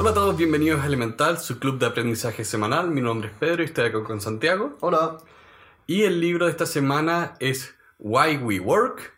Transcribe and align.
Hola 0.00 0.10
a 0.10 0.14
todos, 0.14 0.36
bienvenidos 0.36 0.80
a 0.80 0.86
Elemental, 0.86 1.40
su 1.40 1.58
club 1.58 1.80
de 1.80 1.86
aprendizaje 1.86 2.44
semanal. 2.44 2.88
Mi 2.88 3.00
nombre 3.00 3.30
es 3.30 3.34
Pedro 3.34 3.62
y 3.62 3.64
estoy 3.64 3.86
acá 3.86 4.04
con 4.04 4.20
Santiago. 4.20 4.76
Hola. 4.78 5.18
Y 5.88 6.04
el 6.04 6.20
libro 6.20 6.44
de 6.44 6.52
esta 6.52 6.66
semana 6.66 7.34
es 7.40 7.74
Why 7.98 8.36
We 8.36 8.60
Work, 8.60 9.12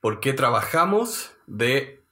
¿Por 0.00 0.20
qué 0.20 0.32
trabajamos? 0.32 1.32
de 1.48 2.04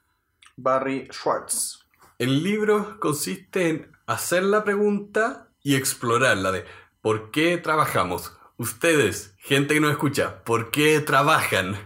Barry 0.57 1.07
Schwartz. 1.13 1.87
El 2.19 2.43
libro 2.43 2.99
consiste 2.99 3.69
en 3.69 3.93
hacer 4.09 4.43
la 4.43 4.65
pregunta 4.65 5.47
y 5.63 5.77
explorarla 5.77 6.51
de 6.51 6.65
¿por 7.01 7.31
qué 7.31 7.57
trabajamos? 7.57 8.37
Ustedes, 8.57 9.37
gente 9.39 9.75
que 9.75 9.81
nos 9.81 9.93
escucha, 9.93 10.43
¿por 10.43 10.73
qué 10.73 10.99
trabajan? 10.99 11.77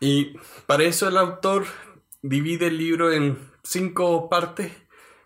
Y 0.00 0.36
para 0.66 0.82
eso 0.82 1.06
el 1.06 1.16
autor 1.16 1.66
divide 2.22 2.66
el 2.66 2.78
libro 2.78 3.12
en 3.12 3.38
cinco 3.62 4.28
partes 4.28 4.81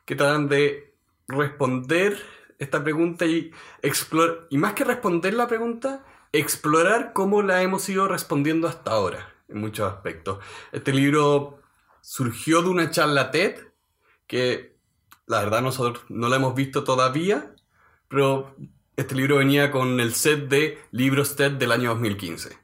que 0.06 0.16
tratan 0.16 0.48
de 0.48 0.94
responder 1.28 2.16
esta 2.58 2.82
pregunta 2.82 3.26
y 3.26 3.52
explorar, 3.82 4.46
y 4.48 4.56
más 4.56 4.72
que 4.72 4.84
responder 4.84 5.34
la 5.34 5.46
pregunta, 5.48 6.04
explorar 6.32 7.12
cómo 7.12 7.42
la 7.42 7.62
hemos 7.62 7.86
ido 7.88 8.08
respondiendo 8.08 8.68
hasta 8.68 8.92
ahora, 8.92 9.34
en 9.48 9.58
muchos 9.58 9.92
aspectos. 9.92 10.38
Este 10.72 10.92
libro 10.92 11.60
surgió 12.00 12.62
de 12.62 12.68
una 12.68 12.90
charla 12.90 13.30
TED, 13.30 13.56
que 14.26 14.78
la 15.26 15.40
verdad 15.40 15.60
nosotros 15.60 16.04
no 16.08 16.28
la 16.28 16.36
hemos 16.36 16.54
visto 16.54 16.84
todavía, 16.84 17.54
pero 18.08 18.54
este 18.96 19.14
libro 19.14 19.36
venía 19.36 19.70
con 19.70 20.00
el 20.00 20.14
set 20.14 20.48
de 20.48 20.78
libros 20.92 21.36
TED 21.36 21.52
del 21.52 21.72
año 21.72 21.90
2015. 21.90 22.56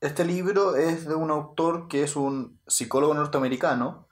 Este 0.00 0.24
libro 0.24 0.76
es 0.76 1.06
de 1.06 1.14
un 1.14 1.30
autor 1.30 1.88
que 1.88 2.02
es 2.02 2.16
un 2.16 2.60
psicólogo 2.66 3.14
norteamericano, 3.14 4.05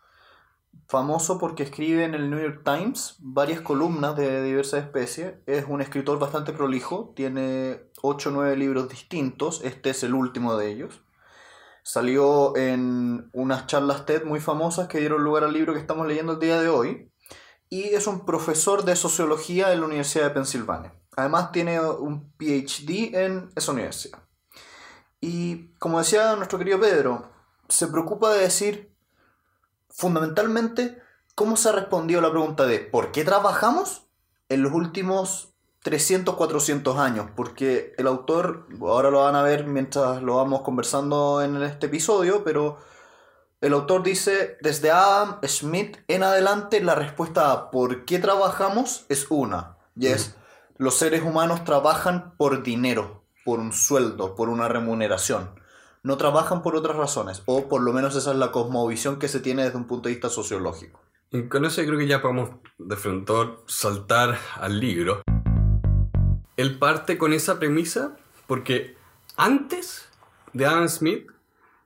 famoso 0.88 1.38
porque 1.38 1.62
escribe 1.62 2.04
en 2.04 2.14
el 2.14 2.30
New 2.30 2.40
York 2.40 2.62
Times 2.64 3.16
varias 3.18 3.60
columnas 3.60 4.16
de 4.16 4.42
diversas 4.42 4.84
especies. 4.84 5.34
Es 5.46 5.64
un 5.68 5.80
escritor 5.80 6.18
bastante 6.18 6.52
prolijo, 6.52 7.12
tiene 7.16 7.90
8 8.02 8.28
o 8.28 8.32
9 8.32 8.56
libros 8.56 8.88
distintos, 8.88 9.60
este 9.64 9.90
es 9.90 10.02
el 10.02 10.14
último 10.14 10.56
de 10.56 10.70
ellos. 10.70 11.02
Salió 11.82 12.56
en 12.56 13.28
unas 13.34 13.66
charlas 13.66 14.06
TED 14.06 14.24
muy 14.24 14.40
famosas 14.40 14.88
que 14.88 15.00
dieron 15.00 15.22
lugar 15.22 15.44
al 15.44 15.52
libro 15.52 15.74
que 15.74 15.80
estamos 15.80 16.06
leyendo 16.06 16.32
el 16.32 16.38
día 16.38 16.60
de 16.60 16.68
hoy. 16.68 17.12
Y 17.68 17.82
es 17.94 18.06
un 18.06 18.24
profesor 18.24 18.84
de 18.84 18.96
sociología 18.96 19.72
en 19.72 19.80
la 19.80 19.86
Universidad 19.86 20.24
de 20.24 20.30
Pensilvania. 20.30 20.94
Además 21.16 21.52
tiene 21.52 21.80
un 21.80 22.32
PhD 22.38 23.14
en 23.14 23.50
esa 23.54 23.72
universidad. 23.72 24.22
Y 25.20 25.74
como 25.74 25.98
decía 25.98 26.36
nuestro 26.36 26.58
querido 26.58 26.80
Pedro, 26.80 27.30
se 27.68 27.88
preocupa 27.88 28.32
de 28.32 28.40
decir 28.40 28.93
fundamentalmente 29.94 31.00
cómo 31.34 31.56
se 31.56 31.68
ha 31.68 31.72
respondido 31.72 32.20
la 32.20 32.30
pregunta 32.30 32.66
de 32.66 32.80
¿por 32.80 33.12
qué 33.12 33.24
trabajamos? 33.24 34.02
en 34.48 34.62
los 34.62 34.72
últimos 34.72 35.54
300, 35.82 36.34
400 36.34 36.98
años, 36.98 37.26
porque 37.34 37.94
el 37.98 38.06
autor, 38.06 38.68
ahora 38.80 39.10
lo 39.10 39.22
van 39.22 39.36
a 39.36 39.42
ver 39.42 39.66
mientras 39.66 40.22
lo 40.22 40.36
vamos 40.36 40.62
conversando 40.62 41.42
en 41.42 41.62
este 41.62 41.86
episodio, 41.86 42.42
pero 42.44 42.78
el 43.60 43.72
autor 43.72 44.02
dice, 44.02 44.56
desde 44.60 44.90
Adam 44.90 45.38
Smith 45.46 45.98
en 46.08 46.22
adelante, 46.22 46.80
la 46.82 46.94
respuesta 46.94 47.52
a 47.52 47.70
¿por 47.70 48.04
qué 48.04 48.18
trabajamos? 48.18 49.04
es 49.08 49.26
una, 49.30 49.76
y 49.96 50.06
es, 50.06 50.36
los 50.76 50.96
seres 50.96 51.22
humanos 51.22 51.64
trabajan 51.64 52.34
por 52.36 52.62
dinero, 52.62 53.24
por 53.44 53.60
un 53.60 53.72
sueldo, 53.72 54.34
por 54.34 54.48
una 54.48 54.68
remuneración. 54.68 55.60
No 56.04 56.18
trabajan 56.18 56.62
por 56.62 56.76
otras 56.76 56.98
razones, 56.98 57.42
o 57.46 57.66
por 57.66 57.80
lo 57.80 57.94
menos 57.94 58.14
esa 58.14 58.32
es 58.32 58.36
la 58.36 58.52
cosmovisión 58.52 59.18
que 59.18 59.26
se 59.26 59.40
tiene 59.40 59.64
desde 59.64 59.78
un 59.78 59.86
punto 59.86 60.08
de 60.08 60.14
vista 60.14 60.28
sociológico. 60.28 61.00
Y 61.30 61.48
con 61.48 61.64
eso 61.64 61.80
creo 61.82 61.98
que 61.98 62.06
ya 62.06 62.20
podemos 62.20 62.50
de 62.76 62.94
frente 62.96 63.32
saltar 63.66 64.38
al 64.60 64.78
libro. 64.78 65.22
Él 66.58 66.78
parte 66.78 67.16
con 67.16 67.32
esa 67.32 67.58
premisa 67.58 68.18
porque 68.46 68.98
antes 69.38 70.06
de 70.52 70.66
Adam 70.66 70.90
Smith 70.90 71.26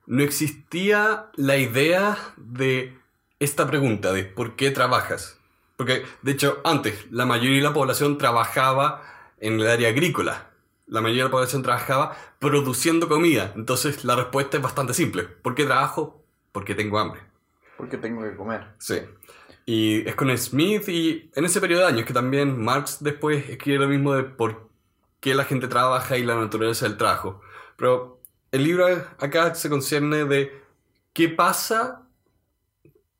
no 0.05 0.21
existía 0.21 1.27
la 1.35 1.55
idea 1.55 2.17
de 2.35 2.99
esta 3.39 3.67
pregunta 3.67 4.11
de 4.11 4.25
¿por 4.25 4.57
qué 4.57 4.71
trabajas? 4.71 5.39
Porque 5.77 6.03
de 6.23 6.33
hecho 6.33 6.59
antes 6.65 7.09
la 7.09 7.25
mayoría 7.25 7.59
de 7.59 7.63
la 7.63 7.73
población 7.73 8.17
trabajaba 8.17 9.01
en 9.37 9.61
el 9.61 9.67
área 9.67 9.87
agrícola, 9.87 10.48
la 10.89 11.01
mayoría 11.01 11.23
de 11.23 11.29
la 11.29 11.31
población 11.31 11.61
trabajaba 11.61 12.17
produciendo 12.39 13.07
comida. 13.07 13.53
Entonces 13.55 14.03
la 14.03 14.15
respuesta 14.15 14.57
es 14.57 14.63
bastante 14.63 14.93
simple. 14.93 15.23
¿Por 15.23 15.55
qué 15.55 15.65
trabajo? 15.65 16.23
Porque 16.51 16.75
tengo 16.75 16.99
hambre. 16.99 17.21
Porque 17.77 17.97
tengo 17.97 18.23
que 18.23 18.35
comer. 18.35 18.67
Sí. 18.79 19.01
Y 19.65 20.07
es 20.07 20.15
con 20.15 20.35
Smith 20.37 20.89
y 20.89 21.29
en 21.35 21.45
ese 21.45 21.61
periodo 21.61 21.81
de 21.81 21.89
años 21.89 22.05
que 22.05 22.13
también 22.13 22.59
Marx 22.59 22.97
después 23.01 23.47
escribe 23.49 23.79
lo 23.79 23.87
mismo 23.87 24.13
de 24.13 24.23
por 24.23 24.67
qué 25.19 25.35
la 25.35 25.45
gente 25.45 25.67
trabaja 25.67 26.17
y 26.17 26.23
la 26.23 26.35
naturaleza 26.35 26.87
del 26.87 26.97
trabajo. 26.97 27.41
Pero 27.77 28.19
el 28.51 28.63
libro 28.63 28.87
acá 29.19 29.53
se 29.53 29.69
concierne 29.69 30.25
de 30.25 30.59
qué 31.13 31.29
pasa 31.29 32.01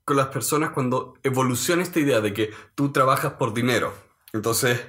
con 0.06 0.18
las 0.18 0.28
personas 0.30 0.72
cuando 0.72 1.14
evoluciona 1.22 1.84
esta 1.84 2.00
idea 2.00 2.20
de 2.20 2.34
que 2.34 2.52
tú 2.74 2.92
trabajas 2.92 3.34
por 3.34 3.54
dinero. 3.54 3.94
Entonces, 4.34 4.84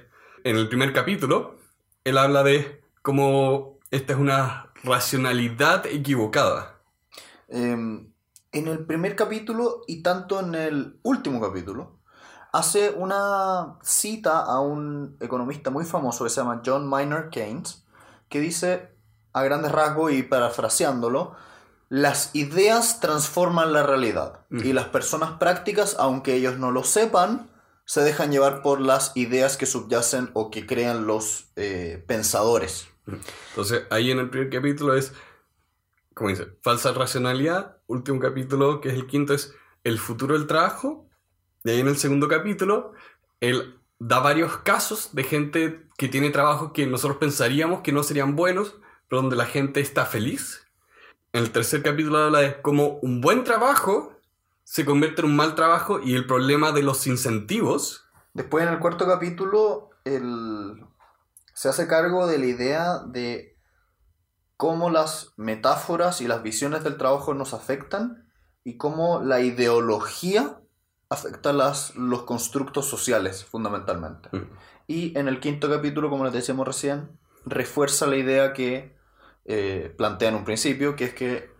en 0.44 0.56
el 0.56 0.66
primer 0.66 0.94
capítulo, 0.94 1.59
él 2.04 2.18
habla 2.18 2.42
de 2.42 2.82
cómo 3.02 3.78
esta 3.90 4.12
es 4.12 4.18
una 4.18 4.72
racionalidad 4.82 5.86
equivocada. 5.86 6.80
Em, 7.48 8.12
en 8.52 8.68
el 8.68 8.86
primer 8.86 9.16
capítulo 9.16 9.82
y 9.86 10.02
tanto 10.02 10.40
en 10.40 10.54
el 10.54 11.00
último 11.02 11.40
capítulo, 11.40 11.98
hace 12.52 12.90
una 12.90 13.78
cita 13.82 14.40
a 14.40 14.60
un 14.60 15.16
economista 15.20 15.70
muy 15.70 15.84
famoso 15.84 16.24
que 16.24 16.30
se 16.30 16.40
llama 16.40 16.62
John 16.64 16.88
Maynard 16.88 17.30
Keynes, 17.30 17.84
que 18.28 18.40
dice, 18.40 18.90
a 19.32 19.42
grandes 19.42 19.72
rasgos 19.72 20.12
y 20.12 20.22
parafraseándolo, 20.22 21.34
las 21.88 22.34
ideas 22.34 23.00
transforman 23.00 23.72
la 23.72 23.82
realidad 23.82 24.46
y 24.48 24.72
las 24.72 24.86
personas 24.86 25.32
prácticas, 25.32 25.96
aunque 25.98 26.34
ellos 26.34 26.56
no 26.56 26.70
lo 26.70 26.84
sepan, 26.84 27.49
se 27.90 28.02
dejan 28.02 28.30
llevar 28.30 28.62
por 28.62 28.80
las 28.80 29.16
ideas 29.16 29.56
que 29.56 29.66
subyacen 29.66 30.30
o 30.34 30.52
que 30.52 30.64
crean 30.64 31.08
los 31.08 31.50
eh, 31.56 32.00
pensadores. 32.06 32.86
Entonces, 33.48 33.82
ahí 33.90 34.12
en 34.12 34.20
el 34.20 34.30
primer 34.30 34.48
capítulo 34.48 34.94
es, 34.94 35.12
como 36.14 36.30
dice, 36.30 36.46
falsa 36.62 36.92
racionalidad. 36.92 37.78
Último 37.88 38.20
capítulo, 38.20 38.80
que 38.80 38.90
es 38.90 38.94
el 38.94 39.08
quinto, 39.08 39.34
es 39.34 39.56
el 39.82 39.98
futuro 39.98 40.38
del 40.38 40.46
trabajo. 40.46 41.08
Y 41.64 41.70
ahí 41.70 41.80
en 41.80 41.88
el 41.88 41.96
segundo 41.96 42.28
capítulo, 42.28 42.92
él 43.40 43.80
da 43.98 44.20
varios 44.20 44.58
casos 44.58 45.12
de 45.12 45.24
gente 45.24 45.88
que 45.98 46.06
tiene 46.06 46.30
trabajos 46.30 46.70
que 46.72 46.86
nosotros 46.86 47.18
pensaríamos 47.18 47.80
que 47.80 47.90
no 47.90 48.04
serían 48.04 48.36
buenos, 48.36 48.76
pero 49.08 49.22
donde 49.22 49.34
la 49.34 49.46
gente 49.46 49.80
está 49.80 50.06
feliz. 50.06 50.64
En 51.32 51.42
el 51.42 51.50
tercer 51.50 51.82
capítulo 51.82 52.18
habla 52.18 52.38
de 52.38 52.62
cómo 52.62 53.00
un 53.02 53.20
buen 53.20 53.42
trabajo 53.42 54.19
se 54.64 54.84
convierte 54.84 55.22
en 55.22 55.28
un 55.28 55.36
mal 55.36 55.54
trabajo 55.54 56.00
y 56.00 56.14
el 56.14 56.26
problema 56.26 56.72
de 56.72 56.82
los 56.82 57.06
incentivos. 57.06 58.04
Después 58.34 58.64
en 58.64 58.72
el 58.72 58.78
cuarto 58.78 59.06
capítulo 59.06 59.90
el... 60.04 60.84
se 61.54 61.68
hace 61.68 61.86
cargo 61.86 62.26
de 62.26 62.38
la 62.38 62.46
idea 62.46 62.98
de 63.06 63.58
cómo 64.56 64.90
las 64.90 65.32
metáforas 65.36 66.20
y 66.20 66.28
las 66.28 66.42
visiones 66.42 66.84
del 66.84 66.98
trabajo 66.98 67.34
nos 67.34 67.54
afectan 67.54 68.30
y 68.62 68.76
cómo 68.76 69.22
la 69.22 69.40
ideología 69.40 70.60
afecta 71.08 71.52
las, 71.52 71.96
los 71.96 72.22
constructos 72.22 72.86
sociales 72.86 73.44
fundamentalmente. 73.44 74.28
Mm. 74.32 74.50
Y 74.86 75.18
en 75.18 75.28
el 75.28 75.40
quinto 75.40 75.68
capítulo, 75.68 76.10
como 76.10 76.24
les 76.24 76.32
decíamos 76.32 76.66
recién, 76.66 77.18
refuerza 77.44 78.06
la 78.06 78.16
idea 78.16 78.52
que 78.52 78.96
eh, 79.44 79.94
plantea 79.96 80.28
en 80.28 80.36
un 80.36 80.44
principio, 80.44 80.94
que 80.94 81.04
es 81.04 81.14
que 81.14 81.50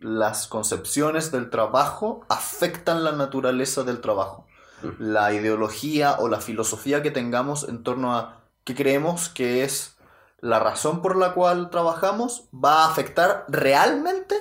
las 0.00 0.46
concepciones 0.46 1.30
del 1.30 1.50
trabajo 1.50 2.24
afectan 2.28 3.04
la 3.04 3.12
naturaleza 3.12 3.84
del 3.84 4.00
trabajo. 4.00 4.46
Mm. 4.82 4.88
La 4.98 5.32
ideología 5.32 6.16
o 6.18 6.28
la 6.28 6.40
filosofía 6.40 7.02
que 7.02 7.10
tengamos 7.10 7.68
en 7.68 7.82
torno 7.82 8.16
a 8.16 8.40
qué 8.64 8.74
creemos 8.74 9.28
que 9.28 9.62
es 9.64 9.96
la 10.40 10.58
razón 10.58 11.02
por 11.02 11.16
la 11.16 11.34
cual 11.34 11.70
trabajamos 11.70 12.48
va 12.52 12.84
a 12.84 12.90
afectar 12.90 13.44
realmente 13.48 14.36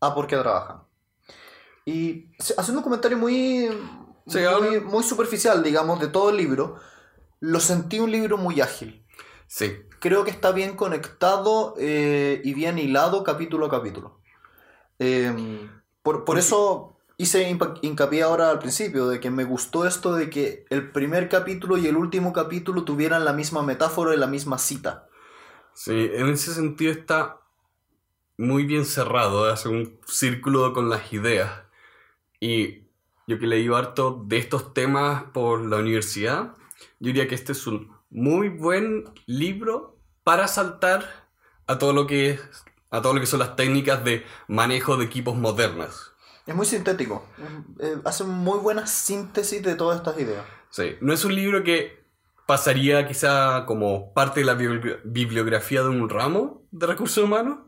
a 0.00 0.14
por 0.14 0.26
qué 0.26 0.36
trabajamos. 0.36 0.84
Y 1.84 2.30
haciendo 2.56 2.80
un 2.80 2.84
comentario 2.84 3.18
muy, 3.18 3.68
muy, 4.84 5.02
superficial, 5.02 5.62
digamos, 5.62 6.00
de 6.00 6.06
todo 6.06 6.30
el 6.30 6.36
libro, 6.36 6.76
lo 7.40 7.60
sentí 7.60 7.98
un 7.98 8.10
libro 8.10 8.38
muy 8.38 8.60
ágil. 8.60 9.04
Sí. 9.46 9.76
Creo 10.00 10.24
que 10.24 10.30
está 10.30 10.52
bien 10.52 10.76
conectado 10.76 11.74
eh, 11.78 12.40
y 12.44 12.54
bien 12.54 12.78
hilado 12.78 13.24
capítulo 13.24 13.66
a 13.66 13.70
capítulo. 13.70 14.13
Em, 14.98 15.70
por, 16.02 16.24
por 16.24 16.38
eso 16.38 16.94
hice 17.16 17.48
hincapié 17.82 18.22
ahora 18.22 18.50
al 18.50 18.58
principio, 18.58 19.08
de 19.08 19.20
que 19.20 19.30
me 19.30 19.44
gustó 19.44 19.86
esto 19.86 20.14
de 20.14 20.30
que 20.30 20.66
el 20.70 20.90
primer 20.90 21.28
capítulo 21.28 21.76
y 21.78 21.86
el 21.86 21.96
último 21.96 22.32
capítulo 22.32 22.84
tuvieran 22.84 23.24
la 23.24 23.32
misma 23.32 23.62
metáfora 23.62 24.14
y 24.14 24.18
la 24.18 24.26
misma 24.26 24.58
cita. 24.58 25.08
Sí, 25.74 26.10
en 26.12 26.28
ese 26.28 26.54
sentido 26.54 26.92
está 26.92 27.40
muy 28.36 28.64
bien 28.64 28.84
cerrado, 28.84 29.50
hace 29.50 29.68
un 29.68 29.98
círculo 30.06 30.72
con 30.72 30.88
las 30.88 31.12
ideas. 31.12 31.62
Y 32.40 32.84
yo 33.26 33.38
que 33.38 33.46
leído 33.46 33.76
harto 33.76 34.22
de 34.26 34.38
estos 34.38 34.74
temas 34.74 35.24
por 35.32 35.60
la 35.60 35.76
universidad, 35.78 36.56
yo 37.00 37.08
diría 37.08 37.28
que 37.28 37.34
este 37.34 37.52
es 37.52 37.66
un 37.66 37.92
muy 38.10 38.48
buen 38.48 39.04
libro 39.26 39.98
para 40.22 40.48
saltar 40.48 41.28
a 41.66 41.78
todo 41.78 41.92
lo 41.92 42.06
que 42.06 42.38
a 42.94 43.02
todo 43.02 43.14
lo 43.14 43.20
que 43.20 43.26
son 43.26 43.40
las 43.40 43.56
técnicas 43.56 44.04
de 44.04 44.24
manejo 44.46 44.96
de 44.96 45.04
equipos 45.04 45.36
modernas. 45.36 46.12
Es 46.46 46.54
muy 46.54 46.64
sintético. 46.64 47.26
Eh, 47.80 47.96
hace 48.04 48.22
muy 48.22 48.58
buena 48.58 48.86
síntesis 48.86 49.62
de 49.62 49.74
todas 49.74 49.98
estas 49.98 50.18
ideas. 50.20 50.44
Sí, 50.70 50.96
no 51.00 51.12
es 51.12 51.24
un 51.24 51.34
libro 51.34 51.64
que 51.64 52.04
pasaría 52.46 53.08
quizá 53.08 53.64
como 53.66 54.12
parte 54.12 54.40
de 54.40 54.46
la 54.46 54.54
bibliografía 54.54 55.82
de 55.82 55.88
un 55.88 56.08
ramo 56.08 56.68
de 56.70 56.86
recursos 56.86 57.24
humanos. 57.24 57.58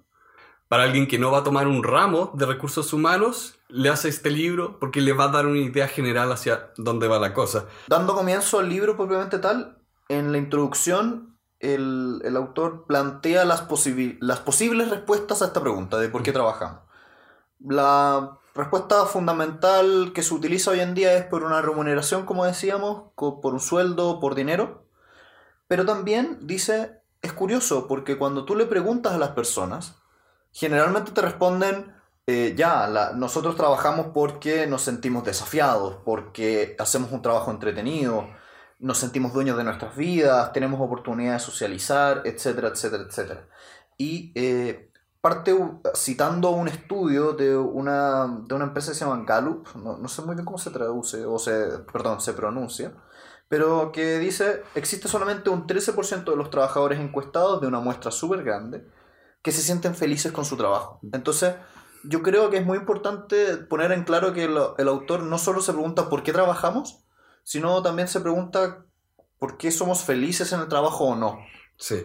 Para 0.69 0.85
alguien 0.85 1.07
que 1.07 1.19
no 1.19 1.31
va 1.31 1.39
a 1.39 1.45
tomar 1.45 1.67
un 1.67 1.83
ramo 1.83 2.33
de 2.35 2.47
recursos 2.47 2.93
humanos, 2.93 3.59
le 3.69 3.89
hace 3.89 4.09
este 4.09 4.31
libro 4.31 4.79
porque 4.79 5.01
le 5.01 5.13
va 5.13 5.25
a 5.25 5.29
dar 5.29 5.47
una 5.47 5.59
idea 5.59 5.89
general 5.89 6.31
hacia 6.31 6.73
dónde 6.77 7.09
va 7.09 7.19
la 7.19 7.35
cosa. 7.35 7.67
Dando 7.89 8.15
comienzo 8.15 8.61
al 8.61 8.69
libro 8.69 8.97
propiamente 8.97 9.39
tal, 9.39 9.79
en 10.09 10.31
la 10.31 10.39
introducción 10.39 11.36
el, 11.75 12.37
autor 12.37 12.85
plantea 12.87 13.45
las, 13.45 13.67
las 14.21 14.41
posibles 14.41 14.91
respuestas 14.91 15.43
a 15.43 15.47
esta 15.47 15.61
pregunta 15.61 15.99
de 15.99 16.09
por 16.09 16.23
qué 16.23 16.33
trabajamos. 16.33 16.81
La 17.61 18.39
respuesta 18.55 19.05
fundamental 19.07 20.13
que 20.15 20.23
se 20.23 20.35
utiliza 20.35 20.71
hoy 20.71 20.81
en 20.81 20.95
día 20.95 21.15
es 21.15 21.25
por 21.25 21.45
una 21.45 21.63
remuneración, 21.63 22.25
como 22.25 22.45
decíamos, 22.45 23.13
por 23.15 23.53
un 23.53 23.61
sueldo, 23.61 24.21
por 24.21 24.35
dinero. 24.35 24.87
Pero 25.69 25.85
también 25.85 26.47
dice, 26.47 27.01
es 27.23 27.33
curioso, 27.33 27.89
porque 27.89 28.19
cuando 28.19 28.45
tú 28.45 28.55
le 28.55 28.67
preguntas 28.67 29.15
a 29.15 29.19
las 29.19 29.31
personas, 29.31 29.97
generalmente 30.53 31.13
te 31.13 31.23
responden, 31.23 31.95
eh, 32.27 32.55
ya, 32.57 33.13
nosotros 33.15 33.57
trabajamos 33.57 34.09
porque 34.15 34.67
nos 34.67 34.83
sentimos 34.83 35.25
desafiados, 35.25 35.97
porque 36.05 36.77
hacemos 36.79 37.13
un 37.13 37.23
trabajo 37.23 37.51
entretenido, 37.51 38.29
nos 38.79 38.99
sentimos 38.99 39.33
dueños 39.33 39.57
de 39.57 39.65
nuestras 39.65 39.97
vidas, 39.97 40.53
tenemos 40.53 40.81
oportunidad 40.81 41.35
de 41.35 41.39
socializar, 41.39 42.23
etcétera, 42.25 42.69
etcétera, 42.69 43.05
etcétera. 43.05 43.49
Y 43.97 44.33
eh, 44.35 44.91
parte 45.21 45.57
citando 45.95 46.51
un 46.51 46.69
estudio 46.69 47.33
de 47.33 47.57
una, 47.57 48.43
de 48.47 48.55
una 48.55 48.67
empresa 48.67 48.93
que 48.93 48.99
se 48.99 49.05
llama 49.05 49.25
Gallup, 49.27 49.69
no, 49.77 49.97
no 49.97 50.09
sé 50.09 50.23
muy 50.23 50.35
bien 50.35 50.45
cómo 50.45 50.59
se 50.59 50.71
traduce, 50.71 51.25
o 51.25 51.39
se, 51.39 51.79
perdón, 51.93 52.21
se 52.21 52.35
pronuncia, 52.35 52.93
pero 53.49 53.93
que 53.93 54.19
dice, 54.19 54.63
existe 54.75 55.09
solamente 55.09 55.51
un 55.51 55.67
13% 55.67 56.25
de 56.25 56.37
los 56.37 56.51
trabajadores 56.51 57.01
encuestados 57.01 57.61
de 57.61 57.67
una 57.67 57.81
muestra 57.81 58.11
súper 58.11 58.43
grande 58.43 58.87
que 59.43 59.53
se 59.53 59.63
sienten 59.63 59.95
felices 59.95 60.33
con 60.33 60.45
su 60.45 60.57
trabajo. 60.57 61.01
Entonces, 61.13 61.55
yo 62.05 62.23
creo 62.23 62.51
que 62.51 62.59
es 62.59 62.67
muy 62.67 62.79
importante 62.79 63.57
poner 63.57 63.93
en 63.93 64.05
claro 64.05 64.33
que 64.33 64.45
el, 64.45 64.59
el 64.77 64.89
autor 64.89 65.23
no 65.23 65.39
solo 65.39 65.61
se 65.61 65.73
pregunta 65.73 66.09
por 66.09 66.23
qué 66.23 66.33
trabajamos, 66.33 67.06
sino 67.47 67.81
también 67.81 68.09
se 68.09 68.21
pregunta 68.21 68.85
por 69.39 69.57
qué 69.57 69.71
somos 69.71 70.03
felices 70.03 70.53
en 70.53 70.59
el 70.59 70.67
trabajo 70.67 71.05
o 71.05 71.15
no. 71.15 71.39
Sí. 71.77 72.05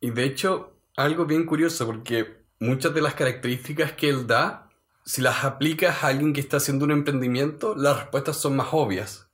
Y 0.00 0.10
de 0.10 0.24
hecho, 0.24 0.72
algo 0.96 1.24
bien 1.24 1.46
curioso, 1.46 1.86
porque 1.86 2.42
muchas 2.58 2.92
de 2.92 3.00
las 3.00 3.14
características 3.14 3.92
que 3.92 4.08
él 4.08 4.26
da, 4.26 4.68
si 5.04 5.22
las 5.22 5.44
aplicas 5.44 6.02
a 6.02 6.08
alguien 6.08 6.32
que 6.32 6.40
está 6.40 6.56
haciendo 6.56 6.84
un 6.84 6.90
emprendimiento, 6.90 7.76
las 7.76 7.96
respuestas 7.96 8.38
son 8.38 8.56
más 8.56 8.66
obvias. 8.72 9.28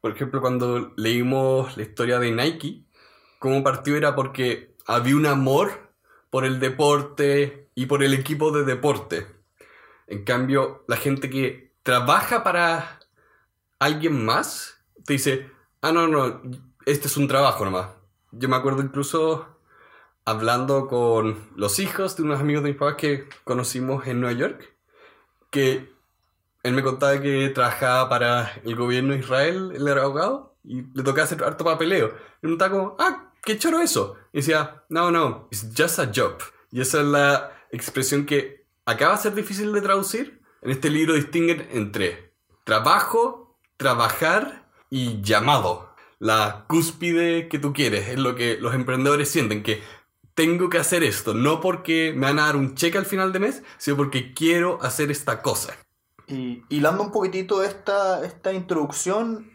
Por 0.00 0.10
ejemplo, 0.10 0.40
cuando 0.40 0.92
leímos 0.96 1.76
la 1.76 1.84
historia 1.84 2.18
de 2.18 2.32
Nike, 2.32 2.82
como 3.38 3.62
partió 3.62 3.94
era 3.94 4.16
porque 4.16 4.74
había 4.88 5.14
un 5.14 5.26
amor 5.26 5.92
por 6.30 6.44
el 6.44 6.58
deporte 6.58 7.70
y 7.76 7.86
por 7.86 8.02
el 8.02 8.12
equipo 8.12 8.50
de 8.50 8.64
deporte. 8.64 9.24
En 10.08 10.24
cambio, 10.24 10.84
la 10.88 10.96
gente 10.96 11.30
que 11.30 11.74
trabaja 11.84 12.42
para 12.42 12.97
alguien 13.78 14.24
más 14.24 14.78
te 15.04 15.14
dice, 15.14 15.50
ah, 15.80 15.92
no, 15.92 16.08
no, 16.08 16.42
este 16.86 17.08
es 17.08 17.16
un 17.16 17.28
trabajo 17.28 17.64
nomás. 17.64 17.88
Yo 18.32 18.48
me 18.48 18.56
acuerdo 18.56 18.82
incluso 18.82 19.58
hablando 20.24 20.88
con 20.88 21.48
los 21.56 21.78
hijos 21.78 22.16
de 22.16 22.22
unos 22.22 22.40
amigos 22.40 22.62
de 22.62 22.70
mis 22.70 22.78
papás 22.78 22.96
que 22.96 23.28
conocimos 23.44 24.06
en 24.06 24.20
Nueva 24.20 24.38
York, 24.38 24.76
que 25.50 25.90
él 26.62 26.74
me 26.74 26.82
contaba 26.82 27.20
que 27.20 27.48
trabajaba 27.50 28.08
para 28.08 28.52
el 28.64 28.76
gobierno 28.76 29.14
de 29.14 29.20
Israel, 29.20 29.72
él 29.74 29.88
era 29.88 30.02
abogado, 30.02 30.56
y 30.64 30.82
le 30.82 31.02
tocaba 31.02 31.24
hacer 31.24 31.42
harto 31.42 31.64
papeleo. 31.64 32.14
Y 32.42 32.46
me 32.46 32.52
estaba 32.52 32.70
como, 32.70 32.96
ah, 32.98 33.32
qué 33.42 33.58
choro 33.58 33.80
eso. 33.80 34.16
Y 34.32 34.38
decía, 34.38 34.84
no, 34.90 35.10
no, 35.10 35.48
it's 35.50 35.68
just 35.74 35.98
a 35.98 36.10
job. 36.14 36.34
Y 36.70 36.82
esa 36.82 37.00
es 37.00 37.06
la 37.06 37.52
expresión 37.70 38.26
que 38.26 38.66
acaba 38.84 39.16
de 39.16 39.22
ser 39.22 39.34
difícil 39.34 39.72
de 39.72 39.80
traducir. 39.80 40.42
En 40.60 40.70
este 40.70 40.90
libro 40.90 41.14
distinguen 41.14 41.66
entre 41.72 42.34
trabajo 42.64 43.47
trabajar 43.78 44.66
y 44.90 45.22
llamado. 45.22 45.88
La 46.18 46.66
cúspide 46.68 47.48
que 47.48 47.58
tú 47.58 47.72
quieres 47.72 48.08
es 48.08 48.18
lo 48.18 48.34
que 48.34 48.58
los 48.58 48.74
emprendedores 48.74 49.30
sienten, 49.30 49.62
que 49.62 49.82
tengo 50.34 50.68
que 50.68 50.78
hacer 50.78 51.02
esto, 51.02 51.32
no 51.32 51.60
porque 51.60 52.12
me 52.14 52.26
van 52.26 52.38
a 52.38 52.46
dar 52.46 52.56
un 52.56 52.74
cheque 52.74 52.98
al 52.98 53.06
final 53.06 53.32
de 53.32 53.38
mes, 53.40 53.62
sino 53.78 53.96
porque 53.96 54.34
quiero 54.34 54.78
hacer 54.82 55.10
esta 55.10 55.42
cosa. 55.42 55.74
Y 56.26 56.62
hilando 56.68 57.02
un 57.02 57.12
poquitito 57.12 57.62
esta, 57.62 58.24
esta 58.24 58.52
introducción, 58.52 59.50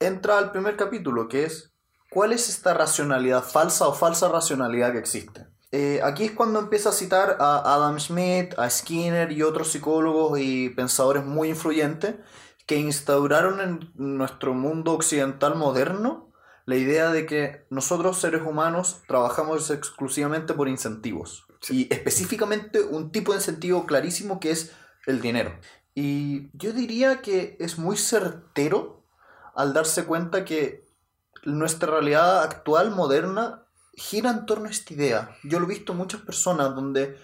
entra 0.00 0.38
al 0.38 0.50
primer 0.50 0.76
capítulo, 0.76 1.28
que 1.28 1.44
es 1.44 1.72
¿cuál 2.10 2.32
es 2.32 2.48
esta 2.48 2.74
racionalidad 2.74 3.44
falsa 3.44 3.86
o 3.86 3.94
falsa 3.94 4.28
racionalidad 4.28 4.92
que 4.92 4.98
existe? 4.98 5.46
Eh, 5.70 6.00
aquí 6.02 6.24
es 6.24 6.32
cuando 6.32 6.60
empieza 6.60 6.90
a 6.90 6.92
citar 6.92 7.36
a 7.40 7.74
Adam 7.74 7.98
Smith, 7.98 8.54
a 8.58 8.70
Skinner 8.70 9.32
y 9.32 9.42
otros 9.42 9.68
psicólogos 9.68 10.38
y 10.38 10.70
pensadores 10.70 11.24
muy 11.24 11.48
influyentes 11.48 12.14
que 12.66 12.76
instauraron 12.76 13.60
en 13.60 13.92
nuestro 13.94 14.54
mundo 14.54 14.92
occidental 14.92 15.54
moderno 15.56 16.32
la 16.66 16.76
idea 16.76 17.10
de 17.10 17.26
que 17.26 17.66
nosotros 17.68 18.18
seres 18.18 18.42
humanos 18.42 19.02
trabajamos 19.06 19.70
exclusivamente 19.70 20.54
por 20.54 20.68
incentivos. 20.68 21.46
Y 21.68 21.92
específicamente 21.92 22.80
un 22.82 23.10
tipo 23.10 23.32
de 23.32 23.38
incentivo 23.38 23.86
clarísimo 23.86 24.40
que 24.40 24.50
es 24.50 24.72
el 25.06 25.20
dinero. 25.20 25.58
Y 25.94 26.50
yo 26.56 26.72
diría 26.72 27.20
que 27.20 27.56
es 27.60 27.78
muy 27.78 27.96
certero 27.96 29.04
al 29.54 29.72
darse 29.74 30.04
cuenta 30.04 30.44
que 30.44 30.84
nuestra 31.44 31.90
realidad 31.90 32.42
actual, 32.42 32.90
moderna, 32.90 33.66
gira 33.92 34.30
en 34.30 34.46
torno 34.46 34.66
a 34.66 34.70
esta 34.70 34.94
idea. 34.94 35.36
Yo 35.44 35.60
lo 35.60 35.66
he 35.66 35.74
visto 35.74 35.92
en 35.92 35.98
muchas 35.98 36.22
personas 36.22 36.74
donde 36.74 37.18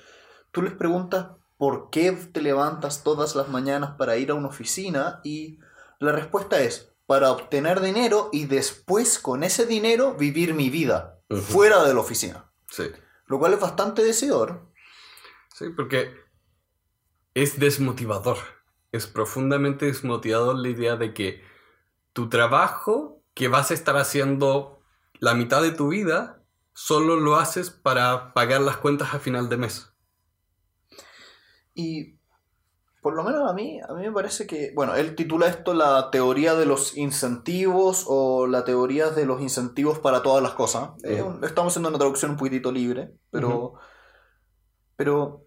tú 0.53 0.63
les 0.63 0.73
preguntas 0.75 1.29
¿por 1.61 1.91
qué 1.91 2.11
te 2.13 2.41
levantas 2.41 3.05
todas 3.05 3.37
las 3.37 3.51
mañanas 3.51 3.91
para 3.99 4.17
ir 4.17 4.31
a 4.31 4.35
una 4.35 4.49
oficina? 4.49 5.21
Y 5.23 5.59
la 5.99 6.11
respuesta 6.11 6.59
es, 6.63 6.91
para 7.05 7.31
obtener 7.31 7.83
dinero 7.83 8.31
y 8.33 8.47
después 8.47 9.19
con 9.19 9.45
ese 9.45 9.67
dinero 9.67 10.15
vivir 10.15 10.55
mi 10.55 10.71
vida 10.71 11.21
fuera 11.29 11.85
de 11.85 11.93
la 11.93 12.01
oficina. 12.01 12.51
Sí. 12.67 12.85
Lo 13.27 13.39
cual 13.39 13.53
es 13.53 13.61
bastante 13.61 14.03
decidor. 14.03 14.73
Sí, 15.55 15.67
porque 15.77 16.15
es 17.35 17.61
desmotivador. 17.61 18.39
Es 18.91 19.07
profundamente 19.07 19.85
desmotivador 19.85 20.57
la 20.57 20.69
idea 20.71 20.97
de 20.97 21.13
que 21.13 21.45
tu 22.15 22.31
trabajo 22.31 23.23
que 23.35 23.49
vas 23.49 23.71
a 23.71 23.75
estar 23.75 23.99
haciendo 23.99 24.81
la 25.19 25.35
mitad 25.35 25.61
de 25.61 25.73
tu 25.73 25.89
vida 25.89 26.43
solo 26.73 27.17
lo 27.17 27.37
haces 27.37 27.69
para 27.69 28.33
pagar 28.33 28.63
las 28.63 28.79
cuentas 28.79 29.13
a 29.13 29.19
final 29.19 29.51
de 29.51 29.59
mes. 29.59 29.90
Y 31.81 32.19
por 33.01 33.15
lo 33.15 33.25
menos 33.25 33.49
a 33.49 33.55
mí, 33.55 33.81
a 33.81 33.95
mí 33.95 34.03
me 34.03 34.13
parece 34.13 34.47
que, 34.47 34.73
bueno, 34.75 34.95
él 34.95 35.15
titula 35.15 35.47
esto 35.47 35.73
la 35.73 36.11
teoría 36.11 36.55
de 36.55 36.67
los 36.67 36.97
incentivos 36.97 38.05
o 38.07 38.47
la 38.47 38.65
teoría 38.65 39.09
de 39.09 39.25
los 39.25 39.41
incentivos 39.41 39.99
para 39.99 40.23
todas 40.23 40.43
las 40.43 40.53
cosas. 40.53 40.91
estamos 41.43 41.73
haciendo 41.73 41.89
una 41.89 41.99
traducción 41.99 42.33
un 42.33 42.37
poquitito 42.37 42.71
libre, 42.71 43.15
pero, 43.31 43.75
pero 44.97 45.47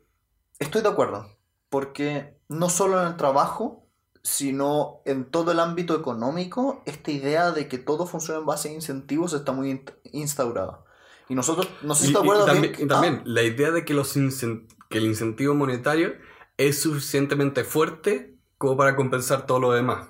estoy 0.57 0.81
de 0.81 0.89
acuerdo, 0.89 1.27
porque 1.69 2.39
no 2.49 2.69
solo 2.69 2.99
en 2.99 3.07
el 3.07 3.17
trabajo, 3.17 3.85
sino 4.23 5.01
en 5.05 5.29
todo 5.29 5.51
el 5.51 5.59
ámbito 5.59 5.95
económico, 5.95 6.81
esta 6.87 7.11
idea 7.11 7.51
de 7.51 7.67
que 7.67 7.77
todo 7.77 8.07
funciona 8.07 8.39
en 8.39 8.47
base 8.47 8.69
a 8.69 8.73
incentivos 8.73 9.33
está 9.33 9.51
muy 9.51 9.83
instaurada. 10.11 10.83
Y 11.29 11.35
nosotros, 11.35 11.67
no 11.83 11.95
sé 11.95 12.07
si 12.07 12.13
te 12.13 12.19
acuerdas 12.19 12.47
también, 12.47 12.87
también 12.87 13.15
ah. 13.19 13.23
la 13.25 13.43
idea 13.43 13.71
de 13.71 13.85
que 13.85 13.93
los 13.93 14.15
incentivos 14.17 14.72
que 14.93 14.99
el 14.99 15.05
incentivo 15.05 15.55
monetario 15.55 16.13
es 16.55 16.83
suficientemente 16.83 17.63
fuerte 17.63 18.37
como 18.59 18.77
para 18.77 18.95
compensar 18.95 19.47
todo 19.47 19.59
lo 19.59 19.71
demás. 19.71 20.07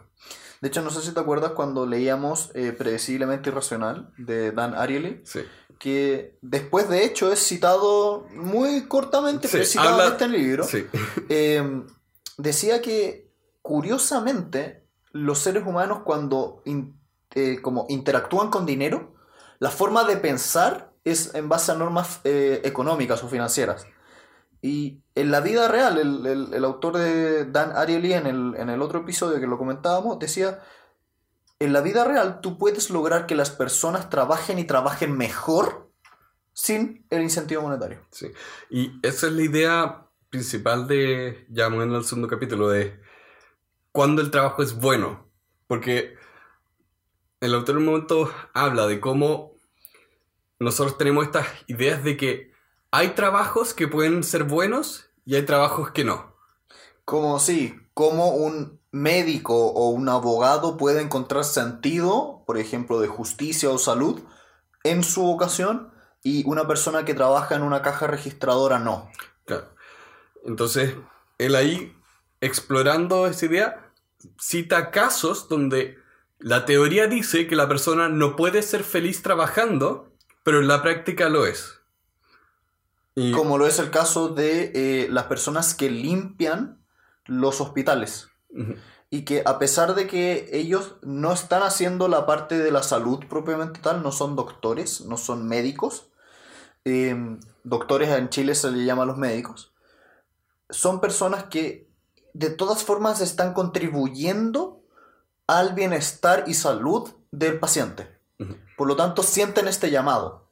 De 0.60 0.68
hecho, 0.68 0.82
no 0.82 0.90
sé 0.90 1.02
si 1.02 1.14
te 1.14 1.22
acuerdas 1.22 1.54
cuando 1.54 1.86
leíamos 1.86 2.52
eh, 2.54 2.74
Predeciblemente 2.74 3.50
Irracional 3.50 4.12
de 4.18 4.52
Dan 4.52 4.76
Ariely, 4.76 5.22
sí. 5.24 5.40
que 5.80 6.38
después 6.42 6.90
de 6.90 7.06
hecho 7.06 7.32
es 7.32 7.40
citado 7.40 8.28
muy 8.34 8.82
cortamente, 8.90 9.48
pero 9.50 9.64
citado 9.64 10.06
en 10.06 10.12
este 10.12 10.28
libro, 10.28 10.66
em, 11.30 11.88
decía 12.38 12.82
que 12.82 13.32
curiosamente 13.62 14.86
los 15.14 15.40
seres 15.40 15.66
humanos 15.66 16.00
cuando 16.04 16.62
eh, 17.36 17.62
como 17.62 17.86
interactúan 17.88 18.50
con 18.50 18.66
dinero, 18.66 19.16
la 19.60 19.70
forma 19.70 20.04
de 20.04 20.18
pensar 20.18 20.92
es 21.06 21.34
en 21.36 21.48
base 21.48 21.72
a 21.72 21.76
normas 21.76 22.20
eh, 22.26 22.60
económicas 22.66 23.24
o 23.24 23.30
financieras. 23.30 23.88
Y 24.66 25.04
en 25.14 25.30
la 25.30 25.42
vida 25.42 25.68
real, 25.68 25.98
el, 25.98 26.26
el- 26.54 26.64
autor 26.64 26.96
de 26.98 27.44
Dan 27.44 27.76
Ariely 27.76 28.14
en 28.14 28.28
el, 28.28 28.56
en 28.56 28.70
el 28.70 28.82
otro 28.82 29.02
episodio 29.02 29.42
que 29.42 29.46
lo 29.46 29.58
comentábamos, 29.58 30.20
decía, 30.20 30.62
en 31.60 31.74
la 31.74 31.82
vida 31.82 32.06
real 32.06 32.40
tú 32.40 32.58
puedes 32.58 32.90
lograr 32.90 33.26
que 33.26 33.36
las 33.36 33.52
personas 33.52 34.10
trabajen 34.10 34.60
y 34.60 34.64
trabajen 34.64 35.18
mejor 35.18 35.92
sin 36.54 37.06
el 37.10 37.24
incentivo 37.24 37.62
monetario. 37.62 38.08
Sí. 38.10 38.32
Y 38.70 39.00
esa 39.06 39.28
es 39.28 39.34
la 39.34 39.42
idea 39.42 40.08
principal 40.30 40.88
de, 40.88 41.46
ya 41.50 41.68
moviendo 41.68 41.98
al 41.98 42.06
segundo 42.06 42.30
capítulo, 42.30 42.70
de 42.70 43.02
cuándo 43.92 44.22
el 44.22 44.32
trabajo 44.32 44.64
es 44.64 44.74
bueno. 44.80 45.30
Porque 45.68 46.16
el 47.42 47.54
autor 47.54 47.76
en 47.76 47.80
un 47.80 47.86
momento 47.86 48.32
habla 48.54 48.88
de 48.88 49.02
cómo 49.02 49.58
nosotros 50.58 50.98
tenemos 50.98 51.26
estas 51.26 51.48
ideas 51.68 52.02
de 52.02 52.16
que 52.16 52.53
hay 52.94 53.16
trabajos 53.16 53.74
que 53.74 53.88
pueden 53.88 54.24
ser 54.24 54.44
buenos 54.44 55.10
y 55.26 55.34
hay 55.34 55.42
trabajos 55.42 55.90
que 55.90 56.04
no. 56.04 56.36
Como 57.06 57.40
sí, 57.40 57.76
como 57.96 58.36
un 58.36 58.80
médico 58.92 59.72
o 59.72 59.90
un 59.90 60.08
abogado 60.10 60.78
puede 60.78 61.02
encontrar 61.02 61.44
sentido, 61.44 62.44
por 62.46 62.60
ejemplo, 62.60 63.00
de 63.00 63.08
justicia 63.08 63.72
o 63.72 63.80
salud 63.80 64.22
en 64.84 65.04
su 65.04 65.24
vocación 65.24 65.92
y 66.22 66.48
una 66.48 66.68
persona 66.68 67.04
que 67.04 67.16
trabaja 67.16 67.56
en 67.56 67.64
una 67.64 67.82
caja 67.82 68.06
registradora 68.06 68.78
no. 68.78 69.10
Claro. 69.46 69.70
Entonces, 70.46 70.96
él 71.40 71.56
ahí, 71.56 71.98
explorando 72.42 73.26
esa 73.26 73.48
idea, 73.48 73.92
cita 74.38 74.92
casos 74.92 75.50
donde 75.50 75.98
la 76.38 76.66
teoría 76.66 77.08
dice 77.08 77.48
que 77.48 77.56
la 77.56 77.68
persona 77.68 78.08
no 78.08 78.36
puede 78.36 78.62
ser 78.62 78.84
feliz 78.84 79.24
trabajando, 79.24 80.14
pero 80.44 80.60
en 80.60 80.68
la 80.68 80.84
práctica 80.84 81.28
lo 81.30 81.48
es. 81.48 81.80
Y, 83.16 83.32
Como 83.32 83.58
lo 83.58 83.68
es 83.68 83.80
el 83.80 83.92
caso 83.92 84.30
de 84.30 84.72
eh, 84.74 85.08
las 85.10 85.26
personas 85.26 85.76
que 85.76 85.90
limpian 85.90 86.84
los 87.26 87.62
hospitales. 87.62 88.30
Y 89.10 89.26
que 89.26 89.44
a 89.46 89.60
pesar 89.60 89.96
de 89.96 90.08
que 90.08 90.50
ellos 90.52 90.96
no 91.02 91.32
están 91.32 91.64
haciendo 91.64 92.08
la 92.08 92.26
parte 92.26 92.58
de 92.58 92.72
la 92.72 92.84
salud 92.84 93.20
propiamente 93.30 93.80
tal, 93.80 94.04
no 94.04 94.12
son 94.12 94.36
doctores, 94.36 95.02
no 95.02 95.18
son 95.18 95.48
médicos. 95.48 96.10
eh, 96.86 97.16
doctores 97.64 98.10
en 98.10 98.30
Chile 98.30 98.56
se 98.56 98.72
le 98.72 98.84
llama 98.86 99.04
a 99.04 99.06
los 99.06 99.18
médicos. 99.18 99.74
Son 100.70 101.00
personas 101.00 101.46
que 101.46 101.90
de 102.34 102.50
todas 102.50 102.84
formas 102.84 103.22
están 103.22 103.54
contribuyendo 103.54 104.84
al 105.48 105.74
bienestar 105.74 106.46
y 106.48 106.54
salud 106.54 107.10
del 107.32 107.60
paciente. 107.60 108.20
Por 108.78 108.88
lo 108.88 108.96
tanto, 108.96 109.24
sienten 109.24 109.68
este 109.68 109.90
llamado. 109.92 110.43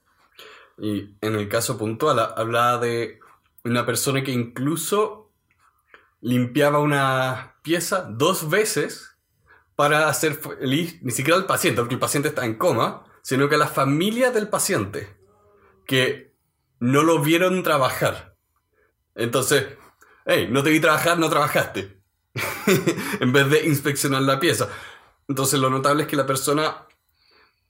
Y 0.82 1.16
en 1.22 1.36
el 1.36 1.48
caso 1.48 1.78
puntual, 1.78 2.18
ha- 2.18 2.34
hablaba 2.36 2.80
de 2.80 3.20
una 3.64 3.86
persona 3.86 4.24
que 4.24 4.32
incluso 4.32 5.32
limpiaba 6.22 6.80
una 6.80 7.56
pieza 7.62 8.02
dos 8.10 8.50
veces 8.50 9.16
para 9.76 10.10
hacer 10.10 10.34
feliz 10.34 10.98
ni 11.04 11.12
siquiera 11.12 11.38
al 11.40 11.46
paciente, 11.46 11.82
porque 11.82 11.94
el 11.94 12.00
paciente 12.00 12.30
está 12.30 12.46
en 12.46 12.56
coma, 12.58 13.06
sino 13.22 13.48
que 13.48 13.56
a 13.56 13.60
la 13.60 13.68
familia 13.68 14.32
del 14.32 14.48
paciente, 14.50 15.16
que 15.86 16.34
no 16.80 17.04
lo 17.04 17.20
vieron 17.20 17.62
trabajar. 17.62 18.36
Entonces, 19.14 19.68
hey, 20.26 20.48
no 20.50 20.64
te 20.64 20.72
vi 20.72 20.80
trabajar, 20.80 21.20
no 21.20 21.30
trabajaste. 21.30 22.02
en 23.20 23.32
vez 23.32 23.50
de 23.52 23.68
inspeccionar 23.68 24.24
la 24.24 24.40
pieza. 24.40 24.68
Entonces, 25.28 25.60
lo 25.60 25.70
notable 25.70 26.04
es 26.04 26.10
que 26.10 26.16
la 26.16 26.26
persona 26.26 26.88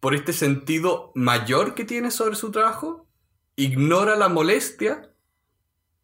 por 0.02 0.14
este 0.16 0.34
sentido 0.34 1.14
mayor 1.16 1.74
que 1.76 1.86
tiene 1.86 2.12
sobre 2.12 2.36
su 2.36 2.52
trabajo, 2.52 3.08
ignora 3.56 4.18
la 4.18 4.28
molestia 4.28 5.14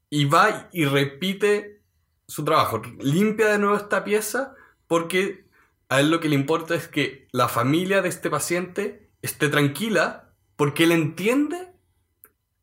y 0.10 0.24
va 0.26 0.70
y 0.72 0.86
repite 0.86 1.82
su 2.28 2.46
trabajo. 2.46 2.82
Limpia 3.00 3.48
de 3.48 3.58
nuevo 3.60 3.76
esta 3.76 4.06
pieza 4.06 4.54
porque 4.88 5.46
a 5.90 6.00
él 6.00 6.12
lo 6.12 6.20
que 6.22 6.30
le 6.30 6.36
importa 6.36 6.76
es 6.76 6.88
que 6.88 7.28
la 7.32 7.50
familia 7.50 8.02
de 8.02 8.10
este 8.10 8.30
paciente 8.30 9.10
esté 9.22 9.50
tranquila 9.50 10.32
porque 10.56 10.84
él 10.84 10.92
entiende 10.92 11.74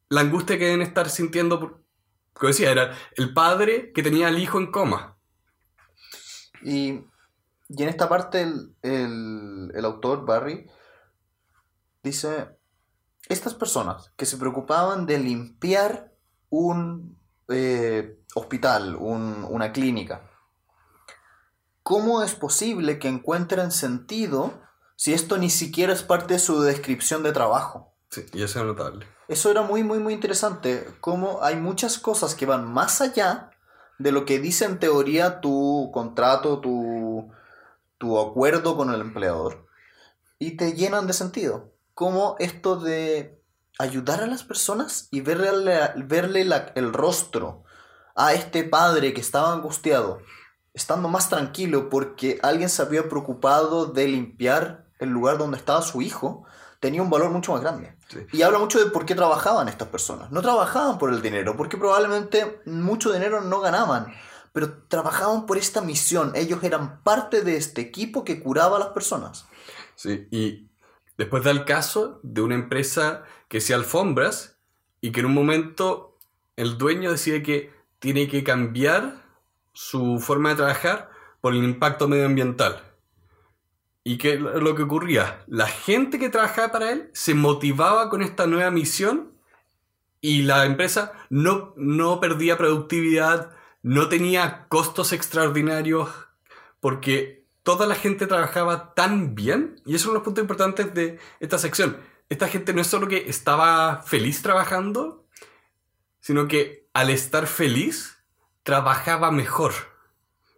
la 0.08 0.20
angustia 0.20 0.56
que 0.58 0.66
deben 0.66 0.82
estar 0.82 1.10
sintiendo. 1.10 1.58
por- 1.60 1.82
Como 2.32 2.48
decía, 2.48 2.70
era 2.70 2.96
el 3.16 3.34
padre 3.34 3.92
que 3.92 4.02
tenía 4.02 4.28
al 4.28 4.38
hijo 4.38 4.58
en 4.58 4.70
coma. 4.70 5.16
Y, 6.62 7.00
y 7.68 7.82
en 7.82 7.88
esta 7.88 8.08
parte 8.08 8.42
el, 8.42 8.74
el- 8.82 9.72
el 9.74 9.84
autor, 9.84 10.24
Barry, 10.24 10.66
dice, 12.04 12.56
estas 13.28 13.54
personas 13.54 14.12
que 14.16 14.26
se 14.26 14.36
preocupaban 14.36 15.06
de 15.06 15.18
limpiar 15.18 16.12
un 16.50 17.18
eh, 17.48 18.20
hospital, 18.34 18.96
un- 18.96 19.44
una 19.50 19.72
clínica, 19.72 20.30
¿cómo 21.82 22.22
es 22.22 22.34
posible 22.34 22.98
que 22.98 23.08
encuentren 23.08 23.70
sentido 23.70 24.62
si 24.96 25.12
esto 25.12 25.36
ni 25.38 25.50
siquiera 25.50 25.92
es 25.92 26.02
parte 26.02 26.34
de 26.34 26.40
su 26.40 26.62
descripción 26.62 27.22
de 27.22 27.32
trabajo? 27.32 27.92
Sí, 28.10 28.24
y 28.32 28.42
eso 28.42 28.60
es 28.60 28.66
notable. 28.66 29.06
Eso 29.28 29.50
era 29.50 29.62
muy, 29.62 29.82
muy, 29.82 29.98
muy 29.98 30.14
interesante. 30.14 30.86
Como 31.00 31.42
hay 31.42 31.56
muchas 31.56 31.98
cosas 31.98 32.34
que 32.34 32.46
van 32.46 32.66
más 32.72 33.00
allá 33.00 33.50
de 33.98 34.12
lo 34.12 34.24
que 34.24 34.38
dice 34.38 34.64
en 34.66 34.78
teoría 34.78 35.40
tu 35.40 35.90
contrato, 35.92 36.60
tu, 36.60 37.30
tu 37.98 38.18
acuerdo 38.20 38.76
con 38.76 38.92
el 38.92 39.00
empleador. 39.00 39.66
Y 40.38 40.56
te 40.56 40.72
llenan 40.74 41.06
de 41.06 41.12
sentido. 41.12 41.73
Como 41.94 42.36
esto 42.38 42.76
de 42.76 43.40
ayudar 43.78 44.22
a 44.22 44.26
las 44.26 44.42
personas 44.44 45.08
y 45.10 45.20
verle, 45.20 45.78
verle 45.96 46.44
la- 46.44 46.72
el 46.74 46.92
rostro 46.92 47.64
a 48.16 48.32
este 48.34 48.64
padre 48.64 49.12
que 49.14 49.20
estaba 49.20 49.52
angustiado, 49.52 50.18
estando 50.72 51.08
más 51.08 51.28
tranquilo 51.28 51.88
porque 51.88 52.38
alguien 52.42 52.68
se 52.68 52.82
había 52.82 53.08
preocupado 53.08 53.86
de 53.86 54.08
limpiar 54.08 54.86
el 54.98 55.08
lugar 55.10 55.38
donde 55.38 55.56
estaba 55.56 55.82
su 55.82 56.02
hijo, 56.02 56.44
tenía 56.80 57.02
un 57.02 57.10
valor 57.10 57.30
mucho 57.30 57.52
más 57.52 57.60
grande. 57.62 57.96
Sí. 58.08 58.20
Y 58.32 58.42
habla 58.42 58.58
mucho 58.58 58.78
de 58.78 58.90
por 58.90 59.06
qué 59.06 59.14
trabajaban 59.14 59.68
estas 59.68 59.88
personas. 59.88 60.30
No 60.30 60.42
trabajaban 60.42 60.98
por 60.98 61.12
el 61.12 61.22
dinero, 61.22 61.56
porque 61.56 61.76
probablemente 61.76 62.60
mucho 62.66 63.12
dinero 63.12 63.40
no 63.40 63.60
ganaban, 63.60 64.12
pero 64.52 64.84
trabajaban 64.88 65.46
por 65.46 65.56
esta 65.58 65.80
misión. 65.80 66.32
Ellos 66.34 66.62
eran 66.62 67.02
parte 67.02 67.42
de 67.42 67.56
este 67.56 67.80
equipo 67.80 68.22
que 68.24 68.40
curaba 68.42 68.76
a 68.76 68.80
las 68.80 68.88
personas. 68.90 69.46
Sí, 69.96 70.28
y 70.30 70.70
después 71.16 71.44
da 71.44 71.50
el 71.50 71.64
caso 71.64 72.20
de 72.22 72.40
una 72.40 72.54
empresa 72.54 73.24
que 73.48 73.58
hacía 73.58 73.76
alfombras 73.76 74.58
y 75.00 75.12
que 75.12 75.20
en 75.20 75.26
un 75.26 75.34
momento 75.34 76.18
el 76.56 76.78
dueño 76.78 77.10
decide 77.10 77.42
que 77.42 77.72
tiene 77.98 78.28
que 78.28 78.44
cambiar 78.44 79.22
su 79.72 80.18
forma 80.18 80.50
de 80.50 80.56
trabajar 80.56 81.10
por 81.40 81.52
el 81.52 81.64
impacto 81.64 82.08
medioambiental. 82.08 82.82
¿Y 84.02 84.18
qué 84.18 84.36
lo 84.36 84.74
que 84.74 84.82
ocurría? 84.82 85.42
La 85.46 85.66
gente 85.66 86.18
que 86.18 86.28
trabajaba 86.28 86.72
para 86.72 86.92
él 86.92 87.10
se 87.14 87.34
motivaba 87.34 88.10
con 88.10 88.22
esta 88.22 88.46
nueva 88.46 88.70
misión 88.70 89.32
y 90.20 90.42
la 90.42 90.66
empresa 90.66 91.12
no, 91.30 91.74
no 91.76 92.20
perdía 92.20 92.58
productividad, 92.58 93.50
no 93.82 94.08
tenía 94.08 94.66
costos 94.68 95.12
extraordinarios, 95.12 96.10
porque 96.80 97.43
toda 97.64 97.86
la 97.86 97.96
gente 97.96 98.28
trabajaba 98.28 98.94
tan 98.94 99.34
bien, 99.34 99.82
y 99.84 99.96
eso 99.96 99.96
es 99.96 100.04
uno 100.04 100.12
de 100.12 100.18
los 100.18 100.24
puntos 100.24 100.42
importantes 100.42 100.94
de 100.94 101.18
esta 101.40 101.58
sección. 101.58 101.98
Esta 102.28 102.46
gente 102.46 102.72
no 102.72 102.80
es 102.80 102.86
solo 102.86 103.08
que 103.08 103.28
estaba 103.28 104.02
feliz 104.02 104.40
trabajando, 104.42 105.26
sino 106.20 106.46
que 106.46 106.88
al 106.94 107.10
estar 107.10 107.48
feliz, 107.48 108.14
trabajaba 108.64 109.30
mejor 109.30 109.72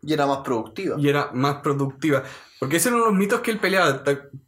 Y 0.03 0.15
era 0.15 0.27
más 0.27 0.39
productiva. 0.39 0.97
y 0.99 1.09
era 1.09 1.31
más 1.33 1.57
productiva. 1.57 2.23
Porque 2.59 2.77
ese 2.77 2.89
era 2.89 2.97
uno 2.97 3.07
de 3.07 3.11
los 3.11 3.19
mitos 3.19 3.41
que 3.41 3.51
él 3.51 3.59
peleaba 3.59 4.03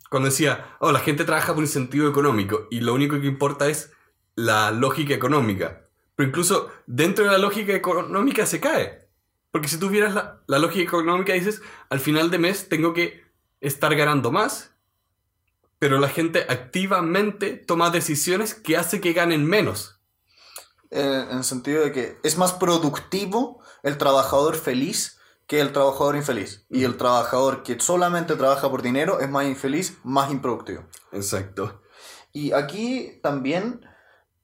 cuando 0.08 0.30
decía, 0.30 0.76
oh, 0.78 0.92
la 0.92 1.00
gente 1.00 1.24
trabaja 1.24 1.54
por 1.54 1.62
incentivo 1.62 2.08
económico 2.08 2.68
y 2.70 2.80
lo 2.80 2.94
único 2.94 3.20
que 3.20 3.26
importa 3.26 3.68
es 3.68 3.92
la 4.34 4.70
lógica 4.70 5.12
económica. 5.12 5.82
Pero 6.14 6.28
incluso 6.28 6.70
dentro 6.86 7.24
de 7.24 7.32
la 7.32 7.38
lógica 7.38 7.74
económica 7.74 8.46
se 8.46 8.60
cae. 8.60 8.97
Porque 9.50 9.68
si 9.68 9.78
tú 9.78 9.88
vieras 9.88 10.14
la, 10.14 10.42
la 10.46 10.58
lógica 10.58 10.82
económica 10.82 11.32
dices, 11.32 11.62
al 11.90 12.00
final 12.00 12.30
de 12.30 12.38
mes 12.38 12.68
tengo 12.68 12.92
que 12.92 13.24
estar 13.60 13.94
ganando 13.94 14.30
más, 14.30 14.74
pero 15.78 15.98
la 15.98 16.08
gente 16.08 16.46
activamente 16.48 17.56
toma 17.56 17.90
decisiones 17.90 18.54
que 18.54 18.76
hace 18.76 19.00
que 19.00 19.12
ganen 19.12 19.44
menos. 19.44 20.00
Eh, 20.90 21.26
en 21.30 21.38
el 21.38 21.44
sentido 21.44 21.82
de 21.82 21.92
que 21.92 22.18
es 22.22 22.38
más 22.38 22.54
productivo 22.54 23.62
el 23.82 23.98
trabajador 23.98 24.56
feliz 24.56 25.18
que 25.46 25.60
el 25.60 25.72
trabajador 25.72 26.16
infeliz. 26.16 26.66
Y 26.68 26.84
el 26.84 26.96
trabajador 26.96 27.62
que 27.62 27.80
solamente 27.80 28.36
trabaja 28.36 28.70
por 28.70 28.82
dinero 28.82 29.20
es 29.20 29.30
más 29.30 29.46
infeliz, 29.46 29.98
más 30.04 30.30
improductivo. 30.30 30.84
Exacto. 31.12 31.82
Y 32.32 32.52
aquí 32.52 33.18
también 33.22 33.86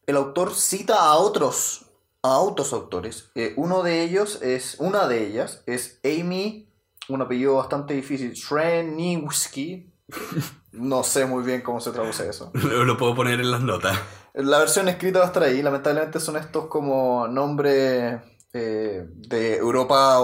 el 0.06 0.16
autor 0.16 0.54
cita 0.54 1.04
a 1.04 1.16
otros, 1.16 1.83
a 2.24 2.38
otros 2.38 2.72
autores. 2.72 3.30
Eh, 3.34 3.52
uno 3.56 3.82
de 3.82 4.02
ellos 4.02 4.40
es, 4.40 4.76
una 4.78 5.06
de 5.06 5.26
ellas 5.26 5.62
es 5.66 6.00
Amy, 6.02 6.72
un 7.10 7.20
apellido 7.20 7.56
bastante 7.56 7.94
difícil, 7.94 8.32
Shreniwski. 8.32 9.92
No 10.72 11.04
sé 11.04 11.24
muy 11.24 11.44
bien 11.44 11.62
cómo 11.62 11.80
se 11.80 11.92
traduce 11.92 12.28
eso. 12.28 12.50
Lo, 12.54 12.84
lo 12.84 12.96
puedo 12.96 13.14
poner 13.14 13.38
en 13.38 13.52
las 13.52 13.60
notas. 13.60 13.96
La 14.32 14.58
versión 14.58 14.88
escrita 14.88 15.20
va 15.20 15.26
a 15.26 15.28
estar 15.28 15.44
ahí. 15.44 15.62
Lamentablemente 15.62 16.18
son 16.18 16.36
estos 16.36 16.66
como 16.66 17.28
nombres 17.28 18.20
eh, 18.52 19.06
de 19.08 19.56
Europa 19.56 20.18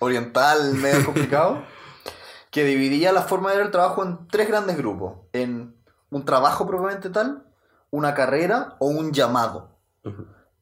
oriental, 0.00 0.74
medio 0.74 1.04
complicado, 1.04 1.62
que 2.50 2.64
dividía 2.64 3.12
la 3.12 3.22
forma 3.22 3.50
de 3.50 3.58
ver 3.58 3.66
el 3.66 3.70
trabajo 3.70 4.02
en 4.02 4.26
tres 4.26 4.48
grandes 4.48 4.76
grupos. 4.76 5.18
En 5.32 5.76
un 6.10 6.24
trabajo 6.24 6.66
propiamente 6.66 7.08
tal, 7.08 7.46
una 7.90 8.14
carrera 8.14 8.74
o 8.80 8.88
un 8.88 9.12
llamado. 9.12 9.78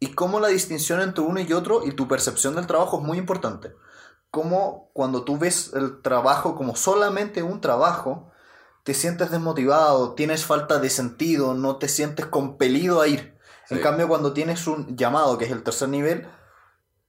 Y 0.02 0.14
cómo 0.14 0.40
la 0.40 0.48
distinción 0.48 1.00
entre 1.00 1.22
uno 1.22 1.38
y 1.38 1.52
otro 1.52 1.86
y 1.86 1.92
tu 1.92 2.08
percepción 2.08 2.56
del 2.56 2.66
trabajo 2.66 2.98
es 2.98 3.04
muy 3.04 3.18
importante. 3.18 3.72
Cómo 4.32 4.90
cuando 4.94 5.22
tú 5.22 5.38
ves 5.38 5.72
el 5.74 6.02
trabajo 6.02 6.56
como 6.56 6.74
solamente 6.74 7.44
un 7.44 7.60
trabajo, 7.60 8.32
te 8.82 8.94
sientes 8.94 9.30
desmotivado, 9.30 10.14
tienes 10.14 10.44
falta 10.44 10.80
de 10.80 10.90
sentido, 10.90 11.54
no 11.54 11.76
te 11.76 11.86
sientes 11.86 12.26
compelido 12.26 13.00
a 13.00 13.06
ir. 13.06 13.38
En 13.70 13.78
cambio, 13.78 14.08
cuando 14.08 14.32
tienes 14.32 14.66
un 14.66 14.96
llamado, 14.96 15.38
que 15.38 15.44
es 15.44 15.52
el 15.52 15.62
tercer 15.62 15.88
nivel, 15.88 16.26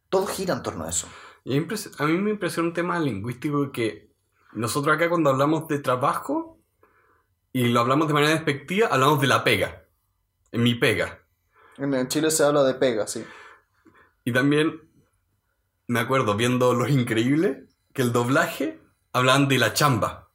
todo 0.10 0.28
gira 0.28 0.54
en 0.54 0.62
torno 0.62 0.84
a 0.84 0.90
eso. 0.90 1.08
Y 1.44 1.58
a 1.58 2.06
mí 2.06 2.18
me 2.20 2.30
impresiona 2.30 2.70
un 2.70 2.76
tema 2.76 3.00
lingüístico 3.00 3.72
que 3.72 4.14
nosotros 4.52 4.96
acá 4.96 5.10
cuando 5.10 5.32
hablamos 5.32 5.68
de 5.68 5.80
trabajo 5.80 6.60
y 7.52 7.70
lo 7.70 7.80
hablamos 7.80 8.08
de 8.08 8.14
manera 8.14 8.34
despectiva, 8.34 8.90
hablamos 8.92 9.20
de 9.20 9.28
la 9.28 9.44
pega. 9.44 9.88
En 10.52 10.62
mi 10.62 10.76
pega. 10.76 11.23
En 11.78 12.08
Chile 12.08 12.30
se 12.32 12.44
habla 12.44 12.64
de 12.64 12.76
pega, 12.76 13.08
sí. 13.08 13.26
Y 14.24 14.32
también 14.32 14.82
me 15.88 16.00
acuerdo 16.00 16.36
viendo 16.36 16.74
Los 16.74 16.90
Increíbles 16.90 17.70
que 17.94 18.02
el 18.02 18.12
doblaje 18.12 18.80
hablan 19.12 19.48
de 19.48 19.58
la 19.58 19.74
chamba. 19.74 20.30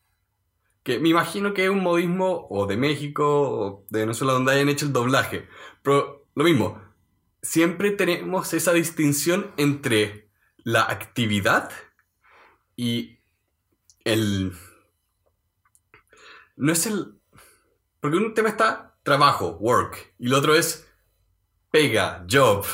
Que 0.82 0.98
me 0.98 1.08
imagino 1.08 1.54
que 1.54 1.64
es 1.64 1.70
un 1.70 1.82
modismo 1.82 2.46
o 2.50 2.66
de 2.66 2.76
México 2.76 3.24
o 3.26 3.86
de 3.90 4.00
Venezuela 4.00 4.32
donde 4.32 4.52
hayan 4.52 4.68
hecho 4.68 4.86
el 4.86 4.92
doblaje. 4.92 5.48
Pero 5.82 6.26
lo 6.34 6.44
mismo, 6.44 6.80
siempre 7.42 7.90
tenemos 7.90 8.52
esa 8.54 8.72
distinción 8.72 9.52
entre 9.56 10.30
la 10.58 10.82
actividad 10.82 11.70
y 12.76 13.18
el... 14.04 14.52
No 16.56 16.72
es 16.72 16.86
el... 16.86 17.20
Porque 18.00 18.16
un 18.16 18.34
tema 18.34 18.48
está 18.48 18.96
trabajo, 19.02 19.56
work, 19.60 20.14
y 20.18 20.26
el 20.26 20.34
otro 20.34 20.54
es 20.54 20.87
pega, 21.70 22.24
job. 22.30 22.64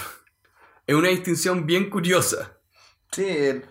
Es 0.87 0.95
una 0.95 1.09
distinción 1.09 1.67
bien 1.67 1.91
curiosa. 1.91 2.59
Sí, 3.13 3.63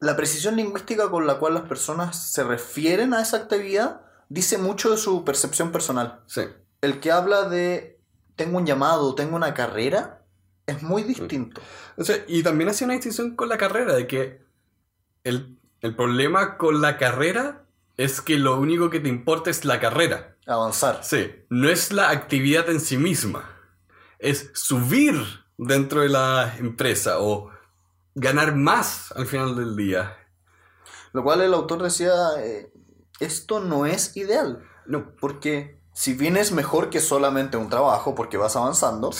la 0.00 0.16
precisión 0.16 0.56
lingüística 0.56 1.10
con 1.10 1.26
la 1.26 1.38
cual 1.38 1.54
las 1.54 1.64
personas 1.64 2.30
se 2.32 2.44
refieren 2.44 3.14
a 3.14 3.22
esa 3.22 3.36
actividad 3.36 4.02
dice 4.28 4.58
mucho 4.58 4.90
de 4.90 4.96
su 4.96 5.24
percepción 5.24 5.72
personal. 5.72 6.22
Sí. 6.26 6.42
El 6.80 7.00
que 7.00 7.10
habla 7.10 7.48
de 7.48 8.00
tengo 8.36 8.58
un 8.58 8.66
llamado, 8.66 9.14
tengo 9.14 9.36
una 9.36 9.54
carrera, 9.54 10.24
es 10.66 10.82
muy 10.82 11.02
distinto. 11.02 11.60
O 11.96 12.04
sea, 12.04 12.24
y 12.28 12.42
también 12.42 12.70
hace 12.70 12.84
una 12.84 12.94
distinción 12.94 13.34
con 13.34 13.48
la 13.48 13.58
carrera, 13.58 13.94
de 13.94 14.06
que 14.06 14.42
el, 15.24 15.58
el 15.80 15.96
problema 15.96 16.56
con 16.56 16.80
la 16.80 16.98
carrera 16.98 17.64
es 17.96 18.20
que 18.20 18.38
lo 18.38 18.60
único 18.60 18.90
que 18.90 19.00
te 19.00 19.08
importa 19.08 19.50
es 19.50 19.64
la 19.64 19.80
carrera. 19.80 20.36
Avanzar. 20.46 21.00
Sí, 21.02 21.32
no 21.48 21.68
es 21.68 21.92
la 21.92 22.10
actividad 22.10 22.70
en 22.70 22.80
sí 22.80 22.96
misma 22.96 23.57
es 24.18 24.50
subir 24.54 25.14
dentro 25.56 26.02
de 26.02 26.08
la 26.08 26.56
empresa 26.58 27.20
o 27.20 27.50
ganar 28.14 28.54
más 28.54 29.12
al 29.12 29.26
final 29.26 29.56
del 29.56 29.76
día. 29.76 30.16
Lo 31.12 31.22
cual 31.22 31.40
el 31.40 31.54
autor 31.54 31.82
decía, 31.82 32.12
eh, 32.38 32.72
esto 33.20 33.60
no 33.60 33.86
es 33.86 34.16
ideal. 34.16 34.62
No. 34.86 35.14
Porque 35.20 35.80
si 35.92 36.14
bien 36.14 36.36
es 36.36 36.52
mejor 36.52 36.90
que 36.90 37.00
solamente 37.00 37.56
un 37.56 37.68
trabajo, 37.68 38.14
porque 38.14 38.36
vas 38.36 38.56
avanzando, 38.56 39.10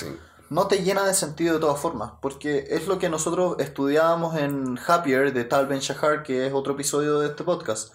no 0.51 0.67
te 0.67 0.83
llena 0.83 1.05
de 1.05 1.15
sentido 1.15 1.55
de 1.55 1.61
todas 1.61 1.81
formas. 1.81 2.13
Porque 2.21 2.67
es 2.71 2.87
lo 2.87 2.99
que 2.99 3.09
nosotros 3.09 3.57
estudiábamos 3.59 4.37
en 4.37 4.79
Happier 4.87 5.33
de 5.33 5.45
Tal 5.45 5.67
Ben 5.67 5.81
Shahar, 5.81 6.23
que 6.23 6.47
es 6.47 6.53
otro 6.53 6.75
episodio 6.75 7.21
de 7.21 7.29
este 7.29 7.45
podcast. 7.45 7.93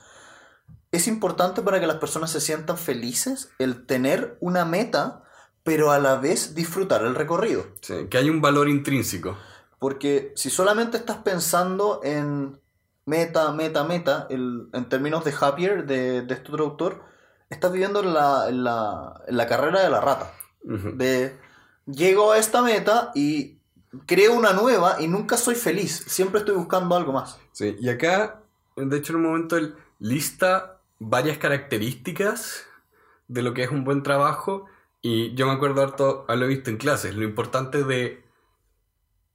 Es 0.92 1.08
importante 1.08 1.62
para 1.62 1.80
que 1.80 1.88
las 1.88 1.98
personas 1.98 2.32
se 2.32 2.42
sientan 2.42 2.78
felices 2.78 3.50
el 3.58 3.86
tener 3.88 4.38
una 4.42 4.64
meta 4.64 5.23
pero 5.64 5.92
a 5.92 6.00
la 6.00 6.18
vez 6.18 6.54
disfrutar 6.56 7.04
el 7.04 7.16
recorrido. 7.16 7.66
Sí, 7.82 8.08
que 8.10 8.18
hay 8.18 8.30
un 8.30 8.42
valor 8.42 8.70
intrínseco. 8.70 9.38
Porque 9.80 10.34
si 10.36 10.50
solamente 10.50 10.98
estás 10.98 11.18
pensando 11.18 12.02
en 12.04 12.60
meta, 13.06 13.52
meta, 13.52 13.84
meta, 13.84 14.28
el, 14.30 14.68
en 14.74 14.90
términos 14.90 15.24
de 15.26 15.34
happier 15.40 15.86
de, 15.86 16.22
de 16.22 16.34
este 16.34 16.52
otro 16.52 16.66
autor, 16.66 17.04
estás 17.50 17.72
viviendo 17.72 18.02
en 18.02 18.14
la, 18.14 18.50
la, 19.28 19.48
carrera 19.48 19.82
de 19.82 19.90
la 19.90 20.02
rata. 20.02 20.34
De 20.64 21.38
llego 21.86 22.32
a 22.32 22.38
esta 22.38 22.62
meta 22.62 23.12
y 23.14 23.58
creo 24.06 24.34
una 24.34 24.54
nueva 24.54 24.98
y 25.02 25.08
nunca 25.08 25.38
soy 25.38 25.56
feliz. 25.56 26.06
Siempre 26.08 26.40
estoy 26.40 26.56
buscando 26.56 26.96
algo 26.96 27.12
más. 27.12 27.38
Sí, 27.52 27.76
y 27.80 27.90
acá, 27.90 28.42
de 28.76 28.98
hecho, 28.98 29.14
en 29.14 29.18
un 29.18 29.24
momento 29.24 29.58
él 29.58 29.76
lista 30.00 30.80
varias 31.00 31.38
características 31.38 32.66
de 33.28 33.42
lo 33.42 33.54
que 33.54 33.64
es 33.64 33.72
un 33.72 33.84
buen 33.84 34.04
trabajo 34.04 34.66
y 35.06 35.36
yo 35.36 35.48
me 35.48 35.52
acuerdo 35.52 35.82
harto 35.82 36.24
haberlo 36.30 36.48
visto 36.48 36.70
en 36.70 36.78
clases, 36.78 37.14
lo 37.14 37.26
importante 37.26 37.84
de 37.84 38.24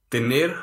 tener 0.09 0.57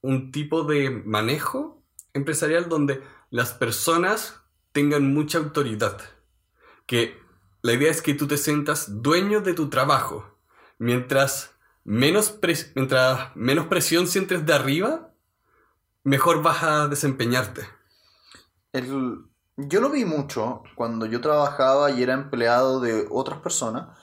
un 0.00 0.30
tipo 0.30 0.62
de 0.62 0.90
manejo 0.90 1.82
empresarial 2.14 2.68
donde 2.68 3.02
las 3.30 3.52
personas 3.52 4.40
tengan 4.70 5.12
mucha 5.12 5.38
autoridad. 5.38 6.00
Que 6.86 7.20
la 7.62 7.72
idea 7.72 7.90
es 7.90 8.00
que 8.00 8.14
tú 8.14 8.28
te 8.28 8.36
sientas 8.36 9.02
dueño 9.02 9.40
de 9.40 9.54
tu 9.54 9.68
trabajo. 9.70 10.38
Mientras 10.78 11.56
menos, 11.82 12.38
mientras 12.76 13.34
menos 13.34 13.66
presión 13.66 14.06
sientes 14.06 14.46
de 14.46 14.54
arriba, 14.54 15.10
mejor 16.04 16.42
vas 16.42 16.62
a 16.62 16.86
desempeñarte. 16.86 17.62
yo 18.72 19.80
lo 19.80 19.90
vi 19.90 20.04
mucho 20.04 20.62
cuando 20.76 21.06
yo 21.06 21.20
trabajaba 21.20 21.90
y 21.90 22.04
era 22.04 22.14
empleado 22.14 22.78
de 22.78 23.08
otras 23.10 23.40
personas 23.40 23.98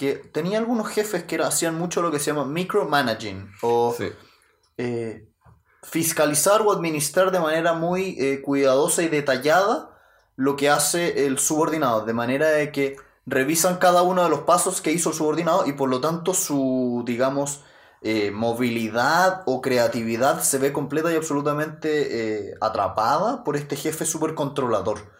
que 0.00 0.14
tenía 0.14 0.56
algunos 0.56 0.88
jefes 0.88 1.24
que 1.24 1.36
hacían 1.42 1.78
mucho 1.78 2.00
lo 2.00 2.10
que 2.10 2.18
se 2.18 2.30
llama 2.30 2.46
micromanaging 2.46 3.52
o 3.60 3.94
eh, 4.78 5.28
fiscalizar 5.82 6.62
o 6.62 6.72
administrar 6.72 7.30
de 7.30 7.38
manera 7.38 7.74
muy 7.74 8.16
eh, 8.18 8.40
cuidadosa 8.40 9.02
y 9.02 9.08
detallada 9.08 10.00
lo 10.36 10.56
que 10.56 10.70
hace 10.70 11.26
el 11.26 11.38
subordinado, 11.38 12.06
de 12.06 12.14
manera 12.14 12.48
de 12.48 12.72
que 12.72 12.96
revisan 13.26 13.76
cada 13.76 14.00
uno 14.00 14.24
de 14.24 14.30
los 14.30 14.40
pasos 14.40 14.80
que 14.80 14.90
hizo 14.90 15.10
el 15.10 15.16
subordinado 15.16 15.66
y 15.66 15.74
por 15.74 15.90
lo 15.90 16.00
tanto 16.00 16.32
su, 16.32 17.02
digamos, 17.04 17.62
eh, 18.00 18.30
movilidad 18.30 19.42
o 19.44 19.60
creatividad 19.60 20.40
se 20.40 20.56
ve 20.56 20.72
completa 20.72 21.12
y 21.12 21.16
absolutamente 21.16 22.54
atrapada 22.62 23.44
por 23.44 23.54
este 23.54 23.76
jefe 23.76 24.06
súper 24.06 24.34
controlador. 24.34 25.12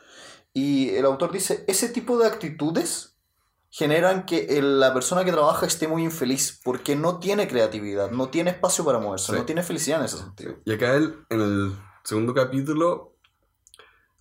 Y 0.54 0.88
el 0.94 1.04
autor 1.04 1.32
dice, 1.32 1.66
ese 1.68 1.90
tipo 1.90 2.16
de 2.16 2.26
actitudes 2.26 3.09
generan 3.70 4.26
que 4.26 4.60
la 4.60 4.92
persona 4.92 5.24
que 5.24 5.32
trabaja 5.32 5.64
esté 5.64 5.86
muy 5.86 6.02
infeliz 6.02 6.60
porque 6.64 6.96
no 6.96 7.18
tiene 7.18 7.46
creatividad, 7.46 8.10
no 8.10 8.28
tiene 8.28 8.50
espacio 8.50 8.84
para 8.84 8.98
moverse, 8.98 9.32
no 9.32 9.44
tiene 9.44 9.62
felicidad 9.62 10.00
en 10.00 10.06
ese 10.06 10.18
sentido. 10.18 10.56
Y 10.64 10.72
acá 10.72 10.94
él, 10.94 11.24
en 11.30 11.40
el 11.40 11.72
segundo 12.02 12.34
capítulo, 12.34 13.14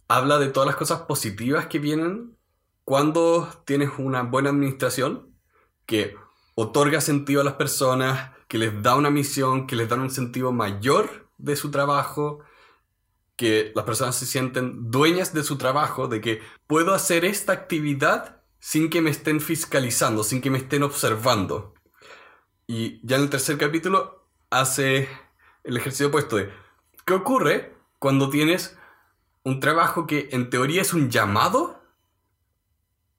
habla 0.07 0.37
de 0.37 0.49
todas 0.49 0.67
las 0.67 0.75
cosas 0.75 1.01
positivas 1.01 1.67
que 1.67 1.79
vienen 1.79 2.37
cuando 2.85 3.49
tienes 3.65 3.91
una 3.97 4.21
buena 4.23 4.51
administración 4.51 5.35
que 5.85 6.15
otorga 6.53 7.01
sentido 7.01 7.41
a 7.41 7.43
las 7.43 7.53
personas, 7.53 8.31
que 8.47 8.59
les 8.59 8.83
da 8.83 8.95
una 8.95 9.09
misión, 9.09 9.65
que 9.65 9.75
les 9.75 9.89
da 9.89 9.95
un 9.95 10.11
sentido 10.11 10.51
mayor 10.51 11.27
de 11.37 11.55
su 11.55 11.71
trabajo, 11.71 12.39
que 13.35 13.71
las 13.73 13.85
personas 13.85 14.15
se 14.15 14.25
sienten 14.25 14.91
dueñas 14.91 15.33
de 15.33 15.43
su 15.43 15.57
trabajo, 15.57 16.07
de 16.07 16.21
que 16.21 16.41
puedo 16.67 16.93
hacer 16.93 17.25
esta 17.25 17.53
actividad 17.53 18.38
sin 18.59 18.89
que 18.89 19.01
me 19.01 19.09
estén 19.09 19.41
fiscalizando, 19.41 20.23
sin 20.23 20.41
que 20.41 20.51
me 20.51 20.57
estén 20.57 20.83
observando. 20.83 21.73
Y 22.67 23.05
ya 23.05 23.15
en 23.15 23.23
el 23.23 23.29
tercer 23.29 23.57
capítulo 23.57 24.25
hace 24.49 25.09
el 25.63 25.77
ejercicio 25.77 26.07
opuesto 26.07 26.35
de 26.35 26.51
¿qué 27.05 27.13
ocurre 27.13 27.75
cuando 27.97 28.29
tienes 28.29 28.77
un 29.43 29.59
trabajo 29.59 30.05
que 30.05 30.29
en 30.31 30.49
teoría 30.49 30.81
es 30.81 30.93
un 30.93 31.09
llamado, 31.09 31.81